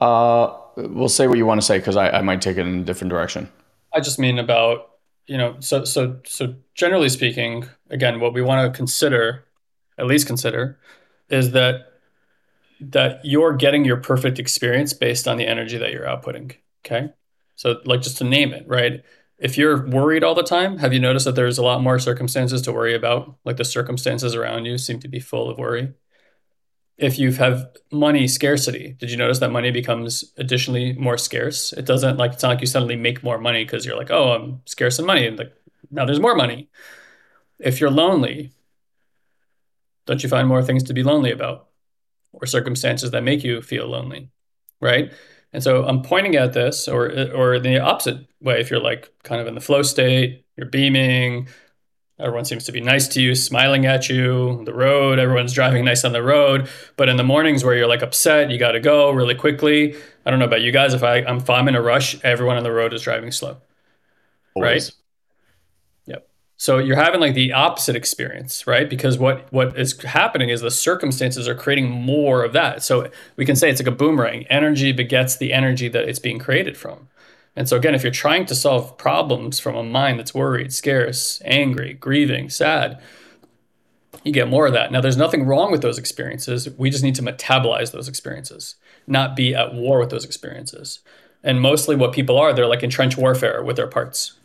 Uh, 0.00 0.56
we'll 0.76 1.10
say 1.10 1.28
what 1.28 1.36
you 1.36 1.44
want 1.44 1.60
to 1.60 1.66
say 1.66 1.78
because 1.78 1.96
I, 1.96 2.08
I 2.08 2.22
might 2.22 2.40
take 2.40 2.56
it 2.56 2.66
in 2.66 2.80
a 2.80 2.82
different 2.82 3.10
direction. 3.10 3.48
I 3.92 4.00
just 4.00 4.18
mean 4.18 4.38
about 4.38 4.92
you 5.26 5.36
know 5.36 5.56
so 5.60 5.84
so 5.84 6.18
so 6.24 6.54
generally 6.74 7.10
speaking, 7.10 7.66
again, 7.90 8.20
what 8.20 8.32
we 8.32 8.40
want 8.40 8.72
to 8.72 8.76
consider, 8.76 9.44
at 9.98 10.06
least 10.06 10.26
consider, 10.26 10.78
is 11.28 11.52
that 11.52 11.91
that 12.90 13.20
you're 13.24 13.54
getting 13.54 13.84
your 13.84 13.98
perfect 13.98 14.38
experience 14.38 14.92
based 14.92 15.28
on 15.28 15.36
the 15.36 15.46
energy 15.46 15.78
that 15.78 15.92
you're 15.92 16.06
outputting. 16.06 16.56
Okay. 16.84 17.10
So, 17.56 17.80
like, 17.84 18.02
just 18.02 18.18
to 18.18 18.24
name 18.24 18.52
it, 18.52 18.66
right? 18.66 19.02
If 19.38 19.56
you're 19.56 19.88
worried 19.88 20.24
all 20.24 20.34
the 20.34 20.42
time, 20.42 20.78
have 20.78 20.92
you 20.92 21.00
noticed 21.00 21.24
that 21.26 21.34
there's 21.34 21.58
a 21.58 21.62
lot 21.62 21.82
more 21.82 21.98
circumstances 21.98 22.62
to 22.62 22.72
worry 22.72 22.94
about? 22.94 23.36
Like, 23.44 23.56
the 23.56 23.64
circumstances 23.64 24.34
around 24.34 24.64
you 24.64 24.78
seem 24.78 25.00
to 25.00 25.08
be 25.08 25.20
full 25.20 25.50
of 25.50 25.58
worry. 25.58 25.92
If 26.98 27.18
you 27.18 27.32
have 27.32 27.66
money 27.90 28.28
scarcity, 28.28 28.96
did 28.98 29.10
you 29.10 29.16
notice 29.16 29.38
that 29.40 29.50
money 29.50 29.70
becomes 29.70 30.32
additionally 30.36 30.92
more 30.92 31.18
scarce? 31.18 31.72
It 31.72 31.86
doesn't 31.86 32.18
like, 32.18 32.34
it's 32.34 32.42
not 32.42 32.50
like 32.50 32.60
you 32.60 32.66
suddenly 32.66 32.96
make 32.96 33.22
more 33.22 33.38
money 33.38 33.64
because 33.64 33.84
you're 33.84 33.96
like, 33.96 34.10
oh, 34.10 34.32
I'm 34.32 34.60
scarce 34.66 34.98
in 34.98 35.06
money. 35.06 35.26
And 35.26 35.38
like, 35.38 35.52
now 35.90 36.04
there's 36.04 36.20
more 36.20 36.36
money. 36.36 36.68
If 37.58 37.80
you're 37.80 37.90
lonely, 37.90 38.52
Don't 40.06 40.22
you 40.22 40.28
find 40.28 40.48
more 40.48 40.62
things 40.62 40.82
to 40.84 40.94
be 40.94 41.02
lonely 41.02 41.30
about 41.30 41.68
or 42.32 42.46
circumstances 42.46 43.10
that 43.10 43.22
make 43.22 43.44
you 43.44 43.62
feel 43.62 43.86
lonely? 43.86 44.28
Right. 44.80 45.12
And 45.52 45.62
so 45.62 45.84
I'm 45.84 46.02
pointing 46.02 46.34
at 46.36 46.54
this, 46.54 46.88
or 46.88 47.10
or 47.32 47.58
the 47.58 47.78
opposite 47.78 48.26
way. 48.40 48.60
If 48.60 48.70
you're 48.70 48.80
like 48.80 49.12
kind 49.22 49.40
of 49.40 49.46
in 49.46 49.54
the 49.54 49.60
flow 49.60 49.82
state, 49.82 50.44
you're 50.56 50.66
beaming, 50.66 51.48
everyone 52.18 52.44
seems 52.44 52.64
to 52.64 52.72
be 52.72 52.80
nice 52.80 53.06
to 53.08 53.20
you, 53.20 53.34
smiling 53.34 53.84
at 53.84 54.08
you. 54.08 54.62
The 54.64 54.72
road, 54.72 55.18
everyone's 55.18 55.52
driving 55.52 55.84
nice 55.84 56.04
on 56.04 56.12
the 56.12 56.22
road. 56.22 56.68
But 56.96 57.08
in 57.08 57.16
the 57.16 57.24
mornings 57.24 57.64
where 57.64 57.74
you're 57.74 57.86
like 57.86 58.02
upset, 58.02 58.50
you 58.50 58.58
got 58.58 58.72
to 58.72 58.80
go 58.80 59.10
really 59.10 59.34
quickly. 59.34 59.94
I 60.24 60.30
don't 60.30 60.38
know 60.38 60.46
about 60.46 60.62
you 60.62 60.72
guys. 60.72 60.94
If 60.94 61.02
I 61.02 61.16
I'm, 61.18 61.38
if 61.38 61.50
I'm 61.50 61.68
in 61.68 61.74
a 61.74 61.82
rush, 61.82 62.22
everyone 62.24 62.56
on 62.56 62.62
the 62.62 62.72
road 62.72 62.94
is 62.94 63.02
driving 63.02 63.30
slow. 63.32 63.58
Always. 64.54 64.90
Right. 64.90 65.01
So 66.62 66.78
you're 66.78 66.94
having 66.94 67.20
like 67.20 67.34
the 67.34 67.52
opposite 67.52 67.96
experience, 67.96 68.68
right? 68.68 68.88
Because 68.88 69.18
what 69.18 69.52
what 69.52 69.76
is 69.76 70.00
happening 70.02 70.48
is 70.48 70.60
the 70.60 70.70
circumstances 70.70 71.48
are 71.48 71.56
creating 71.56 71.90
more 71.90 72.44
of 72.44 72.52
that. 72.52 72.84
So 72.84 73.10
we 73.34 73.44
can 73.44 73.56
say 73.56 73.68
it's 73.68 73.80
like 73.80 73.88
a 73.88 73.90
boomerang. 73.90 74.46
Energy 74.46 74.92
begets 74.92 75.36
the 75.36 75.52
energy 75.52 75.88
that 75.88 76.08
it's 76.08 76.20
being 76.20 76.38
created 76.38 76.76
from. 76.76 77.08
And 77.56 77.68
so 77.68 77.76
again, 77.76 77.96
if 77.96 78.04
you're 78.04 78.12
trying 78.12 78.46
to 78.46 78.54
solve 78.54 78.96
problems 78.96 79.58
from 79.58 79.74
a 79.74 79.82
mind 79.82 80.20
that's 80.20 80.34
worried, 80.34 80.72
scarce, 80.72 81.42
angry, 81.44 81.94
grieving, 81.94 82.48
sad, 82.48 83.02
you 84.22 84.32
get 84.32 84.46
more 84.46 84.68
of 84.68 84.72
that. 84.72 84.92
Now 84.92 85.00
there's 85.00 85.16
nothing 85.16 85.44
wrong 85.44 85.72
with 85.72 85.82
those 85.82 85.98
experiences. 85.98 86.68
We 86.78 86.90
just 86.90 87.02
need 87.02 87.16
to 87.16 87.22
metabolize 87.22 87.90
those 87.90 88.06
experiences, 88.06 88.76
not 89.08 89.34
be 89.34 89.52
at 89.52 89.74
war 89.74 89.98
with 89.98 90.10
those 90.10 90.24
experiences. 90.24 91.00
And 91.42 91.60
mostly 91.60 91.96
what 91.96 92.12
people 92.12 92.38
are, 92.38 92.52
they're 92.52 92.68
like 92.68 92.84
in 92.84 92.90
trench 92.90 93.18
warfare 93.18 93.64
with 93.64 93.74
their 93.74 93.88
parts 93.88 94.38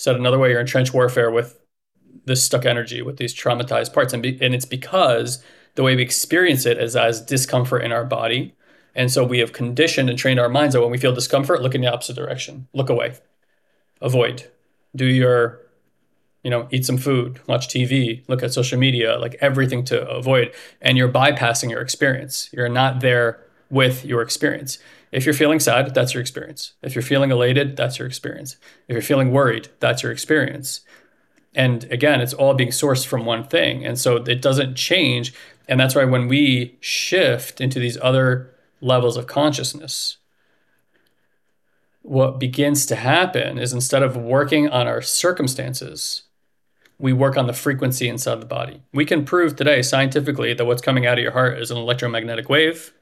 Said 0.00 0.16
another 0.16 0.38
way, 0.38 0.48
you're 0.48 0.60
in 0.60 0.66
trench 0.66 0.94
warfare 0.94 1.30
with 1.30 1.60
this 2.24 2.42
stuck 2.42 2.64
energy, 2.64 3.02
with 3.02 3.18
these 3.18 3.34
traumatized 3.34 3.92
parts. 3.92 4.14
And, 4.14 4.22
be, 4.22 4.38
and 4.40 4.54
it's 4.54 4.64
because 4.64 5.44
the 5.74 5.82
way 5.82 5.94
we 5.94 6.00
experience 6.00 6.64
it 6.64 6.78
is 6.78 6.96
as 6.96 7.20
discomfort 7.20 7.84
in 7.84 7.92
our 7.92 8.06
body. 8.06 8.54
And 8.94 9.12
so 9.12 9.22
we 9.24 9.40
have 9.40 9.52
conditioned 9.52 10.08
and 10.08 10.18
trained 10.18 10.40
our 10.40 10.48
minds 10.48 10.72
that 10.72 10.80
when 10.80 10.90
we 10.90 10.96
feel 10.96 11.14
discomfort, 11.14 11.60
look 11.60 11.74
in 11.74 11.82
the 11.82 11.92
opposite 11.92 12.16
direction, 12.16 12.66
look 12.72 12.88
away, 12.88 13.18
avoid, 14.00 14.50
do 14.96 15.04
your, 15.04 15.60
you 16.42 16.48
know, 16.50 16.66
eat 16.70 16.86
some 16.86 16.96
food, 16.96 17.38
watch 17.46 17.68
TV, 17.68 18.26
look 18.26 18.42
at 18.42 18.54
social 18.54 18.78
media, 18.78 19.18
like 19.18 19.36
everything 19.42 19.84
to 19.84 20.08
avoid. 20.08 20.54
And 20.80 20.96
you're 20.96 21.12
bypassing 21.12 21.68
your 21.68 21.82
experience. 21.82 22.48
You're 22.54 22.70
not 22.70 23.00
there 23.00 23.44
with 23.70 24.04
your 24.04 24.20
experience. 24.20 24.78
If 25.12 25.24
you're 25.24 25.34
feeling 25.34 25.60
sad, 25.60 25.94
that's 25.94 26.14
your 26.14 26.20
experience. 26.20 26.74
If 26.82 26.94
you're 26.94 27.02
feeling 27.02 27.30
elated, 27.30 27.76
that's 27.76 27.98
your 27.98 28.06
experience. 28.06 28.56
If 28.88 28.94
you're 28.94 29.02
feeling 29.02 29.32
worried, 29.32 29.68
that's 29.80 30.02
your 30.02 30.12
experience. 30.12 30.80
And 31.54 31.84
again, 31.84 32.20
it's 32.20 32.34
all 32.34 32.54
being 32.54 32.70
sourced 32.70 33.06
from 33.06 33.24
one 33.24 33.44
thing. 33.44 33.84
And 33.84 33.98
so 33.98 34.16
it 34.16 34.42
doesn't 34.42 34.76
change. 34.76 35.34
And 35.68 35.80
that's 35.80 35.94
why 35.94 36.04
when 36.04 36.28
we 36.28 36.76
shift 36.80 37.60
into 37.60 37.80
these 37.80 37.98
other 38.00 38.54
levels 38.80 39.16
of 39.16 39.26
consciousness, 39.26 40.18
what 42.02 42.40
begins 42.40 42.86
to 42.86 42.96
happen 42.96 43.58
is 43.58 43.72
instead 43.72 44.02
of 44.02 44.16
working 44.16 44.68
on 44.68 44.86
our 44.86 45.02
circumstances, 45.02 46.22
we 46.98 47.12
work 47.12 47.36
on 47.36 47.46
the 47.46 47.52
frequency 47.52 48.08
inside 48.08 48.40
the 48.40 48.46
body. 48.46 48.82
We 48.92 49.04
can 49.04 49.24
prove 49.24 49.56
today 49.56 49.82
scientifically 49.82 50.54
that 50.54 50.64
what's 50.64 50.82
coming 50.82 51.06
out 51.06 51.18
of 51.18 51.22
your 51.22 51.32
heart 51.32 51.58
is 51.58 51.70
an 51.70 51.76
electromagnetic 51.76 52.48
wave 52.48 52.92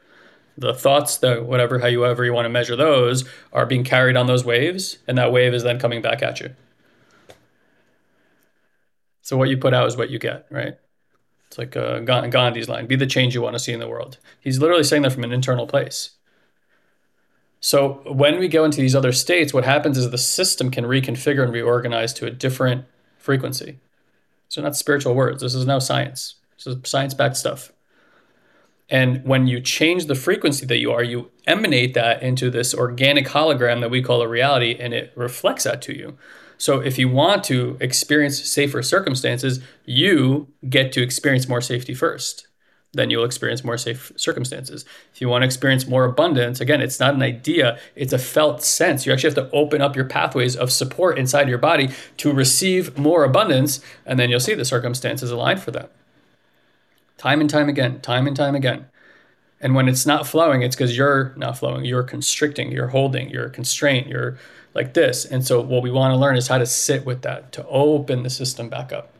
the 0.58 0.74
thoughts 0.74 1.18
that 1.18 1.46
whatever 1.46 1.78
however 1.78 2.24
you 2.24 2.32
want 2.32 2.44
to 2.44 2.50
measure 2.50 2.74
those 2.74 3.24
are 3.52 3.64
being 3.64 3.84
carried 3.84 4.16
on 4.16 4.26
those 4.26 4.44
waves 4.44 4.98
and 5.06 5.16
that 5.16 5.32
wave 5.32 5.54
is 5.54 5.62
then 5.62 5.78
coming 5.78 6.02
back 6.02 6.20
at 6.20 6.40
you. 6.40 6.54
So 9.22 9.36
what 9.36 9.48
you 9.48 9.56
put 9.56 9.74
out 9.74 9.86
is 9.86 9.96
what 9.96 10.10
you 10.10 10.18
get 10.18 10.46
right? 10.50 10.76
It's 11.46 11.58
like 11.58 11.76
uh, 11.76 12.00
gandhi's 12.00 12.68
line 12.68 12.86
be 12.86 12.96
the 12.96 13.06
change 13.06 13.34
you 13.34 13.40
want 13.40 13.54
to 13.54 13.60
see 13.60 13.72
in 13.72 13.78
the 13.78 13.88
world. 13.88 14.18
He's 14.40 14.58
literally 14.58 14.84
saying 14.84 15.02
that 15.02 15.12
from 15.12 15.24
an 15.24 15.32
internal 15.32 15.66
place. 15.66 16.10
So 17.60 18.02
when 18.06 18.38
we 18.38 18.48
go 18.48 18.64
into 18.64 18.80
these 18.80 18.96
other 18.96 19.12
states 19.12 19.54
what 19.54 19.64
happens 19.64 19.96
is 19.96 20.10
the 20.10 20.18
system 20.18 20.72
can 20.72 20.84
reconfigure 20.84 21.44
and 21.44 21.52
reorganize 21.52 22.12
to 22.14 22.26
a 22.26 22.30
different 22.30 22.84
frequency. 23.16 23.78
So 24.48 24.60
not 24.60 24.76
spiritual 24.76 25.14
words 25.14 25.40
this 25.40 25.54
is 25.54 25.66
now 25.66 25.78
science. 25.78 26.34
This 26.56 26.66
is 26.66 26.90
science-backed 26.90 27.36
stuff 27.36 27.70
and 28.88 29.22
when 29.24 29.46
you 29.46 29.60
change 29.60 30.06
the 30.06 30.14
frequency 30.14 30.64
that 30.66 30.78
you 30.78 30.92
are, 30.92 31.02
you 31.02 31.30
emanate 31.46 31.94
that 31.94 32.22
into 32.22 32.50
this 32.50 32.74
organic 32.74 33.26
hologram 33.26 33.80
that 33.80 33.90
we 33.90 34.02
call 34.02 34.22
a 34.22 34.28
reality, 34.28 34.76
and 34.78 34.94
it 34.94 35.12
reflects 35.14 35.64
that 35.64 35.82
to 35.82 35.96
you. 35.96 36.16
So 36.56 36.80
if 36.80 36.98
you 36.98 37.08
want 37.08 37.44
to 37.44 37.76
experience 37.80 38.42
safer 38.42 38.82
circumstances, 38.82 39.60
you 39.84 40.48
get 40.68 40.90
to 40.92 41.02
experience 41.02 41.48
more 41.48 41.60
safety 41.60 41.94
first. 41.94 42.46
Then 42.94 43.10
you'll 43.10 43.24
experience 43.24 43.62
more 43.62 43.76
safe 43.76 44.10
circumstances. 44.16 44.86
If 45.12 45.20
you 45.20 45.28
want 45.28 45.42
to 45.42 45.46
experience 45.46 45.86
more 45.86 46.04
abundance, 46.06 46.58
again, 46.58 46.80
it's 46.80 46.98
not 46.98 47.14
an 47.14 47.22
idea, 47.22 47.78
it's 47.94 48.14
a 48.14 48.18
felt 48.18 48.62
sense. 48.62 49.04
You 49.04 49.12
actually 49.12 49.34
have 49.34 49.50
to 49.50 49.54
open 49.54 49.82
up 49.82 49.94
your 49.94 50.06
pathways 50.06 50.56
of 50.56 50.72
support 50.72 51.18
inside 51.18 51.50
your 51.50 51.58
body 51.58 51.90
to 52.16 52.32
receive 52.32 52.96
more 52.96 53.24
abundance, 53.24 53.80
and 54.06 54.18
then 54.18 54.30
you'll 54.30 54.40
see 54.40 54.54
the 54.54 54.64
circumstances 54.64 55.30
aligned 55.30 55.60
for 55.60 55.70
that 55.72 55.92
time 57.18 57.40
and 57.40 57.50
time 57.50 57.68
again, 57.68 58.00
time 58.00 58.26
and 58.26 58.36
time 58.36 58.54
again. 58.54 58.86
And 59.60 59.74
when 59.74 59.88
it's 59.88 60.06
not 60.06 60.26
flowing, 60.26 60.62
it's 60.62 60.76
because 60.76 60.96
you're 60.96 61.34
not 61.36 61.58
flowing. 61.58 61.84
You're 61.84 62.04
constricting, 62.04 62.70
you're 62.70 62.88
holding, 62.88 63.28
you're 63.28 63.48
constrained, 63.48 64.08
you're 64.08 64.38
like 64.74 64.94
this. 64.94 65.24
And 65.24 65.44
so, 65.44 65.60
what 65.60 65.82
we 65.82 65.90
want 65.90 66.12
to 66.12 66.16
learn 66.16 66.36
is 66.36 66.46
how 66.46 66.58
to 66.58 66.66
sit 66.66 67.04
with 67.04 67.22
that, 67.22 67.50
to 67.52 67.66
open 67.66 68.22
the 68.22 68.30
system 68.30 68.68
back 68.68 68.92
up. 68.92 69.10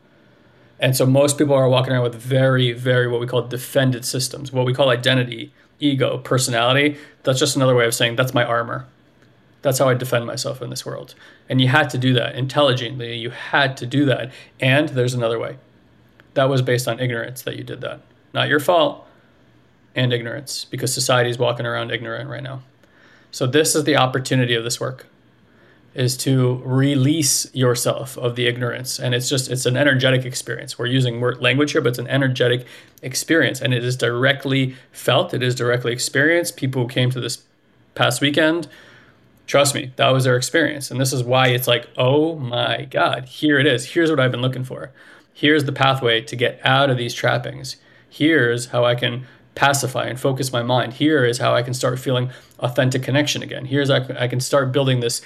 And 0.79 0.95
so, 0.95 1.05
most 1.05 1.37
people 1.37 1.53
are 1.55 1.67
walking 1.67 1.91
around 1.91 2.03
with 2.03 2.15
very, 2.15 2.71
very 2.71 3.07
what 3.07 3.19
we 3.19 3.27
call 3.27 3.41
defended 3.41 4.05
systems, 4.05 4.53
what 4.53 4.65
we 4.65 4.73
call 4.73 4.89
identity, 4.89 5.51
ego, 5.81 6.17
personality. 6.19 6.97
That's 7.23 7.39
just 7.39 7.57
another 7.57 7.75
way 7.75 7.85
of 7.85 7.93
saying 7.93 8.15
that's 8.15 8.33
my 8.33 8.45
armor. 8.45 8.87
That's 9.61 9.77
how 9.77 9.89
I 9.89 9.93
defend 9.93 10.25
myself 10.25 10.61
in 10.61 10.69
this 10.69 10.85
world. 10.85 11.15
And 11.49 11.59
you 11.59 11.67
had 11.67 11.89
to 11.89 11.97
do 11.97 12.13
that 12.13 12.35
intelligently. 12.35 13.17
You 13.17 13.31
had 13.31 13.75
to 13.77 13.85
do 13.85 14.05
that. 14.05 14.31
And 14.61 14.87
there's 14.87 15.13
another 15.13 15.37
way 15.37 15.57
that 16.39 16.47
was 16.47 16.61
based 16.61 16.87
on 16.87 17.01
ignorance 17.01 17.41
that 17.41 17.57
you 17.57 17.65
did 17.65 17.81
that. 17.81 17.99
Not 18.33 18.47
your 18.47 18.61
fault 18.61 19.05
and 19.93 20.13
ignorance 20.13 20.63
because 20.63 20.93
society 20.93 21.29
is 21.29 21.37
walking 21.37 21.65
around 21.65 21.91
ignorant 21.91 22.29
right 22.29 22.41
now. 22.41 22.61
So 23.29 23.45
this 23.45 23.75
is 23.75 23.83
the 23.83 23.97
opportunity 23.97 24.55
of 24.55 24.63
this 24.63 24.79
work 24.79 25.07
is 25.93 26.15
to 26.15 26.61
release 26.63 27.53
yourself 27.53 28.17
of 28.17 28.37
the 28.37 28.47
ignorance. 28.47 28.99
And 28.99 29.13
it's 29.13 29.27
just 29.27 29.51
it's 29.51 29.65
an 29.65 29.75
energetic 29.75 30.23
experience. 30.23 30.79
We're 30.79 30.85
using 30.85 31.19
word 31.19 31.41
language 31.41 31.73
here 31.73 31.81
but 31.81 31.89
it's 31.89 31.99
an 31.99 32.07
energetic 32.07 32.65
experience. 33.01 33.59
And 33.59 33.73
it 33.73 33.83
is 33.83 33.97
directly 33.97 34.77
felt 34.93 35.33
it 35.33 35.43
is 35.43 35.55
directly 35.55 35.91
experienced. 35.91 36.55
People 36.55 36.83
who 36.83 36.87
came 36.87 37.11
to 37.11 37.19
this 37.19 37.43
past 37.95 38.21
weekend 38.21 38.69
trust 39.45 39.75
me 39.75 39.91
that 39.97 40.07
was 40.11 40.23
their 40.23 40.37
experience. 40.37 40.89
And 40.89 41.01
this 41.01 41.11
is 41.11 41.21
why 41.21 41.47
it's 41.47 41.67
like 41.67 41.89
oh 41.97 42.37
my 42.37 42.85
god 42.85 43.25
here 43.25 43.59
it 43.59 43.67
is. 43.67 43.87
Here's 43.87 44.09
what 44.09 44.21
i've 44.21 44.31
been 44.31 44.41
looking 44.41 44.63
for 44.63 44.93
here's 45.39 45.63
the 45.63 45.71
pathway 45.71 46.19
to 46.19 46.35
get 46.35 46.59
out 46.65 46.89
of 46.89 46.97
these 46.97 47.13
trappings. 47.13 47.77
Here's 48.09 48.67
how 48.67 48.83
I 48.83 48.93
can 48.93 49.25
pacify 49.55 50.03
and 50.03 50.19
focus 50.19 50.51
my 50.51 50.61
mind. 50.61 50.93
Here 50.93 51.23
is 51.23 51.37
how 51.37 51.55
I 51.55 51.63
can 51.63 51.73
start 51.73 51.97
feeling 51.97 52.29
authentic 52.59 53.03
connection 53.03 53.41
again. 53.41 53.63
Here's 53.63 53.89
how 53.89 54.05
I 54.19 54.27
can 54.27 54.41
start 54.41 54.73
building 54.73 54.99
this 54.99 55.21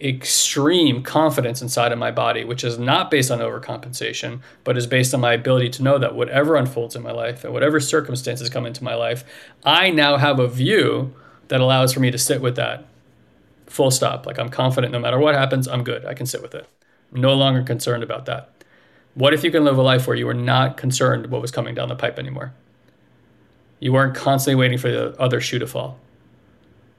extreme 0.00 1.02
confidence 1.02 1.62
inside 1.62 1.90
of 1.90 1.98
my 1.98 2.12
body, 2.12 2.44
which 2.44 2.62
is 2.62 2.78
not 2.78 3.10
based 3.10 3.28
on 3.28 3.40
overcompensation, 3.40 4.40
but 4.62 4.76
is 4.76 4.86
based 4.86 5.12
on 5.12 5.20
my 5.20 5.32
ability 5.32 5.70
to 5.70 5.82
know 5.82 5.98
that 5.98 6.14
whatever 6.14 6.54
unfolds 6.54 6.94
in 6.94 7.02
my 7.02 7.12
life 7.12 7.42
and 7.42 7.52
whatever 7.52 7.80
circumstances 7.80 8.48
come 8.48 8.66
into 8.66 8.84
my 8.84 8.94
life, 8.94 9.24
I 9.64 9.90
now 9.90 10.16
have 10.16 10.38
a 10.38 10.46
view 10.46 11.12
that 11.48 11.60
allows 11.60 11.92
for 11.92 11.98
me 11.98 12.12
to 12.12 12.18
sit 12.18 12.40
with 12.40 12.54
that 12.54 12.84
full 13.66 13.90
stop. 13.90 14.26
Like 14.26 14.38
I'm 14.38 14.48
confident 14.48 14.92
no 14.92 15.00
matter 15.00 15.18
what 15.18 15.34
happens, 15.34 15.66
I'm 15.66 15.82
good. 15.82 16.04
I 16.04 16.14
can 16.14 16.26
sit 16.26 16.40
with 16.40 16.54
it. 16.54 16.68
I'm 17.12 17.20
no 17.20 17.34
longer 17.34 17.64
concerned 17.64 18.04
about 18.04 18.26
that. 18.26 18.52
What 19.16 19.32
if 19.32 19.42
you 19.42 19.50
can 19.50 19.64
live 19.64 19.78
a 19.78 19.82
life 19.82 20.06
where 20.06 20.14
you 20.14 20.26
were 20.26 20.34
not 20.34 20.76
concerned 20.76 21.28
what 21.28 21.40
was 21.40 21.50
coming 21.50 21.74
down 21.74 21.88
the 21.88 21.96
pipe 21.96 22.18
anymore? 22.18 22.52
You 23.80 23.94
weren't 23.94 24.14
constantly 24.14 24.60
waiting 24.60 24.76
for 24.76 24.90
the 24.90 25.18
other 25.18 25.40
shoe 25.40 25.58
to 25.58 25.66
fall. 25.66 25.98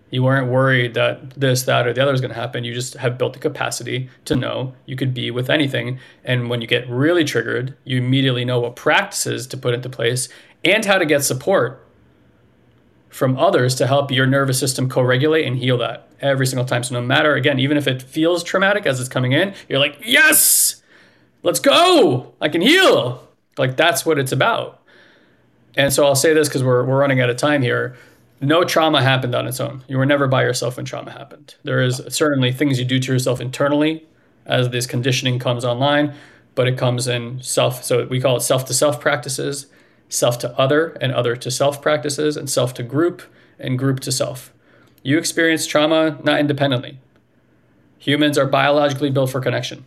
You 0.09 0.23
weren't 0.23 0.47
worried 0.47 0.95
that 0.95 1.39
this, 1.39 1.61
that, 1.63 1.85
or 1.85 1.93
the 1.93 2.01
other 2.01 2.13
is 2.13 2.19
going 2.19 2.33
to 2.33 2.39
happen. 2.39 2.63
You 2.63 2.73
just 2.73 2.95
have 2.95 3.19
built 3.19 3.33
the 3.33 3.39
capacity 3.39 4.09
to 4.25 4.35
know 4.35 4.73
you 4.87 4.95
could 4.95 5.13
be 5.13 5.29
with 5.29 5.47
anything. 5.47 5.99
And 6.23 6.49
when 6.49 6.59
you 6.59 6.65
get 6.65 6.89
really 6.89 7.23
triggered, 7.23 7.77
you 7.83 7.99
immediately 7.99 8.45
know 8.45 8.61
what 8.61 8.75
practices 8.75 9.45
to 9.47 9.57
put 9.57 9.75
into 9.75 9.87
place 9.87 10.27
and 10.65 10.83
how 10.85 10.97
to 10.97 11.05
get 11.05 11.23
support 11.23 11.85
from 13.09 13.37
others 13.37 13.75
to 13.75 13.85
help 13.85 14.09
your 14.09 14.25
nervous 14.25 14.59
system 14.59 14.89
co 14.89 15.03
regulate 15.03 15.45
and 15.45 15.57
heal 15.57 15.77
that 15.77 16.07
every 16.19 16.47
single 16.47 16.65
time. 16.65 16.81
So, 16.81 16.95
no 16.95 17.01
matter, 17.01 17.35
again, 17.35 17.59
even 17.59 17.77
if 17.77 17.87
it 17.87 18.01
feels 18.01 18.43
traumatic 18.43 18.87
as 18.87 18.99
it's 18.99 19.07
coming 19.07 19.33
in, 19.33 19.53
you're 19.69 19.79
like, 19.79 19.99
yes, 20.03 20.81
let's 21.43 21.59
go. 21.59 22.33
I 22.41 22.49
can 22.49 22.61
heal. 22.61 23.27
Like 23.57 23.77
that's 23.77 24.05
what 24.05 24.19
it's 24.19 24.31
about. 24.31 24.81
And 25.75 25.93
so 25.93 26.05
I'll 26.05 26.15
say 26.15 26.33
this 26.33 26.47
because 26.47 26.63
we're, 26.63 26.83
we're 26.83 26.99
running 26.99 27.21
out 27.21 27.29
of 27.29 27.37
time 27.37 27.61
here. 27.61 27.95
No 28.41 28.63
trauma 28.63 29.01
happened 29.01 29.33
on 29.35 29.47
its 29.47 29.59
own. 29.59 29.83
You 29.87 29.97
were 29.97 30.05
never 30.05 30.27
by 30.27 30.43
yourself 30.43 30.77
when 30.77 30.85
trauma 30.85 31.11
happened. 31.11 31.55
There 31.63 31.81
is 31.81 32.01
certainly 32.09 32.51
things 32.51 32.79
you 32.79 32.85
do 32.85 32.99
to 32.99 33.13
yourself 33.13 33.41
internally 33.41 34.05
as 34.45 34.69
this 34.69 34.87
conditioning 34.87 35.39
comes 35.39 35.65
online, 35.65 36.13
but 36.55 36.67
it 36.67 36.77
comes 36.77 37.07
in 37.07 37.41
self. 37.41 37.83
So 37.83 38.05
we 38.05 38.21
call 38.21 38.37
it 38.37 38.41
self 38.41 38.65
to 38.65 38.73
self 38.73 38.99
practices, 38.99 39.67
self 40.09 40.39
to 40.39 40.57
other, 40.57 40.97
and 41.01 41.11
other 41.13 41.35
to 41.35 41.51
self 41.51 41.81
practices, 41.81 42.37
and 42.37 42.49
self 42.49 42.73
to 42.75 42.83
group, 42.83 43.21
and 43.59 43.77
group 43.77 43.99
to 44.01 44.11
self. 44.11 44.53
You 45.03 45.17
experience 45.17 45.65
trauma 45.65 46.19
not 46.23 46.39
independently. 46.39 46.99
Humans 47.99 48.37
are 48.37 48.45
biologically 48.45 49.09
built 49.09 49.31
for 49.31 49.41
connection. 49.41 49.85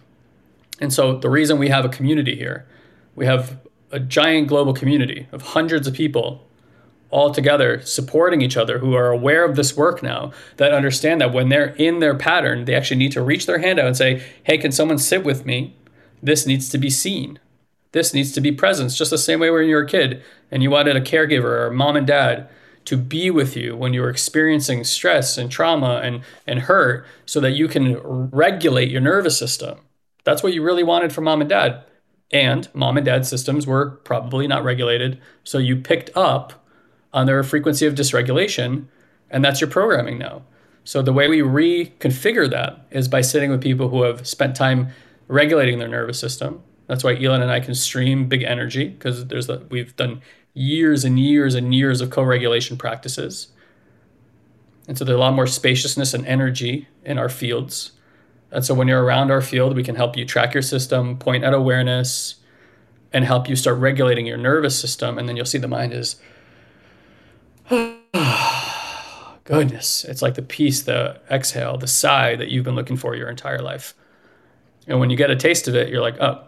And 0.80 0.92
so 0.92 1.18
the 1.18 1.30
reason 1.30 1.58
we 1.58 1.68
have 1.68 1.84
a 1.84 1.90
community 1.90 2.34
here, 2.34 2.66
we 3.14 3.26
have 3.26 3.60
a 3.92 4.00
giant 4.00 4.48
global 4.48 4.72
community 4.72 5.28
of 5.32 5.42
hundreds 5.42 5.86
of 5.86 5.94
people 5.94 6.46
all 7.10 7.32
together 7.32 7.80
supporting 7.82 8.40
each 8.40 8.56
other 8.56 8.78
who 8.78 8.94
are 8.94 9.10
aware 9.10 9.44
of 9.44 9.56
this 9.56 9.76
work 9.76 10.02
now 10.02 10.30
that 10.56 10.72
understand 10.72 11.20
that 11.20 11.32
when 11.32 11.48
they're 11.48 11.74
in 11.74 11.98
their 11.98 12.16
pattern 12.16 12.64
they 12.64 12.74
actually 12.74 12.96
need 12.96 13.12
to 13.12 13.22
reach 13.22 13.46
their 13.46 13.58
hand 13.58 13.80
out 13.80 13.86
and 13.86 13.96
say 13.96 14.22
hey 14.44 14.56
can 14.56 14.72
someone 14.72 14.98
sit 14.98 15.24
with 15.24 15.44
me? 15.44 15.76
This 16.22 16.46
needs 16.46 16.68
to 16.68 16.78
be 16.78 16.90
seen. 16.90 17.38
This 17.92 18.14
needs 18.14 18.30
to 18.32 18.40
be 18.40 18.52
presence. 18.52 18.96
Just 18.96 19.10
the 19.10 19.18
same 19.18 19.40
way 19.40 19.50
when 19.50 19.66
you 19.66 19.74
were 19.74 19.82
a 19.82 19.88
kid 19.88 20.22
and 20.50 20.62
you 20.62 20.70
wanted 20.70 20.96
a 20.96 21.00
caregiver 21.00 21.66
or 21.66 21.70
mom 21.70 21.96
and 21.96 22.06
dad 22.06 22.48
to 22.84 22.96
be 22.96 23.30
with 23.30 23.56
you 23.56 23.76
when 23.76 23.92
you're 23.92 24.08
experiencing 24.08 24.84
stress 24.84 25.36
and 25.36 25.50
trauma 25.50 26.00
and, 26.02 26.22
and 26.46 26.60
hurt 26.60 27.04
so 27.26 27.40
that 27.40 27.52
you 27.52 27.66
can 27.66 27.96
regulate 28.02 28.90
your 28.90 29.00
nervous 29.00 29.36
system 29.36 29.80
that's 30.24 30.42
what 30.42 30.52
you 30.52 30.62
really 30.62 30.82
wanted 30.82 31.12
from 31.12 31.24
mom 31.24 31.40
and 31.40 31.50
dad 31.50 31.84
and 32.32 32.68
mom 32.74 32.96
and 32.96 33.06
dad 33.06 33.26
systems 33.26 33.66
were 33.66 33.90
probably 34.04 34.46
not 34.46 34.64
regulated 34.64 35.20
so 35.44 35.58
you 35.58 35.76
picked 35.76 36.10
up 36.16 36.60
on 37.12 37.26
their 37.26 37.42
frequency 37.42 37.86
of 37.86 37.94
dysregulation, 37.94 38.86
and 39.30 39.44
that's 39.44 39.60
your 39.60 39.70
programming 39.70 40.18
now. 40.18 40.42
So 40.84 41.02
the 41.02 41.12
way 41.12 41.28
we 41.28 41.40
reconfigure 41.40 42.48
that 42.50 42.86
is 42.90 43.08
by 43.08 43.20
sitting 43.20 43.50
with 43.50 43.60
people 43.60 43.88
who 43.88 44.02
have 44.02 44.26
spent 44.26 44.56
time 44.56 44.88
regulating 45.28 45.78
their 45.78 45.88
nervous 45.88 46.18
system. 46.18 46.62
That's 46.86 47.04
why 47.04 47.14
Ilan 47.14 47.42
and 47.42 47.52
I 47.52 47.60
can 47.60 47.74
stream 47.74 48.28
big 48.28 48.42
energy 48.42 48.88
because 48.88 49.26
there's 49.26 49.46
the, 49.46 49.64
we've 49.70 49.94
done 49.94 50.22
years 50.54 51.04
and 51.04 51.20
years 51.20 51.54
and 51.54 51.72
years 51.72 52.00
of 52.00 52.10
co-regulation 52.10 52.76
practices. 52.76 53.48
And 54.88 54.98
so 54.98 55.04
there's 55.04 55.16
a 55.16 55.20
lot 55.20 55.34
more 55.34 55.46
spaciousness 55.46 56.14
and 56.14 56.26
energy 56.26 56.88
in 57.04 57.16
our 57.16 57.28
fields. 57.28 57.92
And 58.52 58.64
so 58.64 58.74
when 58.74 58.88
you're 58.88 59.02
around 59.02 59.30
our 59.30 59.40
field, 59.40 59.76
we 59.76 59.84
can 59.84 59.94
help 59.94 60.16
you 60.16 60.24
track 60.24 60.54
your 60.54 60.62
system, 60.62 61.16
point 61.18 61.44
at 61.44 61.54
awareness, 61.54 62.36
and 63.12 63.24
help 63.24 63.48
you 63.48 63.56
start 63.56 63.78
regulating 63.78 64.26
your 64.26 64.36
nervous 64.36 64.78
system. 64.78 65.18
And 65.18 65.28
then 65.28 65.36
you'll 65.36 65.46
see 65.46 65.58
the 65.58 65.68
mind 65.68 65.92
is 65.92 66.16
Goodness, 69.44 70.04
it's 70.04 70.22
like 70.22 70.34
the 70.34 70.42
peace, 70.42 70.82
the 70.82 71.20
exhale, 71.30 71.76
the 71.78 71.86
sigh 71.86 72.36
that 72.36 72.48
you've 72.48 72.64
been 72.64 72.74
looking 72.74 72.96
for 72.96 73.14
your 73.14 73.28
entire 73.28 73.60
life. 73.60 73.94
And 74.86 74.98
when 74.98 75.10
you 75.10 75.16
get 75.16 75.30
a 75.30 75.36
taste 75.36 75.68
of 75.68 75.74
it, 75.74 75.88
you're 75.88 76.00
like, 76.00 76.20
oh, 76.20 76.44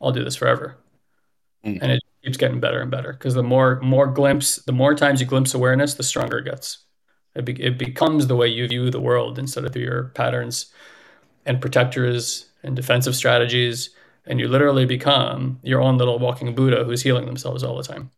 I'll 0.00 0.12
do 0.12 0.24
this 0.24 0.36
forever. 0.36 0.76
Mm. 1.64 1.78
And 1.82 1.92
it 1.92 2.00
keeps 2.22 2.36
getting 2.36 2.60
better 2.60 2.80
and 2.80 2.90
better 2.90 3.12
because 3.12 3.34
the 3.34 3.42
more 3.42 3.80
more 3.80 4.06
glimpse, 4.06 4.56
the 4.56 4.72
more 4.72 4.94
times 4.94 5.20
you 5.20 5.26
glimpse 5.26 5.54
awareness, 5.54 5.94
the 5.94 6.02
stronger 6.02 6.38
it 6.38 6.44
gets. 6.44 6.78
It, 7.34 7.44
be, 7.44 7.62
it 7.62 7.78
becomes 7.78 8.26
the 8.26 8.36
way 8.36 8.48
you 8.48 8.66
view 8.66 8.90
the 8.90 9.00
world 9.00 9.38
instead 9.38 9.64
of 9.64 9.72
through 9.72 9.82
your 9.82 10.04
patterns 10.14 10.72
and 11.46 11.60
protectors 11.60 12.46
and 12.62 12.76
defensive 12.76 13.16
strategies. 13.16 13.90
And 14.26 14.38
you 14.38 14.48
literally 14.48 14.86
become 14.86 15.58
your 15.62 15.80
own 15.80 15.98
little 15.98 16.18
walking 16.18 16.54
Buddha 16.54 16.84
who's 16.84 17.02
healing 17.02 17.26
themselves 17.26 17.62
all 17.62 17.76
the 17.76 17.82
time. 17.82 18.10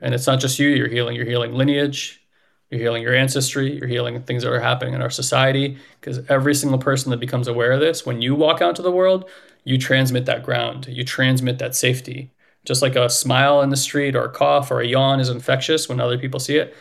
And 0.00 0.14
it's 0.14 0.26
not 0.26 0.40
just 0.40 0.58
you 0.58 0.68
you're 0.68 0.88
healing, 0.88 1.16
you're 1.16 1.26
healing 1.26 1.52
lineage, 1.54 2.22
you're 2.70 2.80
healing 2.80 3.02
your 3.02 3.14
ancestry, 3.14 3.78
you're 3.78 3.88
healing 3.88 4.22
things 4.22 4.42
that 4.42 4.52
are 4.52 4.60
happening 4.60 4.94
in 4.94 5.02
our 5.02 5.10
society. 5.10 5.78
Because 6.00 6.20
every 6.28 6.54
single 6.54 6.78
person 6.78 7.10
that 7.10 7.20
becomes 7.20 7.48
aware 7.48 7.72
of 7.72 7.80
this, 7.80 8.04
when 8.04 8.20
you 8.22 8.34
walk 8.34 8.60
out 8.60 8.70
into 8.70 8.82
the 8.82 8.90
world, 8.90 9.28
you 9.64 9.78
transmit 9.78 10.26
that 10.26 10.42
ground, 10.42 10.86
you 10.88 11.04
transmit 11.04 11.58
that 11.58 11.74
safety. 11.74 12.32
Just 12.64 12.82
like 12.82 12.96
a 12.96 13.08
smile 13.08 13.62
in 13.62 13.70
the 13.70 13.76
street 13.76 14.16
or 14.16 14.24
a 14.24 14.32
cough 14.32 14.70
or 14.70 14.80
a 14.80 14.86
yawn 14.86 15.20
is 15.20 15.28
infectious 15.28 15.88
when 15.88 16.00
other 16.00 16.18
people 16.18 16.40
see 16.40 16.56
it, 16.56 16.74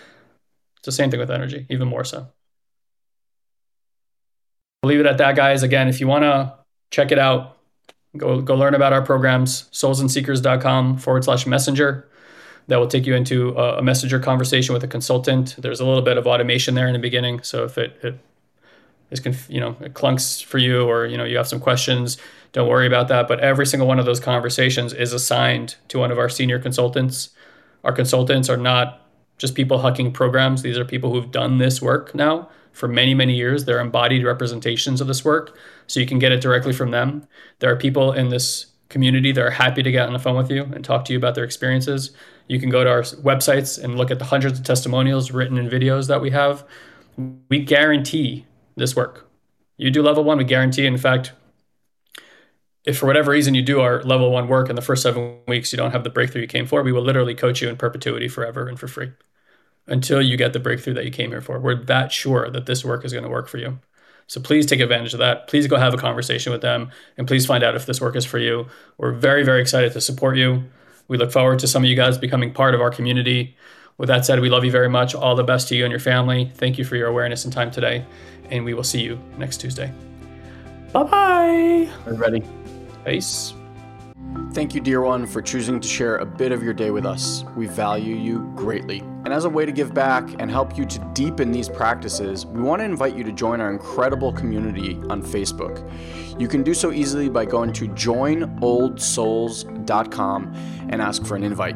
it's 0.77 0.85
the 0.85 0.91
same 0.91 1.11
thing 1.11 1.19
with 1.19 1.31
energy, 1.31 1.65
even 1.69 1.87
more 1.87 2.03
so. 2.03 2.27
I'll 4.85 4.89
leave 4.89 4.99
it 4.99 5.07
at 5.07 5.17
that, 5.17 5.35
guys. 5.35 5.63
Again, 5.63 5.87
if 5.87 5.99
you 5.99 6.07
want 6.07 6.25
to 6.25 6.53
check 6.91 7.11
it 7.11 7.17
out, 7.17 7.57
go, 8.15 8.39
go 8.39 8.53
learn 8.53 8.75
about 8.75 8.93
our 8.93 9.01
programs, 9.01 9.63
soulsandseekers.com 9.71 10.99
forward 10.99 11.23
slash 11.23 11.47
messenger 11.47 12.07
that 12.67 12.77
will 12.77 12.85
take 12.85 13.07
you 13.07 13.15
into 13.15 13.57
a, 13.57 13.81
messenger 13.81 14.19
conversation 14.19 14.73
with 14.73 14.83
a 14.83 14.87
consultant. 14.87 15.55
There's 15.57 15.79
a 15.79 15.85
little 15.85 16.03
bit 16.03 16.19
of 16.19 16.27
automation 16.27 16.75
there 16.75 16.85
in 16.85 16.93
the 16.93 16.99
beginning, 16.99 17.41
so 17.41 17.63
if 17.63 17.79
it, 17.79 17.97
it 18.03 18.19
is 19.09 19.19
conf- 19.19 19.49
you 19.49 19.59
know 19.59 19.75
it 19.81 19.95
clunks 19.95 20.43
for 20.43 20.59
you 20.59 20.87
or 20.87 21.07
you 21.07 21.17
know 21.17 21.23
you 21.23 21.37
have 21.37 21.47
some 21.47 21.59
questions, 21.59 22.19
don't 22.53 22.69
worry 22.69 22.85
about 22.85 23.07
that. 23.07 23.27
But 23.27 23.39
every 23.39 23.65
single 23.65 23.87
one 23.87 23.97
of 23.97 24.05
those 24.05 24.19
conversations 24.19 24.93
is 24.93 25.13
assigned 25.13 25.77
to 25.87 25.97
one 25.97 26.11
of 26.11 26.19
our 26.19 26.29
senior 26.29 26.59
consultants. 26.59 27.29
Our 27.83 27.91
consultants 27.91 28.51
are 28.51 28.57
not 28.57 29.01
just 29.39 29.55
people 29.55 29.79
hucking 29.79 30.13
programs. 30.13 30.61
These 30.61 30.77
are 30.77 30.85
people 30.85 31.11
who've 31.11 31.31
done 31.31 31.57
this 31.57 31.81
work 31.81 32.13
now 32.13 32.49
for 32.75 32.87
many, 32.87 33.13
many 33.13 33.35
years. 33.35 33.65
They're 33.65 33.79
embodied 33.79 34.25
representations 34.25 34.99
of 35.01 35.07
this 35.07 35.23
work, 35.23 35.57
so 35.87 35.99
you 35.99 36.05
can 36.05 36.19
get 36.19 36.31
it 36.31 36.41
directly 36.41 36.73
from 36.73 36.91
them. 36.91 37.25
There 37.59 37.71
are 37.71 37.77
people 37.77 38.11
in 38.11 38.29
this 38.29 38.67
community 38.89 39.31
that 39.31 39.41
are 39.41 39.49
happy 39.49 39.81
to 39.81 39.91
get 39.91 40.07
on 40.07 40.13
the 40.13 40.19
phone 40.19 40.35
with 40.35 40.51
you 40.51 40.63
and 40.63 40.83
talk 40.83 41.05
to 41.05 41.13
you 41.13 41.17
about 41.17 41.35
their 41.35 41.43
experiences. 41.43 42.11
You 42.47 42.59
can 42.59 42.69
go 42.69 42.83
to 42.83 42.89
our 42.89 43.01
websites 43.01 43.81
and 43.81 43.97
look 43.97 44.11
at 44.11 44.19
the 44.19 44.25
hundreds 44.25 44.59
of 44.59 44.65
testimonials 44.65 45.31
written 45.31 45.57
in 45.57 45.69
videos 45.69 46.07
that 46.09 46.21
we 46.21 46.29
have. 46.31 46.65
We 47.49 47.59
guarantee 47.59 48.45
this 48.75 48.95
work. 48.95 49.29
You 49.77 49.89
do 49.89 50.03
level 50.03 50.23
one, 50.23 50.37
we 50.37 50.43
guarantee. 50.43 50.85
In 50.85 50.97
fact, 50.97 51.31
if 52.83 52.97
for 52.97 53.07
whatever 53.07 53.31
reason 53.31 53.55
you 53.55 53.63
do 53.63 53.79
our 53.79 54.03
level 54.03 54.31
one 54.31 54.47
work 54.47 54.69
in 54.69 54.75
the 54.75 54.81
first 54.81 55.01
seven 55.01 55.39
weeks, 55.47 55.71
you 55.71 55.77
don't 55.77 55.91
have 55.91 56.03
the 56.03 56.09
breakthrough 56.09 56.41
you 56.41 56.47
came 56.47 56.67
for, 56.67 56.83
we 56.83 56.91
will 56.91 57.01
literally 57.01 57.33
coach 57.33 57.61
you 57.61 57.69
in 57.69 57.77
perpetuity 57.77 58.27
forever 58.27 58.67
and 58.67 58.79
for 58.79 58.87
free 58.87 59.11
until 59.87 60.21
you 60.21 60.37
get 60.37 60.53
the 60.53 60.59
breakthrough 60.59 60.93
that 60.93 61.05
you 61.05 61.11
came 61.11 61.29
here 61.29 61.41
for. 61.41 61.59
We're 61.59 61.75
that 61.83 62.11
sure 62.11 62.49
that 62.49 62.65
this 62.65 62.83
work 62.83 63.05
is 63.05 63.11
going 63.11 63.23
to 63.23 63.29
work 63.29 63.47
for 63.47 63.57
you. 63.57 63.79
So 64.27 64.41
please 64.41 64.65
take 64.65 64.79
advantage 64.79 65.13
of 65.13 65.19
that. 65.19 65.47
Please 65.47 65.67
go 65.67 65.77
have 65.77 65.93
a 65.93 65.97
conversation 65.97 66.51
with 66.51 66.61
them 66.61 66.89
and 67.17 67.27
please 67.27 67.45
find 67.45 67.63
out 67.63 67.75
if 67.75 67.85
this 67.85 68.01
work 68.01 68.15
is 68.15 68.25
for 68.25 68.39
you. 68.39 68.67
We're 68.97 69.11
very, 69.11 69.43
very 69.43 69.61
excited 69.61 69.93
to 69.93 70.01
support 70.01 70.37
you. 70.37 70.63
We 71.07 71.17
look 71.17 71.31
forward 71.31 71.59
to 71.59 71.67
some 71.67 71.83
of 71.83 71.89
you 71.89 71.95
guys 71.95 72.17
becoming 72.17 72.51
part 72.51 72.73
of 72.73 72.81
our 72.81 72.89
community. 72.89 73.55
With 73.97 74.07
that 74.09 74.25
said, 74.25 74.39
we 74.39 74.49
love 74.49 74.65
you 74.65 74.71
very 74.71 74.89
much. 74.89 75.13
All 75.13 75.35
the 75.35 75.43
best 75.43 75.67
to 75.69 75.75
you 75.75 75.85
and 75.85 75.91
your 75.91 75.99
family. 75.99 76.51
Thank 76.55 76.77
you 76.77 76.83
for 76.83 76.95
your 76.95 77.07
awareness 77.07 77.45
and 77.45 77.53
time 77.53 77.69
today. 77.69 78.03
And 78.49 78.65
we 78.65 78.73
will 78.73 78.83
see 78.83 79.01
you 79.01 79.19
next 79.37 79.57
Tuesday. 79.57 79.93
Bye 80.91 81.03
bye. 81.03 81.89
Everybody. 82.05 82.43
Peace. 83.05 83.53
Thank 84.53 84.73
you, 84.73 84.81
dear 84.81 85.01
one, 85.01 85.25
for 85.25 85.41
choosing 85.41 85.81
to 85.81 85.87
share 85.87 86.17
a 86.17 86.25
bit 86.25 86.51
of 86.51 86.63
your 86.63 86.73
day 86.73 86.89
with 86.89 87.05
us. 87.05 87.43
We 87.57 87.67
value 87.67 88.15
you 88.15 88.51
greatly. 88.55 88.99
And 89.25 89.33
as 89.33 89.43
a 89.43 89.49
way 89.49 89.65
to 89.65 89.71
give 89.71 89.93
back 89.93 90.35
and 90.39 90.49
help 90.49 90.77
you 90.77 90.85
to 90.85 90.99
deepen 91.13 91.51
these 91.51 91.67
practices, 91.67 92.45
we 92.45 92.61
want 92.61 92.79
to 92.79 92.85
invite 92.85 93.15
you 93.15 93.23
to 93.23 93.31
join 93.31 93.59
our 93.59 93.71
incredible 93.71 94.31
community 94.31 94.95
on 95.09 95.21
Facebook. 95.21 95.83
You 96.39 96.47
can 96.47 96.63
do 96.63 96.73
so 96.73 96.91
easily 96.91 97.27
by 97.27 97.45
going 97.45 97.73
to 97.73 97.87
joinoldsouls.com 97.87 100.53
and 100.89 101.01
ask 101.01 101.25
for 101.25 101.35
an 101.35 101.43
invite. 101.43 101.75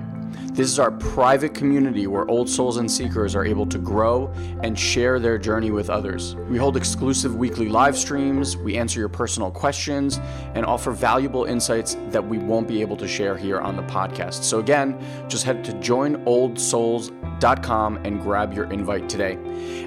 This 0.60 0.74
is 0.74 0.78
our 0.78 0.92
private 0.92 1.54
community 1.54 2.06
where 2.06 2.30
old 2.30 2.50
souls 2.50 2.76
and 2.76 2.92
seekers 2.92 3.34
are 3.34 3.46
able 3.46 3.66
to 3.68 3.78
grow 3.78 4.30
and 4.62 4.78
share 4.78 5.18
their 5.18 5.38
journey 5.38 5.72
with 5.72 5.90
others. 5.90 6.36
We 6.50 6.58
hold 6.58 6.76
exclusive 6.76 7.34
weekly 7.34 7.70
live 7.70 7.98
streams, 7.98 8.58
we 8.58 8.76
answer 8.76 9.00
your 9.00 9.08
personal 9.08 9.52
questions, 9.52 10.20
and 10.56 10.66
offer 10.66 10.92
valuable 10.92 11.46
insights 11.46 11.96
that 12.10 12.28
we 12.28 12.40
won't 12.40 12.68
be 12.68 12.82
able 12.82 12.98
to 12.98 13.08
share 13.08 13.38
here 13.38 13.62
on 13.62 13.78
the 13.78 13.84
podcast. 13.84 14.44
So, 14.44 14.60
again, 14.60 15.02
just 15.30 15.46
head 15.46 15.64
to 15.64 15.72
joinoldsouls.com 15.72 17.98
and 18.04 18.22
grab 18.22 18.54
your 18.54 18.70
invite 18.70 19.08
today. 19.08 19.38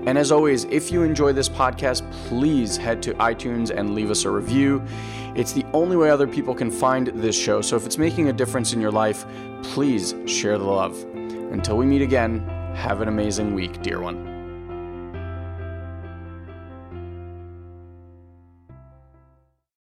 And 0.06 0.16
as 0.16 0.32
always, 0.32 0.64
if 0.64 0.90
you 0.90 1.02
enjoy 1.02 1.34
this 1.34 1.50
podcast, 1.50 2.10
please 2.28 2.78
head 2.78 3.02
to 3.02 3.12
iTunes 3.16 3.68
and 3.68 3.94
leave 3.94 4.10
us 4.10 4.24
a 4.24 4.30
review. 4.30 4.82
It's 5.34 5.52
the 5.52 5.66
only 5.74 5.98
way 5.98 6.08
other 6.08 6.26
people 6.26 6.54
can 6.54 6.70
find 6.70 7.08
this 7.08 7.38
show. 7.38 7.60
So 7.60 7.76
if 7.76 7.84
it's 7.84 7.98
making 7.98 8.30
a 8.30 8.32
difference 8.32 8.72
in 8.72 8.80
your 8.80 8.90
life, 8.90 9.26
please 9.62 10.14
share 10.26 10.58
the 10.58 10.64
love. 10.64 11.02
Until 11.14 11.76
we 11.76 11.86
meet 11.86 12.02
again, 12.02 12.40
have 12.74 13.00
an 13.00 13.08
amazing 13.08 13.54
week, 13.54 13.82
dear 13.82 14.00
one. 14.00 14.31